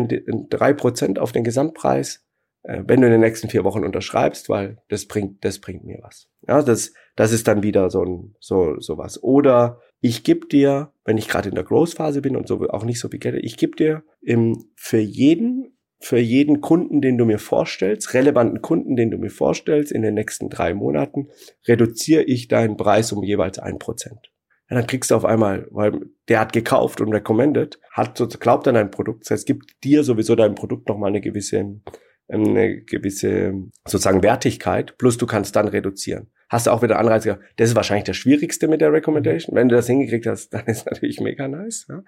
drei 0.50 0.74
Prozent 0.74 1.20
auf 1.20 1.32
den 1.32 1.44
Gesamtpreis, 1.44 2.26
äh, 2.64 2.84
wenn 2.86 3.02
du 3.02 3.08
in 3.08 3.14
den 3.14 3.22
nächsten 3.22 3.50
vier 3.50 3.64
Wochen 3.64 3.84
unterschreibst, 3.84 4.50
weil 4.50 4.82
das 4.90 5.08
bringt, 5.08 5.44
das 5.44 5.60
bringt 5.60 5.86
mir 5.86 6.00
was. 6.02 6.30
Ja, 6.48 6.62
das, 6.62 6.94
das 7.16 7.32
ist 7.32 7.48
dann 7.48 7.64
wieder 7.64 7.90
so 7.90 8.04
ein, 8.04 8.36
so, 8.40 8.80
so 8.80 8.98
was. 8.98 9.22
Oder 9.24 9.82
ich 10.02 10.24
gebe 10.24 10.48
dir, 10.48 10.94
wenn 11.04 11.18
ich 11.18 11.28
gerade 11.28 11.50
in 11.50 11.56
der 11.56 11.64
Growth-Phase 11.64 12.22
bin 12.22 12.36
und 12.36 12.48
so 12.48 12.60
auch 12.70 12.86
nicht 12.86 13.00
so 13.00 13.10
viel 13.10 13.20
Geld, 13.20 13.44
ich 13.44 13.58
gebe 13.58 13.76
dir 13.76 14.04
im, 14.22 14.66
für 14.76 15.00
jeden 15.00 15.76
für 16.00 16.18
jeden 16.18 16.62
Kunden, 16.62 17.02
den 17.02 17.18
du 17.18 17.26
mir 17.26 17.40
vorstellst, 17.40 18.14
relevanten 18.14 18.62
Kunden, 18.62 18.96
den 18.96 19.12
du 19.12 19.18
mir 19.18 19.30
vorstellst, 19.30 19.92
in 19.92 20.02
den 20.02 20.14
nächsten 20.14 20.50
drei 20.50 20.74
Monaten, 20.74 21.28
reduziere 21.68 22.24
ich 22.24 22.48
deinen 22.48 22.78
Preis 22.78 23.12
um 23.12 23.24
jeweils 23.24 23.60
ein 23.60 23.80
Prozent. 23.80 24.32
Ja, 24.70 24.78
dann 24.78 24.88
kriegst 24.88 25.12
du 25.12 25.16
auf 25.16 25.26
einmal, 25.26 25.68
weil 25.72 26.00
der 26.28 26.40
hat 26.40 26.54
gekauft 26.54 27.02
und 27.02 27.12
recommended, 27.12 27.80
hat 27.92 28.18
glaubt 28.40 28.68
an 28.68 28.76
dein 28.76 28.92
Produkt. 28.92 29.26
Das 29.26 29.32
heißt, 29.32 29.48
gibt 29.48 29.84
dir 29.84 30.04
sowieso 30.04 30.36
dein 30.36 30.56
Produkt 30.56 30.88
nochmal 30.88 31.10
eine 31.10 31.22
gewisse, 31.22 31.82
eine 32.28 32.82
gewisse 32.84 33.54
sozusagen 33.86 34.24
Wertigkeit, 34.24 34.98
plus 34.98 35.18
du 35.18 35.26
kannst 35.26 35.56
dann 35.56 35.68
reduzieren. 35.68 36.30
Hast 36.50 36.68
du 36.68 36.72
auch 36.72 36.82
wieder 36.82 36.98
Anreiz 36.98 37.26
gehabt. 37.26 37.44
Das 37.58 37.70
ist 37.70 37.76
wahrscheinlich 37.76 38.06
das 38.06 38.18
Schwierigste 38.18 38.68
mit 38.68 38.82
der 38.82 38.92
Recommendation. 38.94 39.56
Wenn 39.56 39.70
du 39.70 39.76
das 39.76 39.88
hingekriegt 39.88 40.26
hast, 40.28 40.50
dann 40.54 40.66
ist 40.66 40.86
natürlich 40.86 41.20
mega 41.20 41.48
nice. 41.48 41.88
Ja. 41.90 42.04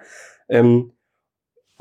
Ähm, 0.49 0.93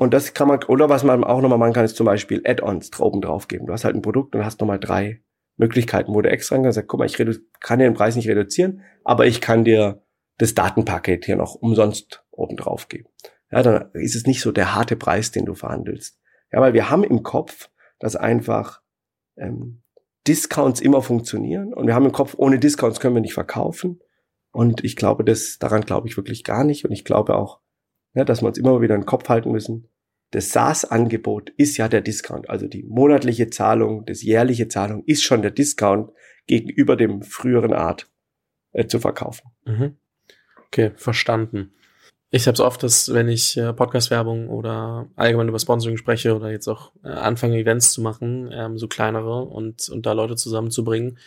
und 0.01 0.15
das 0.15 0.33
kann 0.33 0.47
man, 0.47 0.63
oder 0.63 0.89
was 0.89 1.03
man 1.03 1.23
auch 1.23 1.41
nochmal 1.41 1.59
machen 1.59 1.73
kann, 1.73 1.85
ist 1.85 1.95
zum 1.95 2.07
Beispiel 2.07 2.41
Add-ons 2.43 2.99
oben 2.99 3.21
drauf 3.21 3.47
geben. 3.47 3.67
Du 3.67 3.73
hast 3.73 3.83
halt 3.83 3.95
ein 3.95 4.01
Produkt 4.01 4.33
und 4.33 4.43
hast 4.43 4.59
nochmal 4.59 4.79
drei 4.79 5.21
Möglichkeiten, 5.57 6.11
wo 6.15 6.23
du 6.23 6.31
extra 6.31 6.55
kannst, 6.55 6.73
sagst, 6.73 6.87
guck 6.87 6.97
mal, 6.97 7.05
ich 7.05 7.17
kann 7.59 7.77
dir 7.77 7.85
den 7.85 7.93
Preis 7.93 8.15
nicht 8.15 8.27
reduzieren, 8.27 8.81
aber 9.03 9.27
ich 9.27 9.41
kann 9.41 9.63
dir 9.63 10.01
das 10.39 10.55
Datenpaket 10.55 11.25
hier 11.25 11.35
noch 11.35 11.53
umsonst 11.53 12.25
oben 12.31 12.57
drauf 12.57 12.87
geben. 12.87 13.09
Ja, 13.51 13.61
dann 13.61 13.91
ist 13.93 14.15
es 14.15 14.25
nicht 14.25 14.41
so 14.41 14.51
der 14.51 14.73
harte 14.73 14.95
Preis, 14.95 15.29
den 15.29 15.45
du 15.45 15.53
verhandelst. 15.53 16.19
Ja, 16.51 16.61
weil 16.61 16.73
wir 16.73 16.89
haben 16.89 17.03
im 17.03 17.21
Kopf, 17.21 17.69
dass 17.99 18.15
einfach 18.15 18.81
ähm, 19.37 19.83
Discounts 20.27 20.81
immer 20.81 21.03
funktionieren 21.03 21.75
und 21.75 21.85
wir 21.85 21.93
haben 21.93 22.07
im 22.07 22.11
Kopf, 22.11 22.33
ohne 22.35 22.57
Discounts 22.57 22.99
können 22.99 23.13
wir 23.13 23.21
nicht 23.21 23.35
verkaufen. 23.35 23.99
Und 24.51 24.83
ich 24.83 24.95
glaube, 24.95 25.23
das, 25.23 25.59
daran 25.59 25.81
glaube 25.81 26.07
ich 26.07 26.17
wirklich 26.17 26.43
gar 26.43 26.63
nicht. 26.63 26.85
Und 26.85 26.91
ich 26.91 27.05
glaube 27.05 27.35
auch, 27.35 27.59
ja, 28.15 28.25
dass 28.25 28.41
wir 28.41 28.47
uns 28.47 28.57
immer 28.57 28.81
wieder 28.81 28.95
im 28.95 29.05
Kopf 29.05 29.29
halten 29.29 29.51
müssen. 29.51 29.90
Das 30.31 30.49
SaaS-Angebot 30.51 31.49
ist 31.57 31.77
ja 31.77 31.87
der 31.87 32.01
Discount. 32.01 32.49
Also 32.49 32.67
die 32.67 32.83
monatliche 32.83 33.49
Zahlung, 33.49 34.05
das 34.05 34.23
jährliche 34.23 34.67
Zahlung 34.69 35.03
ist 35.05 35.23
schon 35.23 35.41
der 35.41 35.51
Discount 35.51 36.11
gegenüber 36.47 36.95
dem 36.95 37.21
früheren 37.21 37.73
Art 37.73 38.09
äh, 38.71 38.87
zu 38.87 38.99
verkaufen. 38.99 39.51
Mhm. 39.65 39.97
Okay, 40.67 40.91
verstanden. 40.95 41.73
Ich 42.33 42.47
habe 42.47 42.53
es 42.53 42.61
oft, 42.61 42.81
dass 42.81 43.13
wenn 43.13 43.27
ich 43.27 43.57
äh, 43.57 43.73
Podcast-Werbung 43.73 44.47
oder 44.47 45.09
allgemein 45.17 45.49
über 45.49 45.59
Sponsoring 45.59 45.97
spreche 45.97 46.33
oder 46.33 46.49
jetzt 46.49 46.69
auch 46.69 46.93
äh, 47.03 47.09
anfange, 47.09 47.59
Events 47.59 47.91
zu 47.91 48.01
machen, 48.01 48.49
ähm, 48.53 48.77
so 48.77 48.87
kleinere 48.87 49.43
und, 49.43 49.89
und 49.89 50.05
da 50.05 50.13
Leute 50.13 50.37
zusammenzubringen, 50.37 51.17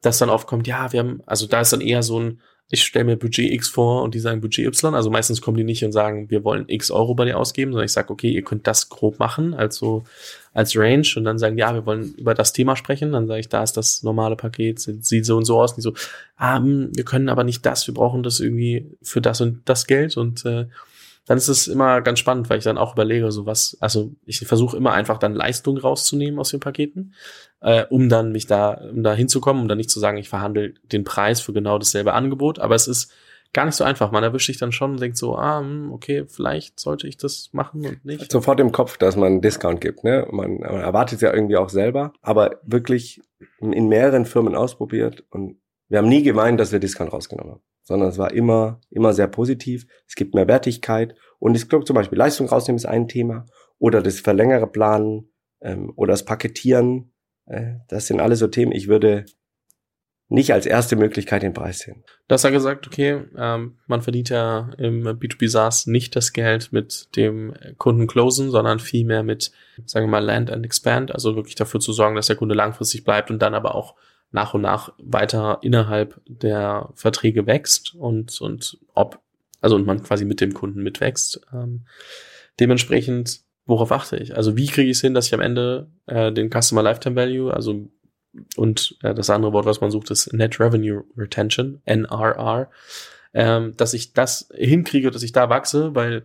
dass 0.00 0.18
dann 0.18 0.30
oft 0.30 0.46
kommt, 0.46 0.66
ja, 0.66 0.90
wir 0.90 1.00
haben, 1.00 1.22
also 1.26 1.46
da 1.46 1.60
ist 1.60 1.74
dann 1.74 1.82
eher 1.82 2.02
so 2.02 2.18
ein, 2.18 2.40
ich 2.74 2.84
stelle 2.84 3.04
mir 3.04 3.16
Budget 3.16 3.50
X 3.52 3.68
vor 3.68 4.02
und 4.02 4.14
die 4.14 4.20
sagen 4.20 4.40
Budget 4.40 4.66
Y. 4.66 4.94
Also 4.94 5.10
meistens 5.10 5.40
kommen 5.40 5.56
die 5.56 5.64
nicht 5.64 5.84
und 5.84 5.92
sagen, 5.92 6.28
wir 6.30 6.44
wollen 6.44 6.64
X 6.68 6.90
Euro 6.90 7.14
bei 7.14 7.24
dir 7.24 7.38
ausgeben, 7.38 7.72
sondern 7.72 7.86
ich 7.86 7.92
sage, 7.92 8.10
okay, 8.10 8.30
ihr 8.30 8.42
könnt 8.42 8.66
das 8.66 8.88
grob 8.88 9.18
machen, 9.18 9.54
also 9.54 10.04
als 10.52 10.76
Range 10.76 11.06
und 11.16 11.24
dann 11.24 11.38
sagen, 11.38 11.56
ja, 11.56 11.72
wir 11.74 11.86
wollen 11.86 12.14
über 12.14 12.34
das 12.34 12.52
Thema 12.52 12.76
sprechen. 12.76 13.12
Dann 13.12 13.26
sage 13.26 13.40
ich, 13.40 13.48
da 13.48 13.62
ist 13.62 13.76
das 13.76 14.02
normale 14.02 14.36
Paket, 14.36 14.80
sieht 14.80 15.24
so 15.24 15.36
und 15.36 15.44
so 15.44 15.60
aus. 15.60 15.72
Und 15.72 15.76
die 15.78 15.82
so, 15.82 15.94
ah, 16.36 16.58
hm, 16.58 16.90
wir 16.94 17.04
können 17.04 17.28
aber 17.28 17.44
nicht 17.44 17.64
das, 17.64 17.86
wir 17.86 17.94
brauchen 17.94 18.22
das 18.22 18.40
irgendwie 18.40 18.86
für 19.02 19.20
das 19.20 19.40
und 19.40 19.62
das 19.64 19.86
Geld 19.86 20.16
und 20.16 20.44
äh, 20.44 20.66
dann 21.26 21.38
ist 21.38 21.48
es 21.48 21.68
immer 21.68 22.02
ganz 22.02 22.18
spannend, 22.18 22.50
weil 22.50 22.58
ich 22.58 22.64
dann 22.64 22.78
auch 22.78 22.92
überlege, 22.92 23.30
so 23.32 23.46
was, 23.46 23.76
also 23.80 24.12
ich 24.26 24.40
versuche 24.40 24.76
immer 24.76 24.92
einfach 24.92 25.18
dann 25.18 25.34
Leistung 25.34 25.78
rauszunehmen 25.78 26.38
aus 26.38 26.50
den 26.50 26.60
Paketen, 26.60 27.14
äh, 27.60 27.84
um 27.88 28.08
dann 28.08 28.32
mich 28.32 28.46
da, 28.46 28.72
um 28.90 29.02
da 29.02 29.14
hinzukommen, 29.14 29.62
um 29.62 29.68
dann 29.68 29.78
nicht 29.78 29.90
zu 29.90 30.00
sagen, 30.00 30.18
ich 30.18 30.28
verhandle 30.28 30.74
den 30.82 31.04
Preis 31.04 31.40
für 31.40 31.52
genau 31.52 31.78
dasselbe 31.78 32.12
Angebot, 32.12 32.58
aber 32.58 32.74
es 32.74 32.88
ist 32.88 33.12
gar 33.54 33.64
nicht 33.64 33.76
so 33.76 33.84
einfach. 33.84 34.10
Man 34.10 34.24
erwischt 34.24 34.48
sich 34.48 34.58
dann 34.58 34.72
schon 34.72 34.92
und 34.92 35.00
denkt 35.00 35.16
so, 35.16 35.36
ah, 35.36 35.60
hm, 35.60 35.92
okay, 35.92 36.24
vielleicht 36.28 36.78
sollte 36.78 37.06
ich 37.06 37.16
das 37.16 37.48
machen 37.52 37.86
und 37.86 38.04
nicht. 38.04 38.30
Sofort 38.30 38.60
im 38.60 38.72
Kopf, 38.72 38.98
dass 38.98 39.16
man 39.16 39.26
einen 39.26 39.40
Discount 39.40 39.80
gibt, 39.80 40.04
ne? 40.04 40.26
Man, 40.30 40.58
man 40.58 40.80
erwartet 40.80 41.16
es 41.16 41.22
ja 41.22 41.32
irgendwie 41.32 41.56
auch 41.56 41.70
selber, 41.70 42.12
aber 42.20 42.60
wirklich 42.64 43.22
in 43.60 43.88
mehreren 43.88 44.26
Firmen 44.26 44.54
ausprobiert 44.54 45.24
und 45.30 45.56
wir 45.88 45.98
haben 45.98 46.08
nie 46.08 46.22
gemeint, 46.22 46.58
dass 46.58 46.72
wir 46.72 46.80
Discount 46.80 47.12
rausgenommen 47.12 47.52
haben 47.54 47.62
sondern 47.84 48.08
es 48.08 48.18
war 48.18 48.32
immer, 48.32 48.80
immer 48.90 49.12
sehr 49.12 49.28
positiv. 49.28 49.86
Es 50.08 50.16
gibt 50.16 50.34
mehr 50.34 50.48
Wertigkeit 50.48 51.14
und 51.38 51.54
ich 51.54 51.68
glaube 51.68 51.84
zum 51.84 51.94
Beispiel 51.94 52.18
Leistung 52.18 52.48
rausnehmen 52.48 52.78
ist 52.78 52.86
ein 52.86 53.06
Thema 53.06 53.46
oder 53.78 54.02
das 54.02 54.20
verlängere 54.20 54.66
Planen 54.66 55.30
ähm, 55.60 55.92
oder 55.94 56.12
das 56.12 56.24
Paketieren. 56.24 57.12
Äh, 57.46 57.74
das 57.88 58.06
sind 58.06 58.20
alle 58.20 58.36
so 58.36 58.48
Themen. 58.48 58.72
Ich 58.72 58.88
würde 58.88 59.26
nicht 60.28 60.52
als 60.52 60.66
erste 60.66 60.96
Möglichkeit 60.96 61.42
den 61.42 61.52
Preis 61.52 61.80
sehen. 61.80 62.02
Du 62.28 62.32
hast 62.32 62.44
ja 62.44 62.50
gesagt, 62.50 62.86
okay, 62.86 63.24
ähm, 63.36 63.78
man 63.86 64.00
verdient 64.00 64.30
ja 64.30 64.70
im 64.78 65.06
B2B 65.06 65.48
SaaS 65.48 65.86
nicht 65.86 66.16
das 66.16 66.32
Geld 66.32 66.72
mit 66.72 67.14
dem 67.16 67.54
Kunden 67.76 68.06
closen, 68.06 68.50
sondern 68.50 68.78
vielmehr 68.78 69.22
mit, 69.22 69.52
sagen 69.84 70.06
wir 70.06 70.10
mal, 70.10 70.24
Land 70.24 70.50
and 70.50 70.64
Expand, 70.64 71.12
also 71.14 71.36
wirklich 71.36 71.54
dafür 71.56 71.78
zu 71.78 71.92
sorgen, 71.92 72.16
dass 72.16 72.26
der 72.26 72.36
Kunde 72.36 72.54
langfristig 72.54 73.04
bleibt 73.04 73.30
und 73.30 73.40
dann 73.40 73.54
aber 73.54 73.74
auch 73.74 73.94
nach 74.34 74.52
und 74.52 74.62
nach 74.62 74.92
weiter 74.98 75.60
innerhalb 75.62 76.20
der 76.26 76.90
Verträge 76.96 77.46
wächst 77.46 77.94
und, 77.94 78.40
und 78.40 78.78
ob, 78.92 79.20
also 79.60 79.76
und 79.76 79.86
man 79.86 80.02
quasi 80.02 80.24
mit 80.24 80.40
dem 80.40 80.52
Kunden 80.52 80.82
mitwächst. 80.82 81.40
Ähm, 81.52 81.86
dementsprechend, 82.58 83.42
worauf 83.64 83.92
achte 83.92 84.16
ich? 84.16 84.36
Also 84.36 84.56
wie 84.56 84.66
kriege 84.66 84.90
ich 84.90 84.96
es 84.96 85.02
hin, 85.02 85.14
dass 85.14 85.28
ich 85.28 85.34
am 85.34 85.40
Ende 85.40 85.88
äh, 86.06 86.32
den 86.32 86.50
Customer 86.50 86.82
Lifetime 86.82 87.14
Value, 87.14 87.54
also 87.54 87.88
und 88.56 88.96
äh, 89.04 89.14
das 89.14 89.30
andere 89.30 89.52
Wort, 89.52 89.66
was 89.66 89.80
man 89.80 89.92
sucht, 89.92 90.10
ist 90.10 90.32
Net 90.32 90.58
Revenue 90.58 91.04
Retention, 91.16 91.80
NRR, 91.84 92.68
ähm, 93.34 93.76
dass 93.76 93.94
ich 93.94 94.14
das 94.14 94.48
hinkriege, 94.52 95.12
dass 95.12 95.22
ich 95.22 95.30
da 95.30 95.48
wachse, 95.48 95.94
weil 95.94 96.24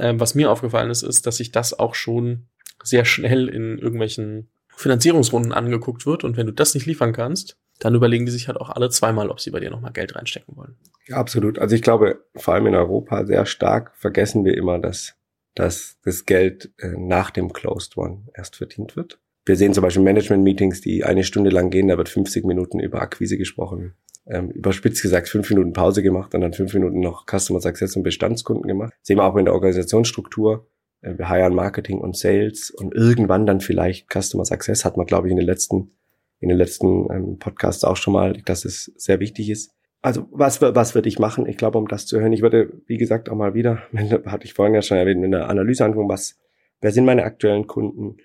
ähm, 0.00 0.18
was 0.18 0.34
mir 0.34 0.50
aufgefallen 0.50 0.90
ist, 0.90 1.02
ist, 1.02 1.28
dass 1.28 1.38
ich 1.38 1.52
das 1.52 1.78
auch 1.78 1.94
schon 1.94 2.48
sehr 2.82 3.04
schnell 3.04 3.48
in 3.48 3.78
irgendwelchen 3.78 4.48
Finanzierungsrunden 4.76 5.52
angeguckt 5.52 6.06
wird 6.06 6.24
und 6.24 6.36
wenn 6.36 6.46
du 6.46 6.52
das 6.52 6.74
nicht 6.74 6.86
liefern 6.86 7.12
kannst, 7.12 7.56
dann 7.78 7.94
überlegen 7.94 8.26
die 8.26 8.32
sich 8.32 8.48
halt 8.48 8.58
auch 8.58 8.70
alle 8.70 8.90
zweimal, 8.90 9.30
ob 9.30 9.40
sie 9.40 9.50
bei 9.50 9.60
dir 9.60 9.70
nochmal 9.70 9.92
Geld 9.92 10.14
reinstecken 10.14 10.56
wollen. 10.56 10.76
Ja, 11.06 11.16
absolut. 11.16 11.58
Also 11.58 11.74
ich 11.74 11.82
glaube, 11.82 12.24
vor 12.34 12.54
allem 12.54 12.66
in 12.66 12.74
Europa 12.74 13.26
sehr 13.26 13.46
stark 13.46 13.92
vergessen 13.96 14.44
wir 14.44 14.56
immer, 14.56 14.78
dass, 14.78 15.14
dass 15.54 15.96
das 16.04 16.24
Geld 16.24 16.72
äh, 16.78 16.94
nach 16.96 17.30
dem 17.30 17.52
Closed 17.52 17.96
One 17.96 18.24
erst 18.34 18.56
verdient 18.56 18.96
wird. 18.96 19.18
Wir 19.44 19.56
sehen 19.56 19.74
zum 19.74 19.82
Beispiel 19.82 20.02
Management-Meetings, 20.02 20.80
die 20.80 21.04
eine 21.04 21.22
Stunde 21.22 21.50
lang 21.50 21.70
gehen, 21.70 21.88
da 21.88 21.96
wird 21.96 22.08
50 22.08 22.44
Minuten 22.44 22.80
über 22.80 23.00
Akquise 23.00 23.38
gesprochen. 23.38 23.94
Ähm, 24.26 24.50
überspitzt 24.50 25.02
gesagt 25.02 25.28
fünf 25.28 25.48
Minuten 25.50 25.72
Pause 25.72 26.02
gemacht 26.02 26.34
und 26.34 26.40
dann 26.40 26.52
fünf 26.52 26.74
Minuten 26.74 26.98
noch 26.98 27.26
Customer 27.26 27.60
Success 27.60 27.94
und 27.94 28.02
Bestandskunden 28.02 28.66
gemacht. 28.66 28.92
sehen 29.02 29.18
wir 29.18 29.24
auch 29.24 29.36
in 29.36 29.44
der 29.44 29.54
Organisationsstruktur 29.54 30.66
wir 31.02 31.30
hiren 31.30 31.54
Marketing 31.54 31.98
und 31.98 32.16
Sales 32.16 32.70
und 32.70 32.94
irgendwann 32.94 33.46
dann 33.46 33.60
vielleicht 33.60 34.08
Customer 34.10 34.44
Success 34.44 34.84
hat 34.84 34.96
man, 34.96 35.06
glaube 35.06 35.28
ich, 35.28 35.32
in 35.32 35.36
den 35.36 35.46
letzten, 35.46 35.92
in 36.40 36.48
den 36.48 36.58
letzten 36.58 37.10
ähm, 37.10 37.38
Podcasts 37.38 37.84
auch 37.84 37.96
schon 37.96 38.12
mal, 38.12 38.34
dass 38.44 38.64
es 38.64 38.92
sehr 38.96 39.20
wichtig 39.20 39.50
ist. 39.50 39.72
also 40.02 40.26
was, 40.30 40.60
was 40.60 40.94
würde 40.94 41.08
ich 41.08 41.18
machen? 41.18 41.46
Ich 41.46 41.56
glaube, 41.56 41.78
um 41.78 41.88
das 41.88 42.06
zu 42.06 42.20
hören, 42.20 42.32
ich 42.32 42.42
würde, 42.42 42.72
wie 42.86 42.96
gesagt, 42.96 43.28
auch 43.28 43.36
mal 43.36 43.54
wieder, 43.54 43.82
hatte 44.26 44.44
ich 44.44 44.54
vorhin 44.54 44.74
ja 44.74 44.82
schon 44.82 44.98
erwähnt, 44.98 45.24
in 45.24 45.30
der 45.30 45.48
Analyse 45.48 45.84
angucken, 45.84 46.08
was, 46.08 46.38
wer 46.80 46.92
sind 46.92 47.04
meine 47.04 47.24
aktuellen 47.24 47.66
Kunden? 47.66 48.16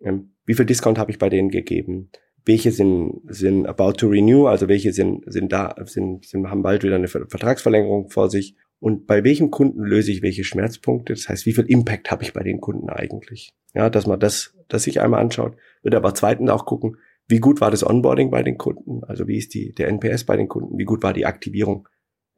Ähm, 0.00 0.32
wie 0.46 0.54
viel 0.54 0.66
Discount 0.66 0.98
habe 0.98 1.10
ich 1.10 1.18
bei 1.18 1.28
denen 1.28 1.50
gegeben? 1.50 2.10
Welche 2.44 2.72
sind, 2.72 3.20
sind 3.26 3.66
about 3.66 3.92
to 3.92 4.08
renew, 4.08 4.46
also 4.46 4.66
welche 4.66 4.92
sind, 4.92 5.24
sind 5.26 5.52
da, 5.52 5.74
sind, 5.84 6.24
sind, 6.24 6.48
haben 6.48 6.62
bald 6.62 6.82
wieder 6.82 6.96
eine 6.96 7.08
Vertragsverlängerung 7.08 8.08
vor 8.08 8.30
sich? 8.30 8.56
Und 8.80 9.06
bei 9.06 9.22
welchem 9.24 9.50
Kunden 9.50 9.84
löse 9.84 10.10
ich 10.10 10.22
welche 10.22 10.42
Schmerzpunkte? 10.42 11.12
Das 11.12 11.28
heißt, 11.28 11.44
wie 11.44 11.52
viel 11.52 11.66
Impact 11.66 12.10
habe 12.10 12.24
ich 12.24 12.32
bei 12.32 12.42
den 12.42 12.60
Kunden 12.60 12.88
eigentlich? 12.88 13.52
Ja, 13.74 13.90
dass 13.90 14.06
man 14.06 14.18
das, 14.18 14.56
das 14.68 14.84
sich 14.84 15.00
einmal 15.00 15.20
anschaut, 15.20 15.56
würde 15.82 15.98
aber 15.98 16.14
zweitens 16.14 16.50
auch 16.50 16.64
gucken, 16.64 16.96
wie 17.28 17.38
gut 17.38 17.60
war 17.60 17.70
das 17.70 17.86
Onboarding 17.86 18.30
bei 18.30 18.42
den 18.42 18.58
Kunden? 18.58 19.04
Also 19.04 19.28
wie 19.28 19.36
ist 19.36 19.54
die, 19.54 19.72
der 19.72 19.88
NPS 19.88 20.24
bei 20.24 20.36
den 20.36 20.48
Kunden? 20.48 20.78
Wie 20.78 20.84
gut 20.84 21.02
war 21.02 21.12
die 21.12 21.26
Aktivierung? 21.26 21.88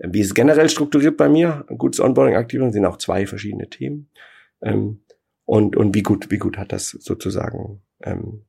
Ähm, 0.01 0.13
wie 0.13 0.21
ist 0.21 0.27
es 0.27 0.35
generell 0.35 0.69
strukturiert 0.69 1.17
bei 1.17 1.29
mir? 1.29 1.65
Ein 1.69 1.79
gutes 1.79 2.01
Onboarding, 2.01 2.37
Aktivierung 2.37 2.73
sind 2.73 2.85
auch 2.85 2.99
zwei 2.99 3.27
verschiedene 3.27 3.71
Themen. 3.71 4.11
Ähm, 4.61 5.05
und, 5.45 5.77
und 5.77 5.95
wie 5.95 6.03
gut, 6.03 6.31
wie 6.31 6.39
gut 6.39 6.59
hat 6.59 6.73
das 6.73 6.91
sozusagen 6.91 7.83
ähm, 8.03 8.45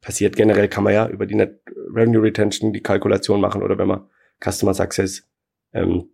passiert? 0.00 0.36
Generell 0.36 0.68
kann 0.68 0.84
man 0.84 0.92
ja 0.92 1.08
über 1.08 1.24
die 1.24 1.36
Net 1.36 1.60
Revenue 1.94 2.22
Retention 2.22 2.72
die 2.72 2.82
Kalkulation 2.82 3.40
machen 3.40 3.62
oder 3.62 3.78
wenn 3.78 3.88
man 3.88 4.08
Customer 4.44 4.74
Success 4.74 5.26
ähm, 5.72 6.10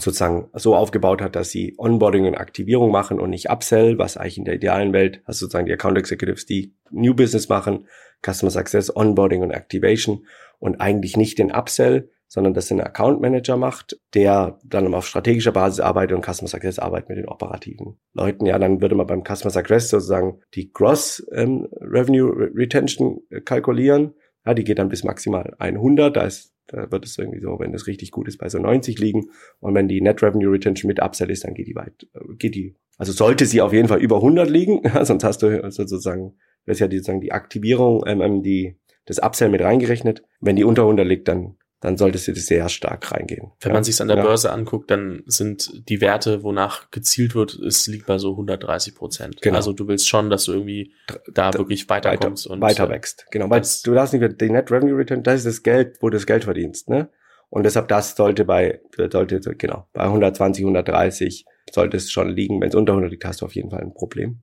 sozusagen 0.00 0.48
so 0.54 0.74
aufgebaut 0.74 1.22
hat, 1.22 1.36
dass 1.36 1.50
sie 1.50 1.74
Onboarding 1.78 2.26
und 2.26 2.34
Aktivierung 2.36 2.90
machen 2.90 3.20
und 3.20 3.30
nicht 3.30 3.50
Upsell, 3.50 3.98
was 3.98 4.16
eigentlich 4.16 4.38
in 4.38 4.44
der 4.44 4.54
idealen 4.54 4.92
Welt, 4.92 5.22
hast 5.24 5.38
sozusagen 5.38 5.66
die 5.66 5.72
Account 5.72 5.98
Executives, 5.98 6.46
die 6.46 6.74
New 6.90 7.14
Business 7.14 7.48
machen, 7.48 7.86
Customer 8.24 8.50
Success, 8.50 8.94
Onboarding 8.94 9.42
und 9.42 9.50
Activation 9.50 10.26
und 10.58 10.80
eigentlich 10.80 11.16
nicht 11.16 11.38
den 11.38 11.52
Upsell, 11.52 12.10
sondern 12.28 12.52
das 12.52 12.70
ein 12.70 12.80
Account 12.80 13.20
Manager 13.20 13.56
macht, 13.56 13.98
der 14.14 14.58
dann 14.62 14.92
auf 14.94 15.06
strategischer 15.06 15.52
Basis 15.52 15.80
arbeitet 15.80 16.14
und 16.14 16.24
Customer 16.24 16.48
Success 16.48 16.78
arbeitet 16.78 17.08
mit 17.08 17.18
den 17.18 17.28
operativen 17.28 17.98
Leuten. 18.12 18.44
Ja, 18.44 18.58
dann 18.58 18.82
würde 18.82 18.94
man 18.94 19.06
beim 19.06 19.24
Customer 19.24 19.50
Success 19.50 19.88
sozusagen 19.88 20.40
die 20.54 20.70
Gross 20.70 21.26
ähm, 21.32 21.68
Revenue 21.80 22.50
Retention 22.54 23.20
kalkulieren. 23.46 24.14
Ja, 24.44 24.52
die 24.52 24.64
geht 24.64 24.78
dann 24.78 24.90
bis 24.90 25.04
maximal 25.04 25.54
100. 25.58 26.16
Da 26.16 26.22
ist 26.22 26.52
da 26.68 26.90
wird 26.90 27.04
es 27.04 27.18
irgendwie 27.18 27.40
so, 27.40 27.58
wenn 27.58 27.72
das 27.72 27.86
richtig 27.86 28.10
gut 28.12 28.28
ist, 28.28 28.38
bei 28.38 28.48
so 28.48 28.58
90 28.58 28.98
liegen. 28.98 29.30
Und 29.60 29.74
wenn 29.74 29.88
die 29.88 30.00
Net 30.00 30.22
Revenue 30.22 30.52
Retention 30.52 30.88
mit 30.88 31.02
Upsell 31.02 31.30
ist, 31.30 31.44
dann 31.44 31.54
geht 31.54 31.66
die 31.66 31.74
weit, 31.74 32.06
äh, 32.14 32.34
geht 32.38 32.54
die, 32.54 32.76
also 32.96 33.12
sollte 33.12 33.46
sie 33.46 33.60
auf 33.60 33.72
jeden 33.72 33.88
Fall 33.88 34.00
über 34.00 34.16
100 34.16 34.48
liegen, 34.48 34.82
sonst 35.02 35.24
hast 35.24 35.42
du 35.42 35.70
sozusagen 35.70 36.34
das 36.68 36.76
ist 36.76 36.80
ja 36.80 36.88
die, 36.88 36.98
sozusagen 36.98 37.22
die 37.22 37.32
Aktivierung, 37.32 38.04
ähm, 38.06 38.20
ähm, 38.20 38.42
die, 38.42 38.76
das 39.06 39.18
Upsell 39.18 39.48
mit 39.48 39.62
reingerechnet. 39.62 40.22
Wenn 40.38 40.54
die 40.54 40.64
unter 40.64 40.82
100 40.82 41.06
liegt, 41.06 41.26
dann 41.26 41.56
dann 41.80 41.96
sollte 41.96 42.18
sie 42.18 42.34
sehr 42.34 42.68
stark 42.68 43.12
reingehen. 43.12 43.52
Wenn 43.60 43.70
ja. 43.70 43.74
man 43.74 43.84
sich 43.84 44.00
an 44.00 44.08
der 44.08 44.16
ja. 44.16 44.22
Börse 44.22 44.52
anguckt, 44.52 44.90
dann 44.90 45.22
sind 45.26 45.88
die 45.88 46.00
Werte, 46.00 46.42
wonach 46.42 46.90
gezielt 46.90 47.34
wird, 47.34 47.54
es 47.54 47.86
liegt 47.86 48.06
bei 48.06 48.18
so 48.18 48.32
130 48.32 48.94
Prozent. 48.94 49.42
Genau. 49.42 49.56
Also 49.56 49.72
du 49.72 49.86
willst 49.86 50.08
schon, 50.08 50.28
dass 50.28 50.44
du 50.44 50.52
irgendwie 50.52 50.92
da 51.32 51.52
wirklich 51.54 51.88
weiterkommst 51.88 52.46
weiter, 52.46 52.54
und 52.54 52.60
weiter 52.60 52.88
wächst. 52.88 53.26
Genau, 53.30 53.48
weil 53.48 53.62
du 53.84 53.94
darfst 53.94 54.12
nicht 54.12 54.40
die 54.40 54.50
Net 54.50 54.70
Revenue 54.70 54.96
Return, 54.96 55.22
das 55.22 55.36
ist 55.36 55.46
das 55.46 55.62
Geld, 55.62 55.98
wo 56.00 56.10
du 56.10 56.16
das 56.16 56.26
Geld 56.26 56.44
verdienst, 56.44 56.88
ne? 56.88 57.08
Und 57.50 57.62
deshalb 57.64 57.88
das 57.88 58.14
sollte 58.14 58.44
bei 58.44 58.80
sollte 59.10 59.40
genau 59.56 59.86
bei 59.94 60.02
120, 60.02 60.62
130 60.64 61.46
sollte 61.72 61.96
es 61.96 62.10
schon 62.10 62.28
liegen. 62.28 62.60
Wenn 62.60 62.68
es 62.68 62.74
unter 62.74 62.92
100 62.92 63.10
liegt, 63.10 63.24
hast 63.24 63.40
du 63.40 63.46
auf 63.46 63.54
jeden 63.54 63.70
Fall 63.70 63.80
ein 63.80 63.94
Problem. 63.94 64.40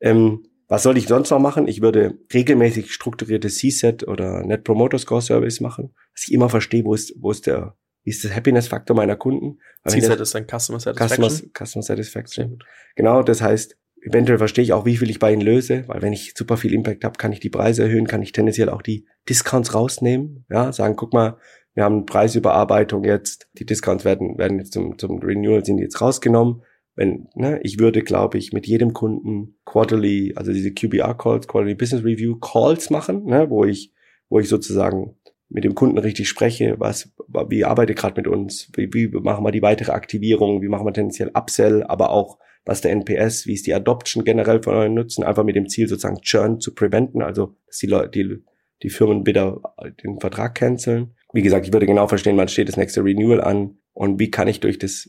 Ähm, 0.00 0.44
was 0.70 0.84
soll 0.84 0.96
ich 0.96 1.08
sonst 1.08 1.30
noch 1.30 1.40
machen? 1.40 1.66
Ich 1.66 1.82
würde 1.82 2.16
regelmäßig 2.32 2.94
strukturierte 2.94 3.48
C-Set 3.48 4.06
oder 4.06 4.46
Net 4.46 4.62
Promoter 4.62 4.98
Score 4.98 5.20
Service 5.20 5.60
machen, 5.60 5.92
dass 6.14 6.28
ich 6.28 6.32
immer 6.32 6.48
verstehe, 6.48 6.84
wo 6.84 6.94
ist, 6.94 7.12
wo 7.18 7.32
ist 7.32 7.48
der, 7.48 7.74
wie 8.04 8.10
ist 8.10 8.24
das 8.24 8.32
Happiness-Faktor 8.32 8.94
meiner 8.94 9.16
Kunden. 9.16 9.58
C-Set 9.88 10.20
ist 10.20 10.36
ein 10.36 10.46
Customer 10.46 10.78
Satisfaction. 10.78 11.28
Customer, 11.28 11.50
Customer 11.58 11.82
Satisfaction. 11.82 12.58
Genau, 12.94 13.24
das 13.24 13.42
heißt, 13.42 13.76
eventuell 14.00 14.38
verstehe 14.38 14.62
ich 14.62 14.72
auch, 14.72 14.86
wie 14.86 14.96
viel 14.96 15.10
ich 15.10 15.18
bei 15.18 15.32
ihnen 15.32 15.42
löse, 15.42 15.88
weil 15.88 16.02
wenn 16.02 16.12
ich 16.12 16.34
super 16.36 16.56
viel 16.56 16.72
Impact 16.72 17.02
habe, 17.02 17.18
kann 17.18 17.32
ich 17.32 17.40
die 17.40 17.50
Preise 17.50 17.82
erhöhen, 17.82 18.06
kann 18.06 18.22
ich 18.22 18.30
tendenziell 18.30 18.68
auch 18.68 18.82
die 18.82 19.08
Discounts 19.28 19.74
rausnehmen. 19.74 20.46
Ja, 20.48 20.72
sagen, 20.72 20.94
guck 20.94 21.12
mal, 21.12 21.36
wir 21.74 21.82
haben 21.82 22.06
Preisüberarbeitung 22.06 23.02
jetzt, 23.02 23.48
die 23.54 23.66
Discounts 23.66 24.04
werden, 24.04 24.38
werden 24.38 24.60
jetzt 24.60 24.72
zum, 24.72 24.96
zum 24.98 25.18
Renewal 25.18 25.64
sind 25.64 25.78
jetzt 25.78 26.00
rausgenommen 26.00 26.62
wenn, 27.00 27.28
ne, 27.34 27.58
ich 27.62 27.78
würde, 27.78 28.02
glaube 28.02 28.36
ich, 28.36 28.52
mit 28.52 28.66
jedem 28.66 28.92
Kunden 28.92 29.56
quarterly, 29.64 30.34
also 30.36 30.52
diese 30.52 30.74
QBR 30.74 31.16
Calls, 31.16 31.48
Quarterly 31.48 31.74
Business 31.74 32.04
Review 32.04 32.36
Calls 32.36 32.90
machen, 32.90 33.24
ne, 33.24 33.48
wo 33.48 33.64
ich, 33.64 33.94
wo 34.28 34.38
ich 34.38 34.50
sozusagen 34.50 35.16
mit 35.48 35.64
dem 35.64 35.74
Kunden 35.74 35.96
richtig 35.96 36.28
spreche, 36.28 36.74
was, 36.78 37.10
wie 37.48 37.64
arbeitet 37.64 37.96
gerade 37.96 38.20
mit 38.20 38.28
uns, 38.28 38.70
wie, 38.76 38.92
wie 38.92 39.08
machen 39.08 39.42
wir 39.42 39.50
die 39.50 39.62
weitere 39.62 39.92
Aktivierung, 39.92 40.60
wie 40.60 40.68
machen 40.68 40.84
wir 40.84 40.92
tendenziell 40.92 41.30
Upsell, 41.32 41.84
aber 41.84 42.10
auch 42.10 42.38
was 42.66 42.82
der 42.82 42.90
NPS, 42.90 43.46
wie 43.46 43.54
ist 43.54 43.66
die 43.66 43.72
Adoption 43.72 44.22
generell 44.22 44.62
von 44.62 44.74
euren 44.74 44.92
Nutzen, 44.92 45.24
einfach 45.24 45.44
mit 45.44 45.56
dem 45.56 45.70
Ziel 45.70 45.88
sozusagen 45.88 46.20
Churn 46.20 46.60
zu 46.60 46.74
preventen, 46.74 47.22
also 47.22 47.56
dass 47.66 47.78
die 47.78 47.86
Leute, 47.86 48.10
die, 48.10 48.44
die 48.82 48.90
Firmen 48.90 49.26
wieder 49.26 49.62
den 50.04 50.20
Vertrag 50.20 50.54
canceln. 50.54 51.14
Wie 51.32 51.40
gesagt, 51.40 51.66
ich 51.66 51.72
würde 51.72 51.86
genau 51.86 52.08
verstehen, 52.08 52.36
wann 52.36 52.48
steht 52.48 52.68
das 52.68 52.76
nächste 52.76 53.02
Renewal 53.02 53.40
an 53.40 53.78
und 53.94 54.20
wie 54.20 54.30
kann 54.30 54.48
ich 54.48 54.60
durch 54.60 54.78
das 54.78 55.08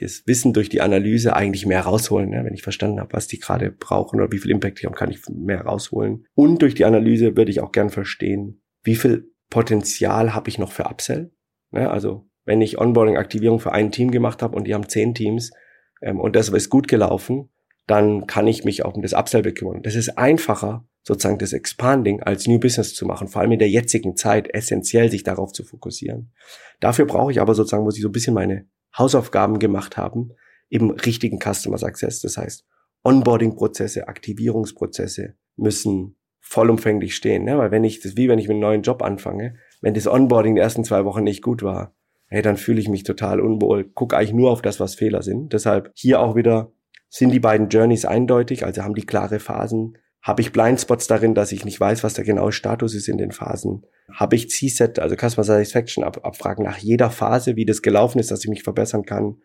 das 0.00 0.22
Wissen 0.26 0.52
durch 0.52 0.68
die 0.68 0.80
Analyse 0.80 1.34
eigentlich 1.34 1.66
mehr 1.66 1.82
rausholen. 1.82 2.30
Ne? 2.30 2.44
Wenn 2.44 2.54
ich 2.54 2.62
verstanden 2.62 3.00
habe, 3.00 3.12
was 3.12 3.26
die 3.26 3.38
gerade 3.38 3.70
brauchen 3.70 4.20
oder 4.20 4.32
wie 4.32 4.38
viel 4.38 4.50
Impact 4.50 4.80
die 4.80 4.86
haben, 4.86 4.94
kann 4.94 5.10
ich 5.10 5.20
mehr 5.28 5.62
rausholen. 5.62 6.26
Und 6.34 6.62
durch 6.62 6.74
die 6.74 6.84
Analyse 6.84 7.36
würde 7.36 7.50
ich 7.50 7.60
auch 7.60 7.72
gern 7.72 7.90
verstehen, 7.90 8.62
wie 8.82 8.96
viel 8.96 9.30
Potenzial 9.50 10.34
habe 10.34 10.48
ich 10.48 10.58
noch 10.58 10.72
für 10.72 10.84
Upsell. 10.84 11.32
Ne? 11.70 11.90
Also 11.90 12.28
wenn 12.44 12.60
ich 12.60 12.78
Onboarding-Aktivierung 12.78 13.60
für 13.60 13.72
ein 13.72 13.92
Team 13.92 14.10
gemacht 14.10 14.42
habe 14.42 14.56
und 14.56 14.66
die 14.66 14.74
haben 14.74 14.88
zehn 14.88 15.14
Teams 15.14 15.50
ähm, 16.02 16.20
und 16.20 16.36
das 16.36 16.48
ist 16.48 16.70
gut 16.70 16.88
gelaufen, 16.88 17.50
dann 17.86 18.26
kann 18.26 18.46
ich 18.46 18.64
mich 18.64 18.84
auch 18.84 18.94
um 18.94 19.02
das 19.02 19.12
Upsell 19.12 19.42
bekümmern. 19.42 19.82
Das 19.82 19.94
ist 19.94 20.18
einfacher, 20.18 20.86
sozusagen 21.02 21.38
das 21.38 21.52
Expanding 21.52 22.22
als 22.22 22.48
New 22.48 22.58
Business 22.58 22.94
zu 22.94 23.06
machen, 23.06 23.28
vor 23.28 23.42
allem 23.42 23.52
in 23.52 23.60
der 23.60 23.70
jetzigen 23.70 24.16
Zeit 24.16 24.52
essentiell, 24.52 25.10
sich 25.10 25.22
darauf 25.22 25.52
zu 25.52 25.64
fokussieren. 25.64 26.32
Dafür 26.80 27.06
brauche 27.06 27.30
ich 27.30 27.40
aber 27.40 27.54
sozusagen, 27.54 27.84
muss 27.84 27.96
ich 27.96 28.02
so 28.02 28.08
ein 28.08 28.12
bisschen 28.12 28.34
meine 28.34 28.66
Hausaufgaben 28.98 29.58
gemacht 29.58 29.96
haben 29.96 30.32
im 30.68 30.90
richtigen 30.90 31.38
Customer 31.38 31.78
Success. 31.78 32.20
Das 32.20 32.36
heißt, 32.36 32.64
Onboarding-Prozesse, 33.04 34.08
Aktivierungsprozesse 34.08 35.34
müssen 35.56 36.16
vollumfänglich 36.40 37.14
stehen. 37.14 37.44
Ne? 37.44 37.58
Weil 37.58 37.70
wenn 37.70 37.84
ich, 37.84 37.98
das 37.98 38.12
ist 38.12 38.16
wie 38.16 38.28
wenn 38.28 38.38
ich 38.38 38.48
mit 38.48 38.54
einem 38.54 38.60
neuen 38.60 38.82
Job 38.82 39.02
anfange, 39.02 39.56
wenn 39.80 39.94
das 39.94 40.06
Onboarding 40.06 40.54
die 40.54 40.60
ersten 40.60 40.84
zwei 40.84 41.04
Wochen 41.04 41.24
nicht 41.24 41.42
gut 41.42 41.62
war, 41.62 41.94
hey, 42.28 42.42
dann 42.42 42.56
fühle 42.56 42.80
ich 42.80 42.88
mich 42.88 43.04
total 43.04 43.40
unwohl, 43.40 43.90
guck 43.94 44.14
eigentlich 44.14 44.32
nur 44.32 44.50
auf 44.50 44.62
das, 44.62 44.80
was 44.80 44.94
Fehler 44.94 45.22
sind. 45.22 45.52
Deshalb 45.52 45.90
hier 45.94 46.20
auch 46.20 46.34
wieder 46.34 46.72
sind 47.08 47.30
die 47.30 47.40
beiden 47.40 47.68
Journeys 47.68 48.04
eindeutig, 48.04 48.64
also 48.64 48.82
haben 48.82 48.94
die 48.94 49.06
klare 49.06 49.38
Phasen. 49.38 49.98
Habe 50.26 50.42
ich 50.42 50.50
Blindspots 50.50 51.06
darin, 51.06 51.36
dass 51.36 51.52
ich 51.52 51.64
nicht 51.64 51.78
weiß, 51.78 52.02
was 52.02 52.14
der 52.14 52.24
genaue 52.24 52.50
Status 52.50 52.96
ist 52.96 53.06
in 53.06 53.16
den 53.16 53.30
Phasen? 53.30 53.86
Habe 54.12 54.34
ich 54.34 54.50
C-Set, 54.50 54.98
also 54.98 55.14
Customer 55.14 55.44
Satisfaction 55.44 56.02
Ab 56.02 56.18
Abfragen 56.24 56.64
nach 56.64 56.78
jeder 56.78 57.10
Phase, 57.10 57.54
wie 57.54 57.64
das 57.64 57.80
gelaufen 57.80 58.18
ist, 58.18 58.32
dass 58.32 58.42
ich 58.42 58.50
mich 58.50 58.64
verbessern 58.64 59.04
kann? 59.04 59.36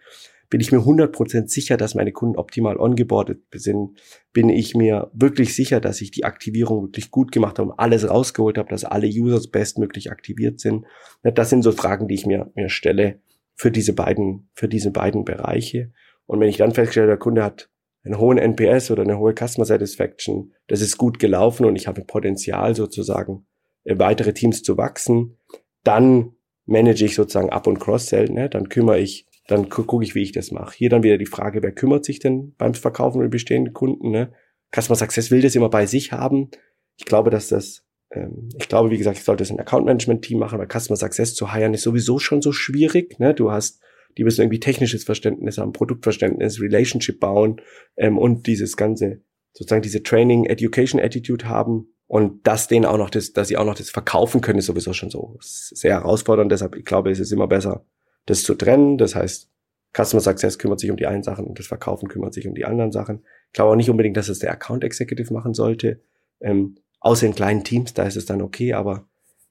Bin 0.50 0.60
ich 0.60 0.72
mir 0.72 0.80
100% 0.80 1.50
sicher, 1.50 1.78
dass 1.78 1.94
meine 1.94 2.12
Kunden 2.12 2.36
optimal 2.36 2.78
ongeboardet 2.78 3.44
sind? 3.54 4.02
Bin 4.34 4.50
ich 4.50 4.74
mir 4.74 5.12
wirklich 5.13 5.56
sicher, 5.56 5.82
dass 5.82 6.02
ich 6.02 6.10
die 6.10 6.24
Aktivierung 6.24 6.82
wirklich 6.82 7.12
gut 7.12 7.32
gemacht 7.32 7.60
habe 7.60 7.70
und 7.70 7.80
alles 7.80 8.10
rausgeholt 8.10 8.58
habe, 8.58 8.70
dass 8.70 8.84
alle 8.84 9.06
Users 9.06 9.52
bestmöglich 9.52 10.10
aktiviert 10.10 10.60
sind? 10.60 10.88
Das 11.22 11.52
sind 11.52 11.62
so 11.62 11.74
Fragen, 11.74 12.08
die 12.08 12.15
ich 12.15 12.26
mir, 12.26 12.52
mir 12.56 12.70
stelle 12.70 13.20
für 13.54 13.70
diese 13.70 13.94
beiden, 13.94 14.50
für 14.56 14.67
diese 14.67 14.89
beiden 14.89 15.26
Bereiche. 15.26 15.91
Und 16.26 16.39
wenn 16.39 16.50
ich 16.50 16.58
dann 16.58 16.72
feststelle, 16.72 17.06
der 17.06 17.17
Kunde 17.17 17.44
hat 17.44 17.70
einen 18.04 18.18
hohen 18.18 18.38
NPS 18.38 18.92
oder 18.92 19.04
eine 19.04 19.20
hohe 19.20 19.34
Customer 19.34 19.66
Satisfaction, 19.66 20.54
das 20.68 20.82
ist 20.82 20.98
gut 20.98 21.20
gelaufen 21.20 21.66
und 21.66 21.76
ich 21.76 21.88
habe 21.88 22.04
Potenzial 22.04 22.76
sozusagen, 22.76 23.46
äh, 23.84 23.98
weitere 23.98 24.34
Teams 24.34 24.64
zu 24.64 24.78
wachsen, 24.78 25.38
dann 25.84 26.34
manage 26.66 27.06
ich 27.06 27.16
sozusagen 27.16 27.50
Up- 27.50 27.68
und 27.68 27.80
Cross-Sell, 27.80 28.30
ne? 28.30 28.50
dann 28.50 28.70
kümmere 28.70 29.00
ich, 29.00 29.28
dann 29.48 29.70
gucke 29.70 30.04
ich, 30.04 30.16
wie 30.16 30.24
ich 30.24 30.32
das 30.32 30.52
mache. 30.52 30.76
Hier 30.76 30.90
dann 30.90 31.04
wieder 31.04 31.18
die 31.18 31.26
Frage, 31.26 31.62
wer 31.62 31.72
kümmert 31.72 32.06
sich 32.06 32.20
denn 32.20 32.56
beim 32.58 32.74
Verkaufen 32.74 33.22
mit 33.22 33.32
bestehenden 33.32 33.74
Kunden? 33.74 34.12
Ne? 34.12 34.32
Customer 34.74 34.96
Success 34.96 35.32
will 35.32 35.42
das 35.42 35.56
immer 35.56 35.70
bei 35.70 35.86
sich 35.86 36.12
haben. 36.12 36.50
Ich 36.98 37.06
glaube, 37.06 37.30
dass 37.30 37.50
das, 37.50 37.84
ähm, 38.12 38.50
ich 38.58 38.70
glaube, 38.70 38.92
wie 38.92 38.98
gesagt, 38.98 39.18
ich 39.18 39.24
sollte 39.24 39.42
das 39.42 39.52
ein 39.52 39.60
Account 39.60 39.86
Management 39.86 40.24
Team 40.24 40.40
machen, 40.40 40.60
weil 40.60 40.68
Customer 40.68 40.98
Success 40.98 41.36
zu 41.36 41.54
hiren 41.54 41.74
ist 41.74 41.84
sowieso 41.84 42.20
schon 42.20 42.42
so 42.42 42.52
schwierig. 42.52 43.20
Ne? 43.20 43.34
Du 43.34 43.52
hast 43.52 43.82
die 44.17 44.24
müssen 44.24 44.41
irgendwie 44.41 44.60
technisches 44.60 45.04
Verständnis 45.04 45.58
haben, 45.58 45.74
Produktverständnis, 45.74 46.62
Relationship 46.62 47.19
bauen 47.19 47.62
ähm, 47.97 48.17
und 48.17 48.47
dieses 48.47 48.78
ganze, 48.78 49.21
sozusagen 49.54 49.82
diese 49.82 50.04
Training, 50.04 50.45
Education 50.45 51.00
Attitude 51.00 51.47
haben. 51.47 51.93
Und 52.08 52.45
dass 52.45 52.67
denen 52.67 52.86
auch 52.86 52.97
noch 52.97 53.10
das, 53.10 53.32
dass 53.32 53.47
sie 53.47 53.57
auch 53.57 53.66
noch 53.66 53.76
das 53.76 53.89
verkaufen 53.89 54.41
können, 54.41 54.59
ist 54.59 54.66
sowieso 54.66 54.91
schon 54.91 55.09
so 55.09 55.38
sehr 55.39 55.93
herausfordernd. 55.93 56.51
Deshalb, 56.51 56.76
ich 56.76 56.84
glaube, 56.84 57.09
es 57.09 57.20
ist 57.20 57.32
immer 57.32 57.47
besser, 57.47 57.86
das 58.26 58.43
zu 58.43 58.53
trennen. 58.53 58.97
Das 58.97 59.16
heißt, 59.16 59.49
Customer 59.95 60.22
Success 60.22 60.57
kümmert 60.57 60.80
sich 60.80 60.91
um 60.91 60.97
die 60.97 61.07
einen 61.07 61.24
Sachen 61.24 61.45
und 61.45 61.59
das 61.59 61.68
Verkaufen 61.68 62.07
kümmert 62.09 62.34
sich 62.34 62.47
um 62.47 62.55
die 62.55 62.66
anderen 62.66 62.91
Sachen. 62.91 63.24
Ich 63.47 63.53
glaube 63.53 63.72
auch 63.72 63.76
nicht 63.76 63.89
unbedingt, 63.89 64.18
dass 64.18 64.30
es 64.30 64.39
der 64.39 64.51
Account 64.51 64.84
Executive 64.84 65.34
machen 65.34 65.53
sollte. 65.53 66.01
Ähm, 66.39 66.78
außer 66.99 67.28
in 67.28 67.36
kleinen 67.36 67.64
Teams, 67.64 67.93
da 67.93 68.03
ist 68.03 68.16
es 68.16 68.26
dann 68.26 68.41
okay, 68.41 68.74
aber 68.74 69.07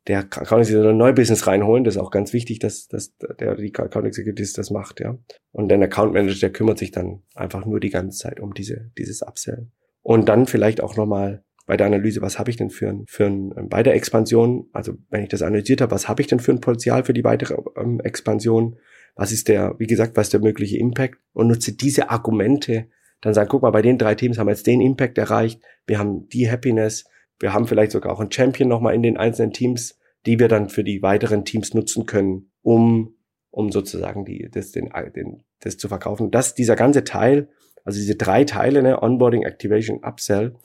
der 0.06 0.20
Account 0.20 0.62
Executive 0.62 0.90
ein 0.90 0.96
neues 0.96 1.14
Business 1.14 1.46
reinholen. 1.46 1.84
Das 1.84 1.96
ist 1.96 2.00
auch 2.00 2.10
ganz 2.10 2.32
wichtig, 2.32 2.58
dass, 2.58 2.88
dass 2.88 3.14
der 3.38 3.54
die 3.56 3.74
Account 3.74 4.06
Executive 4.06 4.52
das 4.54 4.70
macht, 4.70 5.00
ja. 5.00 5.18
Und 5.52 5.68
der 5.68 5.80
Account 5.80 6.12
Manager, 6.12 6.40
der 6.40 6.52
kümmert 6.52 6.78
sich 6.78 6.90
dann 6.90 7.22
einfach 7.34 7.66
nur 7.66 7.80
die 7.80 7.90
ganze 7.90 8.18
Zeit 8.18 8.40
um 8.40 8.54
diese, 8.54 8.90
dieses 8.96 9.22
Upsell. 9.22 9.68
Und 10.02 10.28
dann 10.28 10.46
vielleicht 10.46 10.80
auch 10.80 10.96
nochmal 10.96 11.44
bei 11.66 11.76
der 11.76 11.86
Analyse, 11.86 12.20
was 12.20 12.38
habe 12.38 12.50
ich 12.50 12.56
denn 12.56 12.70
für 12.70 12.88
ein, 12.88 13.04
für 13.06 13.26
ein, 13.26 13.54
ähm, 13.56 13.68
bei 13.68 13.82
der 13.82 13.94
Expansion, 13.94 14.68
also 14.72 14.94
wenn 15.10 15.22
ich 15.22 15.28
das 15.28 15.42
analysiert 15.42 15.80
habe, 15.80 15.92
was 15.92 16.08
habe 16.08 16.20
ich 16.20 16.26
denn 16.26 16.40
für 16.40 16.50
ein 16.50 16.60
Potenzial 16.60 17.04
für 17.04 17.12
die 17.12 17.22
weitere 17.22 17.54
ähm, 17.76 18.00
Expansion? 18.00 18.76
Was 19.14 19.30
ist 19.30 19.46
der, 19.48 19.74
wie 19.78 19.86
gesagt, 19.86 20.16
was 20.16 20.26
ist 20.26 20.32
der 20.32 20.40
mögliche 20.40 20.78
Impact? 20.78 21.18
Und 21.32 21.48
nutze 21.48 21.72
diese 21.72 22.10
Argumente, 22.10 22.86
dann 23.20 23.34
sagen, 23.34 23.48
guck 23.48 23.62
mal, 23.62 23.70
bei 23.70 23.82
den 23.82 23.98
drei 23.98 24.14
Teams 24.14 24.38
haben 24.38 24.46
wir 24.46 24.52
jetzt 24.52 24.66
den 24.66 24.80
Impact 24.80 25.18
erreicht, 25.18 25.60
wir 25.86 25.98
haben 25.98 26.28
die 26.28 26.50
Happiness, 26.50 27.04
wir 27.40 27.52
haben 27.52 27.66
vielleicht 27.66 27.90
sogar 27.90 28.12
auch 28.12 28.20
einen 28.20 28.30
Champion 28.30 28.68
nochmal 28.68 28.94
in 28.94 29.02
den 29.02 29.16
einzelnen 29.16 29.52
Teams, 29.52 29.98
die 30.26 30.38
wir 30.38 30.48
dann 30.48 30.68
für 30.68 30.84
die 30.84 31.02
weiteren 31.02 31.44
Teams 31.44 31.74
nutzen 31.74 32.06
können, 32.06 32.52
um, 32.62 33.16
um 33.50 33.72
sozusagen 33.72 34.24
die, 34.24 34.48
das, 34.52 34.70
den, 34.72 34.90
den, 35.16 35.42
das 35.60 35.78
zu 35.78 35.88
verkaufen. 35.88 36.30
Das, 36.30 36.54
dieser 36.54 36.76
ganze 36.76 37.02
Teil, 37.02 37.48
also 37.84 37.98
diese 37.98 38.16
drei 38.16 38.44
Teile, 38.44 38.82
ne, 38.82 39.02
Onboarding, 39.02 39.42
Activation, 39.42 40.04
Upsell, 40.04 40.56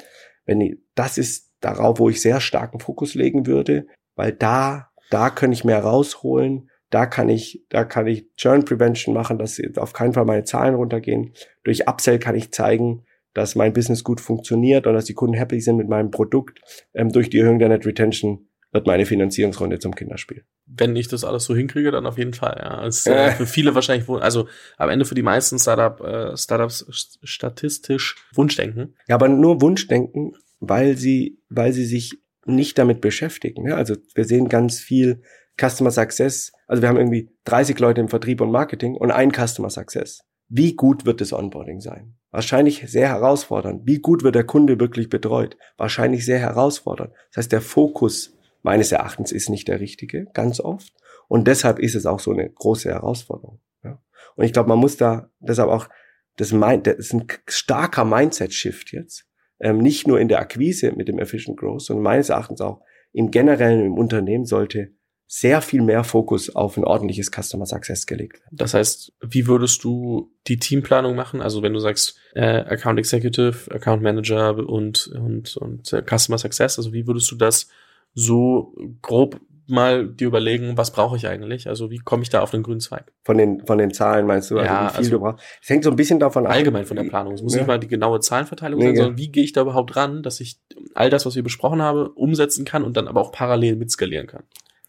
wenn 0.46 0.62
ich, 0.62 0.78
das 0.94 1.18
ist 1.18 1.54
darauf, 1.62 2.00
wo 2.00 2.10
ich 2.10 2.22
sehr 2.22 2.42
starken 2.42 2.80
Fokus 2.80 3.16
legen 3.16 3.48
würde, 3.48 3.88
weil 4.16 4.34
da, 4.34 4.92
da 5.10 5.30
kann 5.30 5.54
ich 5.54 5.64
mehr 5.64 5.80
rausholen, 5.80 6.70
da 6.90 7.06
kann 7.06 7.30
ich, 7.30 7.66
da 7.70 7.86
kann 7.86 8.08
ich 8.08 8.34
Churn 8.36 8.66
Prevention 8.66 9.14
machen, 9.14 9.40
dass 9.40 9.60
auf 9.78 9.94
keinen 9.94 10.14
Fall 10.14 10.26
meine 10.26 10.44
Zahlen 10.44 10.76
runtergehen. 10.76 11.34
Durch 11.64 11.88
Upsell 11.88 12.20
kann 12.20 12.36
ich 12.36 12.52
zeigen, 12.52 13.06
dass 13.36 13.54
mein 13.54 13.74
Business 13.74 14.04
gut 14.04 14.20
funktioniert 14.20 14.88
und 14.88 14.96
dass 14.96 15.06
die 15.06 15.14
Kunden 15.14 15.36
happy 15.36 15.60
sind 15.60 15.78
mit 15.78 15.88
meinem 15.88 16.10
Produkt. 16.10 16.60
Ähm, 16.96 17.12
durch 17.12 17.30
die 17.30 17.38
Erhöhung 17.38 17.60
der 17.60 17.70
Net 17.70 17.86
Retention 17.86 18.48
wird 18.72 18.88
meine 18.88 19.06
Finanzierungsrunde 19.06 19.78
zum 19.80 19.94
Kinderspiel. 19.94 20.44
Wenn 20.66 20.96
ich 20.96 21.08
das 21.08 21.24
alles 21.24 21.44
so 21.44 21.56
hinkriege, 21.56 21.92
dann 21.92 22.06
auf 22.06 22.18
jeden 22.18 22.34
Fall. 22.34 22.60
Ja. 22.64 22.86
Ist, 22.86 23.08
äh, 23.08 23.32
für 23.32 23.46
viele 23.46 23.76
wahrscheinlich, 23.76 24.10
also 24.10 24.48
am 24.78 24.90
Ende 24.90 25.06
für 25.06 25.16
die 25.16 25.22
meisten 25.22 25.60
Startup, 25.60 26.00
äh, 26.02 26.36
Startups 26.36 26.86
statistisch 27.24 28.16
Wunschdenken. 28.34 28.96
Ja, 29.08 29.16
aber 29.16 29.28
nur 29.28 29.62
Wunschdenken, 29.62 30.34
weil 30.60 30.98
sie, 30.98 31.40
weil 31.50 31.74
sie 31.74 31.86
sich 31.86 32.18
nicht 32.46 32.78
damit 32.78 33.02
beschäftigen. 33.02 33.68
Ja? 33.68 33.76
Also 33.76 33.96
wir 34.14 34.26
sehen 34.26 34.48
ganz 34.48 34.80
viel 34.80 35.22
Customer 35.60 35.92
Success. 35.92 36.54
Also 36.68 36.82
wir 36.82 36.90
haben 36.90 36.98
irgendwie 36.98 37.30
30 37.46 37.78
Leute 37.80 38.02
im 38.02 38.08
Vertrieb 38.08 38.40
und 38.40 38.52
Marketing 38.52 38.96
und 38.96 39.12
ein 39.12 39.32
Customer 39.32 39.70
Success. 39.70 40.22
Wie 40.48 40.76
gut 40.76 41.06
wird 41.06 41.22
das 41.22 41.34
Onboarding 41.34 41.82
sein? 41.82 42.16
Wahrscheinlich 42.36 42.84
sehr 42.88 43.08
herausfordernd. 43.08 43.84
Wie 43.86 44.00
gut 44.00 44.22
wird 44.22 44.36
der 44.36 44.44
Kunde 44.44 44.78
wirklich 44.78 45.08
betreut? 45.08 45.56
Wahrscheinlich 45.78 46.26
sehr 46.26 46.38
herausfordernd. 46.38 47.14
Das 47.30 47.38
heißt, 47.38 47.52
der 47.54 47.62
Fokus 47.62 48.36
meines 48.62 48.92
Erachtens 48.92 49.32
ist 49.32 49.48
nicht 49.48 49.70
der 49.70 49.80
richtige, 49.80 50.26
ganz 50.34 50.60
oft. 50.60 50.94
Und 51.30 51.48
deshalb 51.48 51.80
ist 51.80 51.96
es 51.96 52.06
auch 52.06 52.20
so 52.20 52.34
eine 52.34 52.50
große 52.50 52.90
Herausforderung. 52.90 53.62
Ja. 53.86 54.02
Und 54.36 54.44
ich 54.44 54.52
glaube, 54.52 54.68
man 54.68 54.80
muss 54.80 54.98
da 54.98 55.30
deshalb 55.40 55.70
auch, 55.70 55.88
das, 56.36 56.52
Mind, 56.52 56.88
das 56.88 56.96
ist 56.96 57.14
ein 57.14 57.26
starker 57.48 58.04
Mindset-Shift 58.04 58.92
jetzt. 58.92 59.26
Ähm, 59.62 59.78
nicht 59.78 60.06
nur 60.06 60.20
in 60.20 60.28
der 60.28 60.40
Akquise 60.42 60.92
mit 60.92 61.08
dem 61.08 61.20
Efficient 61.20 61.56
Growth, 61.56 61.84
sondern 61.84 62.04
meines 62.04 62.28
Erachtens 62.28 62.60
auch 62.60 62.82
im 63.14 63.32
generellen 63.32 63.86
im 63.86 63.98
Unternehmen 63.98 64.44
sollte 64.44 64.92
sehr 65.28 65.62
viel 65.62 65.82
mehr 65.82 66.04
Fokus 66.04 66.56
auf 66.56 66.78
ein 66.78 66.84
ordentliches 66.84 67.32
Customer 67.32 67.66
Success 67.66 68.06
gelegt 68.06 68.42
werden. 68.42 68.56
Das 68.58 68.74
heißt, 68.74 69.14
wie 69.22 69.48
würdest 69.48 69.84
du 69.84 70.32
die 70.48 70.58
Teamplanung 70.58 71.16
machen? 71.16 71.42
Also 71.42 71.64
wenn 71.64 71.74
du 71.74 71.80
sagst 71.80 72.18
äh, 72.36 72.60
Account 72.60 73.00
Executive, 73.00 73.74
Account 73.74 74.04
Manager 74.04 74.56
und 74.58 75.08
und 75.08 75.58
und 75.58 75.94
äh, 75.94 76.04
Customer 76.04 76.38
Success, 76.38 76.78
also 76.78 76.94
wie 76.94 77.08
würdest 77.08 77.32
du 77.32 77.36
das 77.36 77.68
so 78.14 78.76
grob 79.02 79.40
mal 79.68 80.08
dir 80.08 80.28
überlegen, 80.28 80.78
was 80.78 80.92
brauche 80.92 81.18
ich 81.18 81.28
eigentlich? 81.28 81.68
Also 81.68 81.90
wie 81.90 81.98
komme 81.98 82.24
ich 82.24 82.30
da 82.30 82.42
auf 82.42 82.52
den 82.52 82.64
grünen 82.64 82.80
Zweig? 82.80 83.12
Von 83.24 83.38
den, 83.38 83.66
von 83.66 83.78
den 83.78 83.92
Zahlen 83.92 84.28
meinst 84.28 84.52
du, 84.52 84.60
also 84.60 84.72
ja, 84.72 84.86
wie 84.86 84.90
viel 84.90 84.98
also 84.98 85.12
du 85.12 85.20
brauchst? 85.20 85.44
Es 85.62 85.70
hängt 85.70 85.84
so 85.84 85.90
ein 85.90 85.96
bisschen 85.96 86.20
davon 86.20 86.46
ab. 86.46 86.54
Allgemein 86.54 86.86
von 86.86 86.98
der 86.98 87.04
Planung. 87.06 87.34
Es 87.34 87.42
muss 87.42 87.54
ja. 87.54 87.62
nicht 87.62 87.68
mal 87.68 87.80
die 87.80 87.88
genaue 87.88 88.20
Zahlenverteilung 88.20 88.80
nee, 88.80 88.88
sein, 88.88 88.96
sondern 88.96 89.18
wie 89.18 89.32
gehe 89.32 89.44
ich 89.44 89.54
da 89.54 89.62
überhaupt 89.62 89.96
ran, 89.96 90.24
dass 90.24 90.40
ich 90.40 90.60
all 90.94 91.10
das, 91.10 91.26
was 91.26 91.36
wir 91.36 91.44
besprochen 91.44 91.82
haben, 91.82 92.08
umsetzen 92.08 92.66
kann 92.66 92.84
und 92.84 92.96
dann 92.98 93.08
aber 93.08 93.22
auch 93.22 93.32
parallel 93.32 93.76
mitskalieren 93.76 94.28
kann. 94.28 94.44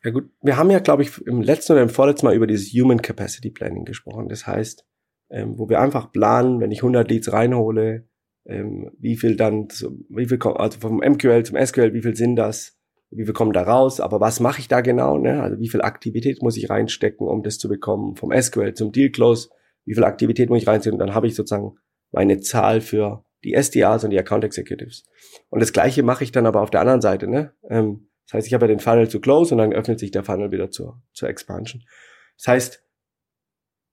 Ja 0.07 0.13
gut, 0.13 0.31
wir 0.41 0.57
haben 0.57 0.71
ja, 0.71 0.79
glaube 0.79 1.03
ich, 1.03 1.21
im 1.27 1.43
letzten 1.43 1.73
oder 1.73 1.83
im 1.83 1.89
vorletzten 1.89 2.27
Mal 2.27 2.37
über 2.37 2.47
dieses 2.47 2.73
Human 2.73 3.03
Capacity 3.03 3.51
Planning 3.51 3.85
gesprochen. 3.85 4.29
Das 4.29 4.47
heißt, 4.47 4.87
ähm, 5.31 5.59
wo 5.59 5.69
wir 5.69 5.81
einfach 5.81 6.13
planen, 6.13 6.61
wenn 6.61 6.71
ich 6.71 6.79
100 6.79 7.11
Leads 7.11 7.33
reinhole, 7.33 8.07
ähm, 8.47 8.93
wie 8.99 9.17
viel 9.17 9.37
dann, 9.37 9.67
wie 10.09 10.27
viel 10.27 10.39
kommt, 10.39 10.59
also 10.61 10.79
vom 10.79 10.99
MQL 10.99 11.43
zum 11.43 11.59
SQL, 11.59 11.93
wie 11.93 12.03
viel 12.03 12.15
sind 12.15 12.37
das? 12.37 12.77
wie 13.11 13.25
viel 13.25 13.35
kommen 13.35 13.53
da 13.53 13.63
raus, 13.63 14.01
aber 14.01 14.21
was 14.21 14.41
mache 14.41 14.61
ich 14.61 14.69
da 14.69 14.81
genau? 14.81 15.19
Ne? 15.19 15.43
Also 15.43 15.59
wie 15.59 15.69
viel 15.69 15.81
Aktivität 15.81 16.43
muss 16.43 16.57
ich 16.57 16.69
reinstecken, 16.69 17.27
um 17.27 17.43
das 17.43 17.59
zu 17.59 17.69
bekommen? 17.69 18.17
Vom 18.17 18.33
SQL 18.33 18.75
zum 18.75 18.93
Deal 18.93 19.11
Close, 19.11 19.49
wie 19.85 19.95
viel 19.95 20.05
Aktivität 20.05 20.51
muss 20.51 20.63
ich 20.63 20.69
reinstecken? 20.69 21.01
Und 21.01 21.07
dann 21.07 21.15
habe 21.15 21.27
ich 21.27 21.35
sozusagen 21.35 21.77
meine 22.11 22.41
Zahl 22.41 22.81
für 22.81 23.25
die 23.45 23.55
SDAs 23.55 24.05
und 24.05 24.11
die 24.11 24.19
Account 24.19 24.45
Executives. 24.45 25.05
Und 25.51 25.61
das 25.61 25.73
gleiche 25.73 26.03
mache 26.03 26.25
ich 26.25 26.33
dann 26.33 26.47
aber 26.47 26.63
auf 26.63 26.71
der 26.71 26.81
anderen 26.81 27.01
Seite. 27.01 27.29
Ne? 27.29 27.53
Ähm, 27.69 28.09
das 28.27 28.35
heißt, 28.35 28.47
ich 28.47 28.55
habe 28.55 28.65
ja 28.65 28.69
den 28.69 28.81
Funnel 28.81 29.09
zu 29.09 29.21
Close 29.21 29.55
und 29.55 29.59
dann 29.59 29.73
öffnet 29.73 29.99
sich 29.99 30.11
der 30.11 30.25
Funnel 30.25 30.51
wieder 30.51 30.71
zur, 30.71 31.03
zur 31.13 31.29
Expansion. 31.29 31.83
Das 32.37 32.49
heißt, 32.49 32.85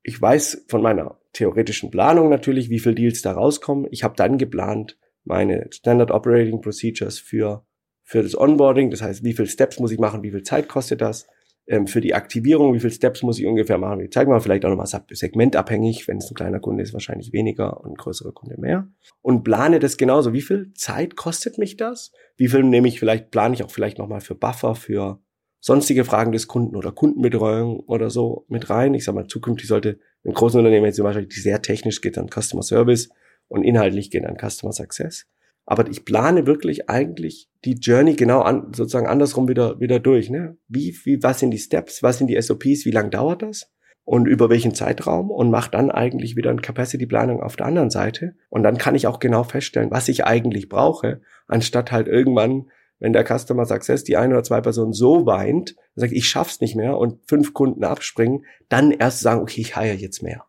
ich 0.03 0.21
weiß 0.21 0.65
von 0.67 0.81
meiner 0.81 1.19
theoretischen 1.31 1.91
Planung 1.91 2.29
natürlich, 2.29 2.69
wie 2.69 2.79
viele 2.79 2.95
Deals 2.95 3.21
da 3.21 3.31
rauskommen. 3.31 3.87
Ich 3.91 4.03
habe 4.03 4.15
dann 4.15 4.37
geplant, 4.37 4.97
meine 5.23 5.67
Standard 5.71 6.11
Operating 6.11 6.61
Procedures 6.61 7.19
für 7.19 7.65
für 8.03 8.21
das 8.21 8.37
Onboarding, 8.37 8.91
das 8.91 9.01
heißt, 9.01 9.23
wie 9.23 9.33
viele 9.33 9.47
Steps 9.47 9.79
muss 9.79 9.91
ich 9.91 9.99
machen, 9.99 10.23
wie 10.23 10.31
viel 10.31 10.43
Zeit 10.43 10.67
kostet 10.67 11.01
das, 11.01 11.25
ähm, 11.67 11.87
für 11.87 12.01
die 12.01 12.13
Aktivierung, 12.13 12.73
wie 12.73 12.79
viele 12.79 12.91
Steps 12.91 13.23
muss 13.23 13.39
ich 13.39 13.45
ungefähr 13.45 13.77
machen, 13.77 14.01
wie 14.01 14.09
zeigen 14.09 14.31
wir 14.31 14.41
vielleicht 14.41 14.65
auch 14.65 14.69
nochmal 14.69 14.87
segmentabhängig, 15.09 16.07
wenn 16.07 16.17
es 16.17 16.29
ein 16.29 16.35
kleiner 16.35 16.59
Kunde 16.59 16.83
ist, 16.83 16.93
wahrscheinlich 16.93 17.31
weniger 17.31 17.81
und 17.81 17.91
ein 17.91 17.95
größerer 17.95 18.33
Kunde 18.33 18.59
mehr. 18.59 18.87
Und 19.21 19.43
plane 19.43 19.79
das 19.79 19.97
genauso, 19.97 20.33
wie 20.33 20.41
viel 20.41 20.73
Zeit 20.73 21.15
kostet 21.15 21.57
mich 21.57 21.77
das, 21.77 22.11
wie 22.35 22.47
viel 22.47 22.63
nehme 22.63 22.87
ich 22.87 22.99
vielleicht, 22.99 23.31
plane 23.31 23.55
ich 23.55 23.63
auch 23.63 23.71
vielleicht 23.71 23.97
nochmal 23.97 24.21
für 24.21 24.35
Buffer, 24.35 24.75
für 24.75 25.21
sonstige 25.59 26.03
Fragen 26.03 26.33
des 26.33 26.47
Kunden 26.47 26.75
oder 26.75 26.91
Kundenbetreuung 26.91 27.79
oder 27.79 28.09
so 28.09 28.45
mit 28.49 28.69
rein. 28.69 28.93
Ich 28.93 29.05
sage 29.05 29.15
mal, 29.15 29.27
zukünftig 29.27 29.69
sollte 29.69 29.99
im 30.23 30.33
großen 30.33 30.59
Unternehmen 30.59 30.85
jetzt 30.85 30.97
zum 30.97 31.05
Beispiel, 31.05 31.25
die 31.25 31.39
sehr 31.39 31.61
technisch 31.61 32.01
geht, 32.01 32.17
dann 32.17 32.27
Customer 32.27 32.63
Service 32.63 33.09
und 33.47 33.63
inhaltlich 33.63 34.11
gehen 34.11 34.23
dann 34.23 34.37
Customer 34.37 34.73
Success. 34.73 35.25
Aber 35.65 35.89
ich 35.89 36.05
plane 36.05 36.45
wirklich 36.45 36.89
eigentlich 36.89 37.49
die 37.63 37.75
Journey 37.75 38.15
genau 38.15 38.41
an, 38.41 38.73
sozusagen 38.73 39.07
andersrum 39.07 39.47
wieder, 39.47 39.79
wieder 39.79 39.99
durch. 39.99 40.29
Ne? 40.29 40.57
Wie, 40.67 40.95
wie, 41.03 41.23
was 41.23 41.39
sind 41.39 41.51
die 41.51 41.59
Steps, 41.59 42.03
was 42.03 42.17
sind 42.17 42.27
die 42.27 42.41
SOPs, 42.41 42.85
wie 42.85 42.91
lang 42.91 43.11
dauert 43.11 43.41
das? 43.41 43.69
Und 44.05 44.27
über 44.27 44.49
welchen 44.49 44.75
Zeitraum 44.75 45.31
und 45.31 45.49
mache 45.49 45.71
dann 45.71 45.89
eigentlich 45.89 46.35
wieder 46.35 46.49
eine 46.49 46.61
Capacity-Planung 46.61 47.41
auf 47.41 47.55
der 47.55 47.67
anderen 47.67 47.89
Seite. 47.89 48.35
Und 48.49 48.63
dann 48.63 48.77
kann 48.77 48.95
ich 48.95 49.07
auch 49.07 49.19
genau 49.19 49.43
feststellen, 49.43 49.91
was 49.91 50.09
ich 50.09 50.25
eigentlich 50.25 50.67
brauche, 50.67 51.21
anstatt 51.47 51.93
halt 51.93 52.09
irgendwann, 52.09 52.69
wenn 52.99 53.13
der 53.13 53.25
Customer 53.25 53.65
Success 53.65 54.03
die 54.03 54.17
eine 54.17 54.33
oder 54.33 54.43
zwei 54.43 54.59
Personen 54.59 54.91
so 54.91 55.25
weint, 55.25 55.75
sagt, 55.95 56.11
ich 56.11 56.27
schaff's 56.27 56.59
nicht 56.59 56.75
mehr 56.75 56.97
und 56.97 57.19
fünf 57.29 57.53
Kunden 57.53 57.85
abspringen, 57.85 58.45
dann 58.67 58.91
erst 58.91 59.21
sagen, 59.21 59.41
okay, 59.41 59.61
ich 59.61 59.77
heiere 59.77 59.95
jetzt 59.95 60.21
mehr. 60.21 60.45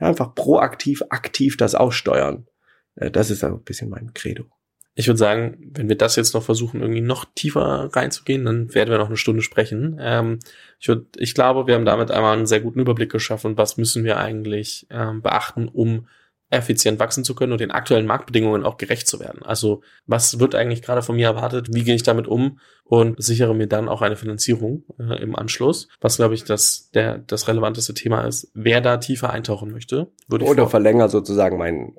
Ja, 0.00 0.06
einfach 0.06 0.34
proaktiv, 0.34 1.02
aktiv 1.10 1.58
das 1.58 1.74
aussteuern. 1.74 2.46
Äh, 2.96 3.10
das 3.10 3.30
ist 3.30 3.44
ein 3.44 3.62
bisschen 3.62 3.90
mein 3.90 4.14
Credo. 4.14 4.44
Ich 4.96 5.08
würde 5.08 5.18
sagen, 5.18 5.72
wenn 5.74 5.88
wir 5.88 5.96
das 5.96 6.14
jetzt 6.14 6.34
noch 6.34 6.44
versuchen, 6.44 6.80
irgendwie 6.80 7.00
noch 7.00 7.24
tiefer 7.34 7.90
reinzugehen, 7.92 8.44
dann 8.44 8.72
werden 8.74 8.90
wir 8.90 8.98
noch 8.98 9.08
eine 9.08 9.16
Stunde 9.16 9.42
sprechen. 9.42 9.98
Ähm, 10.00 10.38
ich, 10.78 10.86
würd, 10.86 11.06
ich 11.16 11.34
glaube, 11.34 11.66
wir 11.66 11.74
haben 11.74 11.84
damit 11.84 12.12
einmal 12.12 12.36
einen 12.36 12.46
sehr 12.46 12.60
guten 12.60 12.78
Überblick 12.78 13.10
geschaffen, 13.10 13.58
was 13.58 13.76
müssen 13.76 14.04
wir 14.04 14.18
eigentlich 14.18 14.86
ähm, 14.90 15.20
beachten, 15.20 15.66
um 15.66 16.06
effizient 16.54 16.98
wachsen 16.98 17.24
zu 17.24 17.34
können 17.34 17.52
und 17.52 17.60
den 17.60 17.70
aktuellen 17.70 18.06
Marktbedingungen 18.06 18.64
auch 18.64 18.76
gerecht 18.76 19.06
zu 19.06 19.20
werden. 19.20 19.42
Also 19.42 19.82
was 20.06 20.38
wird 20.38 20.54
eigentlich 20.54 20.82
gerade 20.82 21.02
von 21.02 21.16
mir 21.16 21.26
erwartet? 21.26 21.68
Wie 21.72 21.84
gehe 21.84 21.94
ich 21.94 22.02
damit 22.02 22.26
um 22.26 22.58
und 22.84 23.22
sichere 23.22 23.54
mir 23.54 23.66
dann 23.66 23.88
auch 23.88 24.02
eine 24.02 24.16
Finanzierung 24.16 24.84
äh, 24.98 25.22
im 25.22 25.36
Anschluss? 25.36 25.88
Was 26.00 26.16
glaube 26.16 26.34
ich, 26.34 26.44
dass 26.44 26.90
der 26.90 27.18
das 27.18 27.48
relevanteste 27.48 27.94
Thema 27.94 28.22
ist. 28.22 28.50
Wer 28.54 28.80
da 28.80 28.96
tiefer 28.98 29.30
eintauchen 29.30 29.70
möchte, 29.70 30.08
würde 30.28 30.44
oder 30.44 30.68
verlängert 30.68 31.10
sozusagen 31.10 31.58
mein 31.58 31.94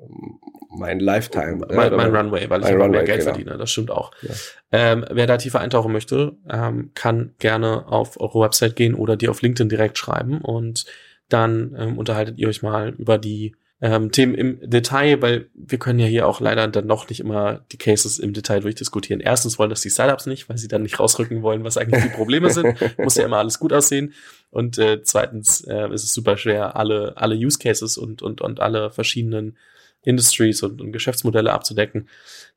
mein 0.78 1.00
Lifetime. 1.00 1.66
Mein, 1.68 1.94
mein 1.94 2.14
Runway, 2.14 2.50
weil 2.50 2.62
ich 2.62 2.68
Runway, 2.68 2.88
mehr 2.88 3.04
Geld 3.04 3.20
genau. 3.20 3.32
verdiene. 3.32 3.56
Das 3.56 3.70
stimmt 3.70 3.90
auch. 3.90 4.12
Ja. 4.22 4.34
Ähm, 4.72 5.04
wer 5.10 5.26
da 5.26 5.36
tiefer 5.38 5.60
eintauchen 5.60 5.92
möchte, 5.92 6.36
ähm, 6.50 6.90
kann 6.94 7.34
gerne 7.38 7.86
auf 7.88 8.20
eure 8.20 8.40
Website 8.40 8.76
gehen 8.76 8.94
oder 8.94 9.16
die 9.16 9.28
auf 9.28 9.42
LinkedIn 9.42 9.68
direkt 9.68 9.98
schreiben 9.98 10.40
und 10.40 10.84
dann 11.28 11.74
ähm, 11.78 11.98
unterhaltet 11.98 12.38
ihr 12.38 12.48
euch 12.48 12.62
mal 12.62 12.90
über 12.90 13.18
die 13.18 13.56
ähm, 13.80 14.10
Themen 14.10 14.34
im 14.34 14.58
Detail, 14.62 15.20
weil 15.20 15.50
wir 15.54 15.78
können 15.78 15.98
ja 15.98 16.06
hier 16.06 16.26
auch 16.26 16.40
leider 16.40 16.66
dann 16.68 16.86
noch 16.86 17.08
nicht 17.08 17.20
immer 17.20 17.60
die 17.72 17.76
Cases 17.76 18.18
im 18.18 18.32
Detail 18.32 18.60
durchdiskutieren. 18.60 19.20
Erstens 19.20 19.58
wollen 19.58 19.68
das 19.68 19.82
die 19.82 19.90
Startups 19.90 20.26
nicht, 20.26 20.48
weil 20.48 20.56
sie 20.56 20.68
dann 20.68 20.82
nicht 20.82 20.98
rausrücken 20.98 21.42
wollen, 21.42 21.62
was 21.62 21.76
eigentlich 21.76 22.02
die 22.02 22.08
Probleme 22.08 22.50
sind. 22.50 22.78
Muss 22.98 23.16
ja 23.16 23.26
immer 23.26 23.36
alles 23.36 23.58
gut 23.58 23.74
aussehen. 23.74 24.14
Und 24.50 24.78
äh, 24.78 25.02
zweitens 25.02 25.60
äh, 25.62 25.92
ist 25.92 26.04
es 26.04 26.14
super 26.14 26.38
schwer, 26.38 26.76
alle, 26.76 27.16
alle 27.16 27.34
Use 27.34 27.58
Cases 27.58 27.98
und, 27.98 28.22
und, 28.22 28.40
und 28.40 28.60
alle 28.60 28.90
verschiedenen 28.90 29.58
Industries 30.02 30.62
und, 30.62 30.80
und 30.80 30.92
Geschäftsmodelle 30.92 31.52
abzudecken. 31.52 32.08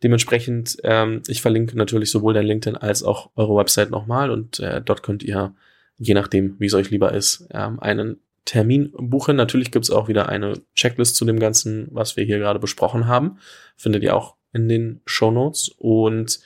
Dementsprechend, 0.03 0.77
ähm, 0.83 1.23
ich 1.27 1.41
verlinke 1.41 1.77
natürlich 1.77 2.11
sowohl 2.11 2.33
dein 2.33 2.45
LinkedIn 2.45 2.77
als 2.77 3.03
auch 3.03 3.31
eure 3.35 3.57
Website 3.57 3.89
nochmal 3.89 4.31
und 4.31 4.59
äh, 4.59 4.81
dort 4.81 5.03
könnt 5.03 5.23
ihr, 5.23 5.53
je 5.97 6.13
nachdem, 6.13 6.55
wie 6.59 6.67
es 6.67 6.73
euch 6.75 6.91
lieber 6.91 7.13
ist, 7.13 7.47
ähm, 7.51 7.79
einen 7.79 8.21
Termin 8.45 8.91
buchen. 8.97 9.35
Natürlich 9.35 9.71
gibt's 9.71 9.89
auch 9.89 10.07
wieder 10.07 10.29
eine 10.29 10.61
Checklist 10.75 11.15
zu 11.15 11.25
dem 11.25 11.39
Ganzen, 11.39 11.87
was 11.91 12.17
wir 12.17 12.23
hier 12.25 12.39
gerade 12.39 12.59
besprochen 12.59 13.07
haben. 13.07 13.37
Findet 13.77 14.03
ihr 14.03 14.15
auch 14.15 14.35
in 14.53 14.67
den 14.67 15.01
Show 15.05 15.31
Notes. 15.31 15.69
Und 15.77 16.39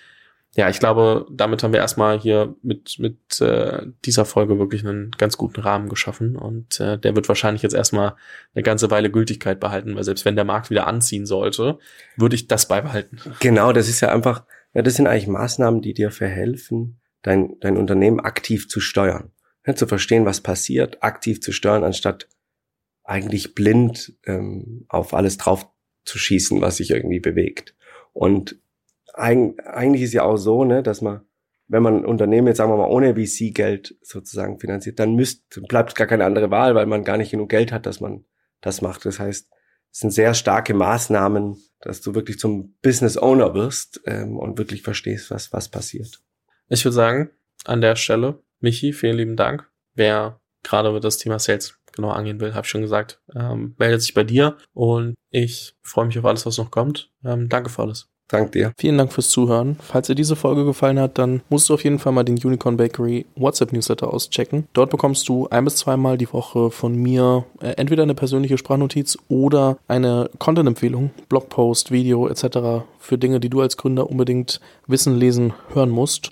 ja, 0.55 0.69
ich 0.69 0.79
glaube, 0.79 1.25
damit 1.31 1.63
haben 1.63 1.73
wir 1.73 1.79
erstmal 1.79 2.19
hier 2.19 2.55
mit, 2.61 2.99
mit 2.99 3.41
äh, 3.41 3.87
dieser 4.05 4.23
Folge 4.23 4.59
wirklich 4.59 4.85
einen 4.85 5.09
ganz 5.11 5.35
guten 5.35 5.61
Rahmen 5.61 5.89
geschaffen. 5.89 6.35
Und 6.35 6.79
äh, 6.79 6.99
der 6.99 7.15
wird 7.15 7.27
wahrscheinlich 7.27 7.63
jetzt 7.63 7.73
erstmal 7.73 8.15
eine 8.53 8.63
ganze 8.63 8.91
Weile 8.91 9.09
Gültigkeit 9.09 9.59
behalten, 9.59 9.95
weil 9.95 10.03
selbst 10.03 10.25
wenn 10.25 10.35
der 10.35 10.45
Markt 10.45 10.69
wieder 10.69 10.85
anziehen 10.85 11.25
sollte, 11.25 11.79
würde 12.17 12.35
ich 12.35 12.47
das 12.47 12.67
beibehalten. 12.67 13.17
Genau, 13.39 13.73
das 13.73 13.89
ist 13.89 14.01
ja 14.01 14.09
einfach, 14.09 14.43
ja, 14.73 14.83
das 14.83 14.95
sind 14.95 15.07
eigentlich 15.07 15.27
Maßnahmen, 15.27 15.81
die 15.81 15.95
dir 15.95 16.11
verhelfen, 16.11 16.99
dein, 17.23 17.55
dein 17.59 17.75
Unternehmen 17.75 18.19
aktiv 18.19 18.69
zu 18.69 18.79
steuern. 18.79 19.31
Ja, 19.65 19.75
zu 19.75 19.87
verstehen, 19.87 20.25
was 20.25 20.41
passiert, 20.41 21.01
aktiv 21.03 21.41
zu 21.41 21.51
steuern, 21.51 21.83
anstatt 21.83 22.27
eigentlich 23.03 23.55
blind 23.55 24.13
ähm, 24.25 24.85
auf 24.89 25.13
alles 25.13 25.37
drauf 25.37 25.67
zu 26.05 26.17
schießen, 26.17 26.61
was 26.61 26.77
sich 26.77 26.91
irgendwie 26.91 27.19
bewegt. 27.19 27.75
Und 28.11 28.59
eigentlich 29.13 30.01
ist 30.01 30.13
ja 30.13 30.23
auch 30.23 30.37
so, 30.37 30.63
ne, 30.63 30.83
dass 30.83 31.01
man, 31.01 31.21
wenn 31.67 31.83
man 31.83 31.97
ein 31.97 32.05
Unternehmen 32.05 32.47
jetzt 32.47 32.57
sagen 32.57 32.71
wir 32.71 32.77
mal 32.77 32.89
ohne 32.89 33.15
VC-Geld 33.15 33.95
sozusagen 34.01 34.59
finanziert, 34.59 34.99
dann 34.99 35.15
müsst, 35.15 35.61
bleibt 35.67 35.95
gar 35.95 36.07
keine 36.07 36.25
andere 36.25 36.51
Wahl, 36.51 36.75
weil 36.75 36.85
man 36.85 37.03
gar 37.03 37.17
nicht 37.17 37.31
genug 37.31 37.49
Geld 37.49 37.71
hat, 37.71 37.85
dass 37.85 37.99
man 37.99 38.25
das 38.61 38.81
macht. 38.81 39.05
Das 39.05 39.19
heißt, 39.19 39.49
es 39.91 39.99
sind 39.99 40.11
sehr 40.11 40.33
starke 40.33 40.73
Maßnahmen, 40.73 41.57
dass 41.79 42.01
du 42.01 42.15
wirklich 42.15 42.39
zum 42.39 42.75
Business 42.81 43.17
Owner 43.17 43.53
wirst 43.53 44.01
ähm, 44.05 44.37
und 44.37 44.57
wirklich 44.57 44.81
verstehst, 44.81 45.29
was 45.29 45.53
was 45.53 45.69
passiert. 45.69 46.21
Ich 46.69 46.83
würde 46.83 46.95
sagen, 46.95 47.29
an 47.65 47.81
der 47.81 47.95
Stelle, 47.95 48.41
Michi, 48.63 48.93
vielen 48.93 49.17
lieben 49.17 49.35
Dank. 49.35 49.69
Wer 49.93 50.39
gerade 50.63 50.99
das 50.99 51.17
Thema 51.17 51.37
Sales 51.37 51.77
genau 51.91 52.09
angehen 52.09 52.39
will, 52.39 52.53
habe 52.53 52.65
ich 52.65 52.69
schon 52.69 52.81
gesagt, 52.81 53.21
ähm, 53.35 53.75
meldet 53.77 54.01
sich 54.01 54.13
bei 54.13 54.23
dir 54.23 54.57
und 54.73 55.15
ich 55.29 55.75
freue 55.83 56.05
mich 56.05 56.17
auf 56.17 56.25
alles, 56.25 56.45
was 56.45 56.57
noch 56.57 56.71
kommt. 56.71 57.11
Ähm, 57.23 57.49
danke 57.49 57.69
für 57.69 57.83
alles. 57.83 58.09
Dank 58.29 58.53
dir. 58.53 58.71
Vielen 58.79 58.97
Dank 58.97 59.11
fürs 59.11 59.29
Zuhören. 59.29 59.77
Falls 59.79 60.07
dir 60.07 60.15
diese 60.15 60.37
Folge 60.37 60.63
gefallen 60.63 60.97
hat, 60.97 61.17
dann 61.17 61.41
musst 61.49 61.69
du 61.69 61.73
auf 61.73 61.83
jeden 61.83 61.99
Fall 61.99 62.13
mal 62.13 62.23
den 62.23 62.37
Unicorn 62.43 62.77
Bakery 62.77 63.25
WhatsApp 63.35 63.73
Newsletter 63.73 64.11
auschecken. 64.11 64.67
Dort 64.73 64.89
bekommst 64.89 65.27
du 65.27 65.47
ein 65.49 65.65
bis 65.65 65.75
zweimal 65.75 66.17
die 66.17 66.31
Woche 66.31 66.71
von 66.71 66.95
mir 66.95 67.45
äh, 67.61 67.73
entweder 67.73 68.03
eine 68.03 68.15
persönliche 68.15 68.57
Sprachnotiz 68.57 69.17
oder 69.27 69.77
eine 69.87 70.29
Content-Empfehlung, 70.39 71.11
Blogpost, 71.27 71.91
Video 71.91 72.27
etc. 72.27 72.85
für 72.97 73.17
Dinge, 73.17 73.39
die 73.39 73.49
du 73.49 73.61
als 73.61 73.77
Gründer 73.77 74.09
unbedingt 74.09 74.61
wissen, 74.87 75.17
lesen, 75.17 75.53
hören 75.73 75.89
musst. 75.89 76.31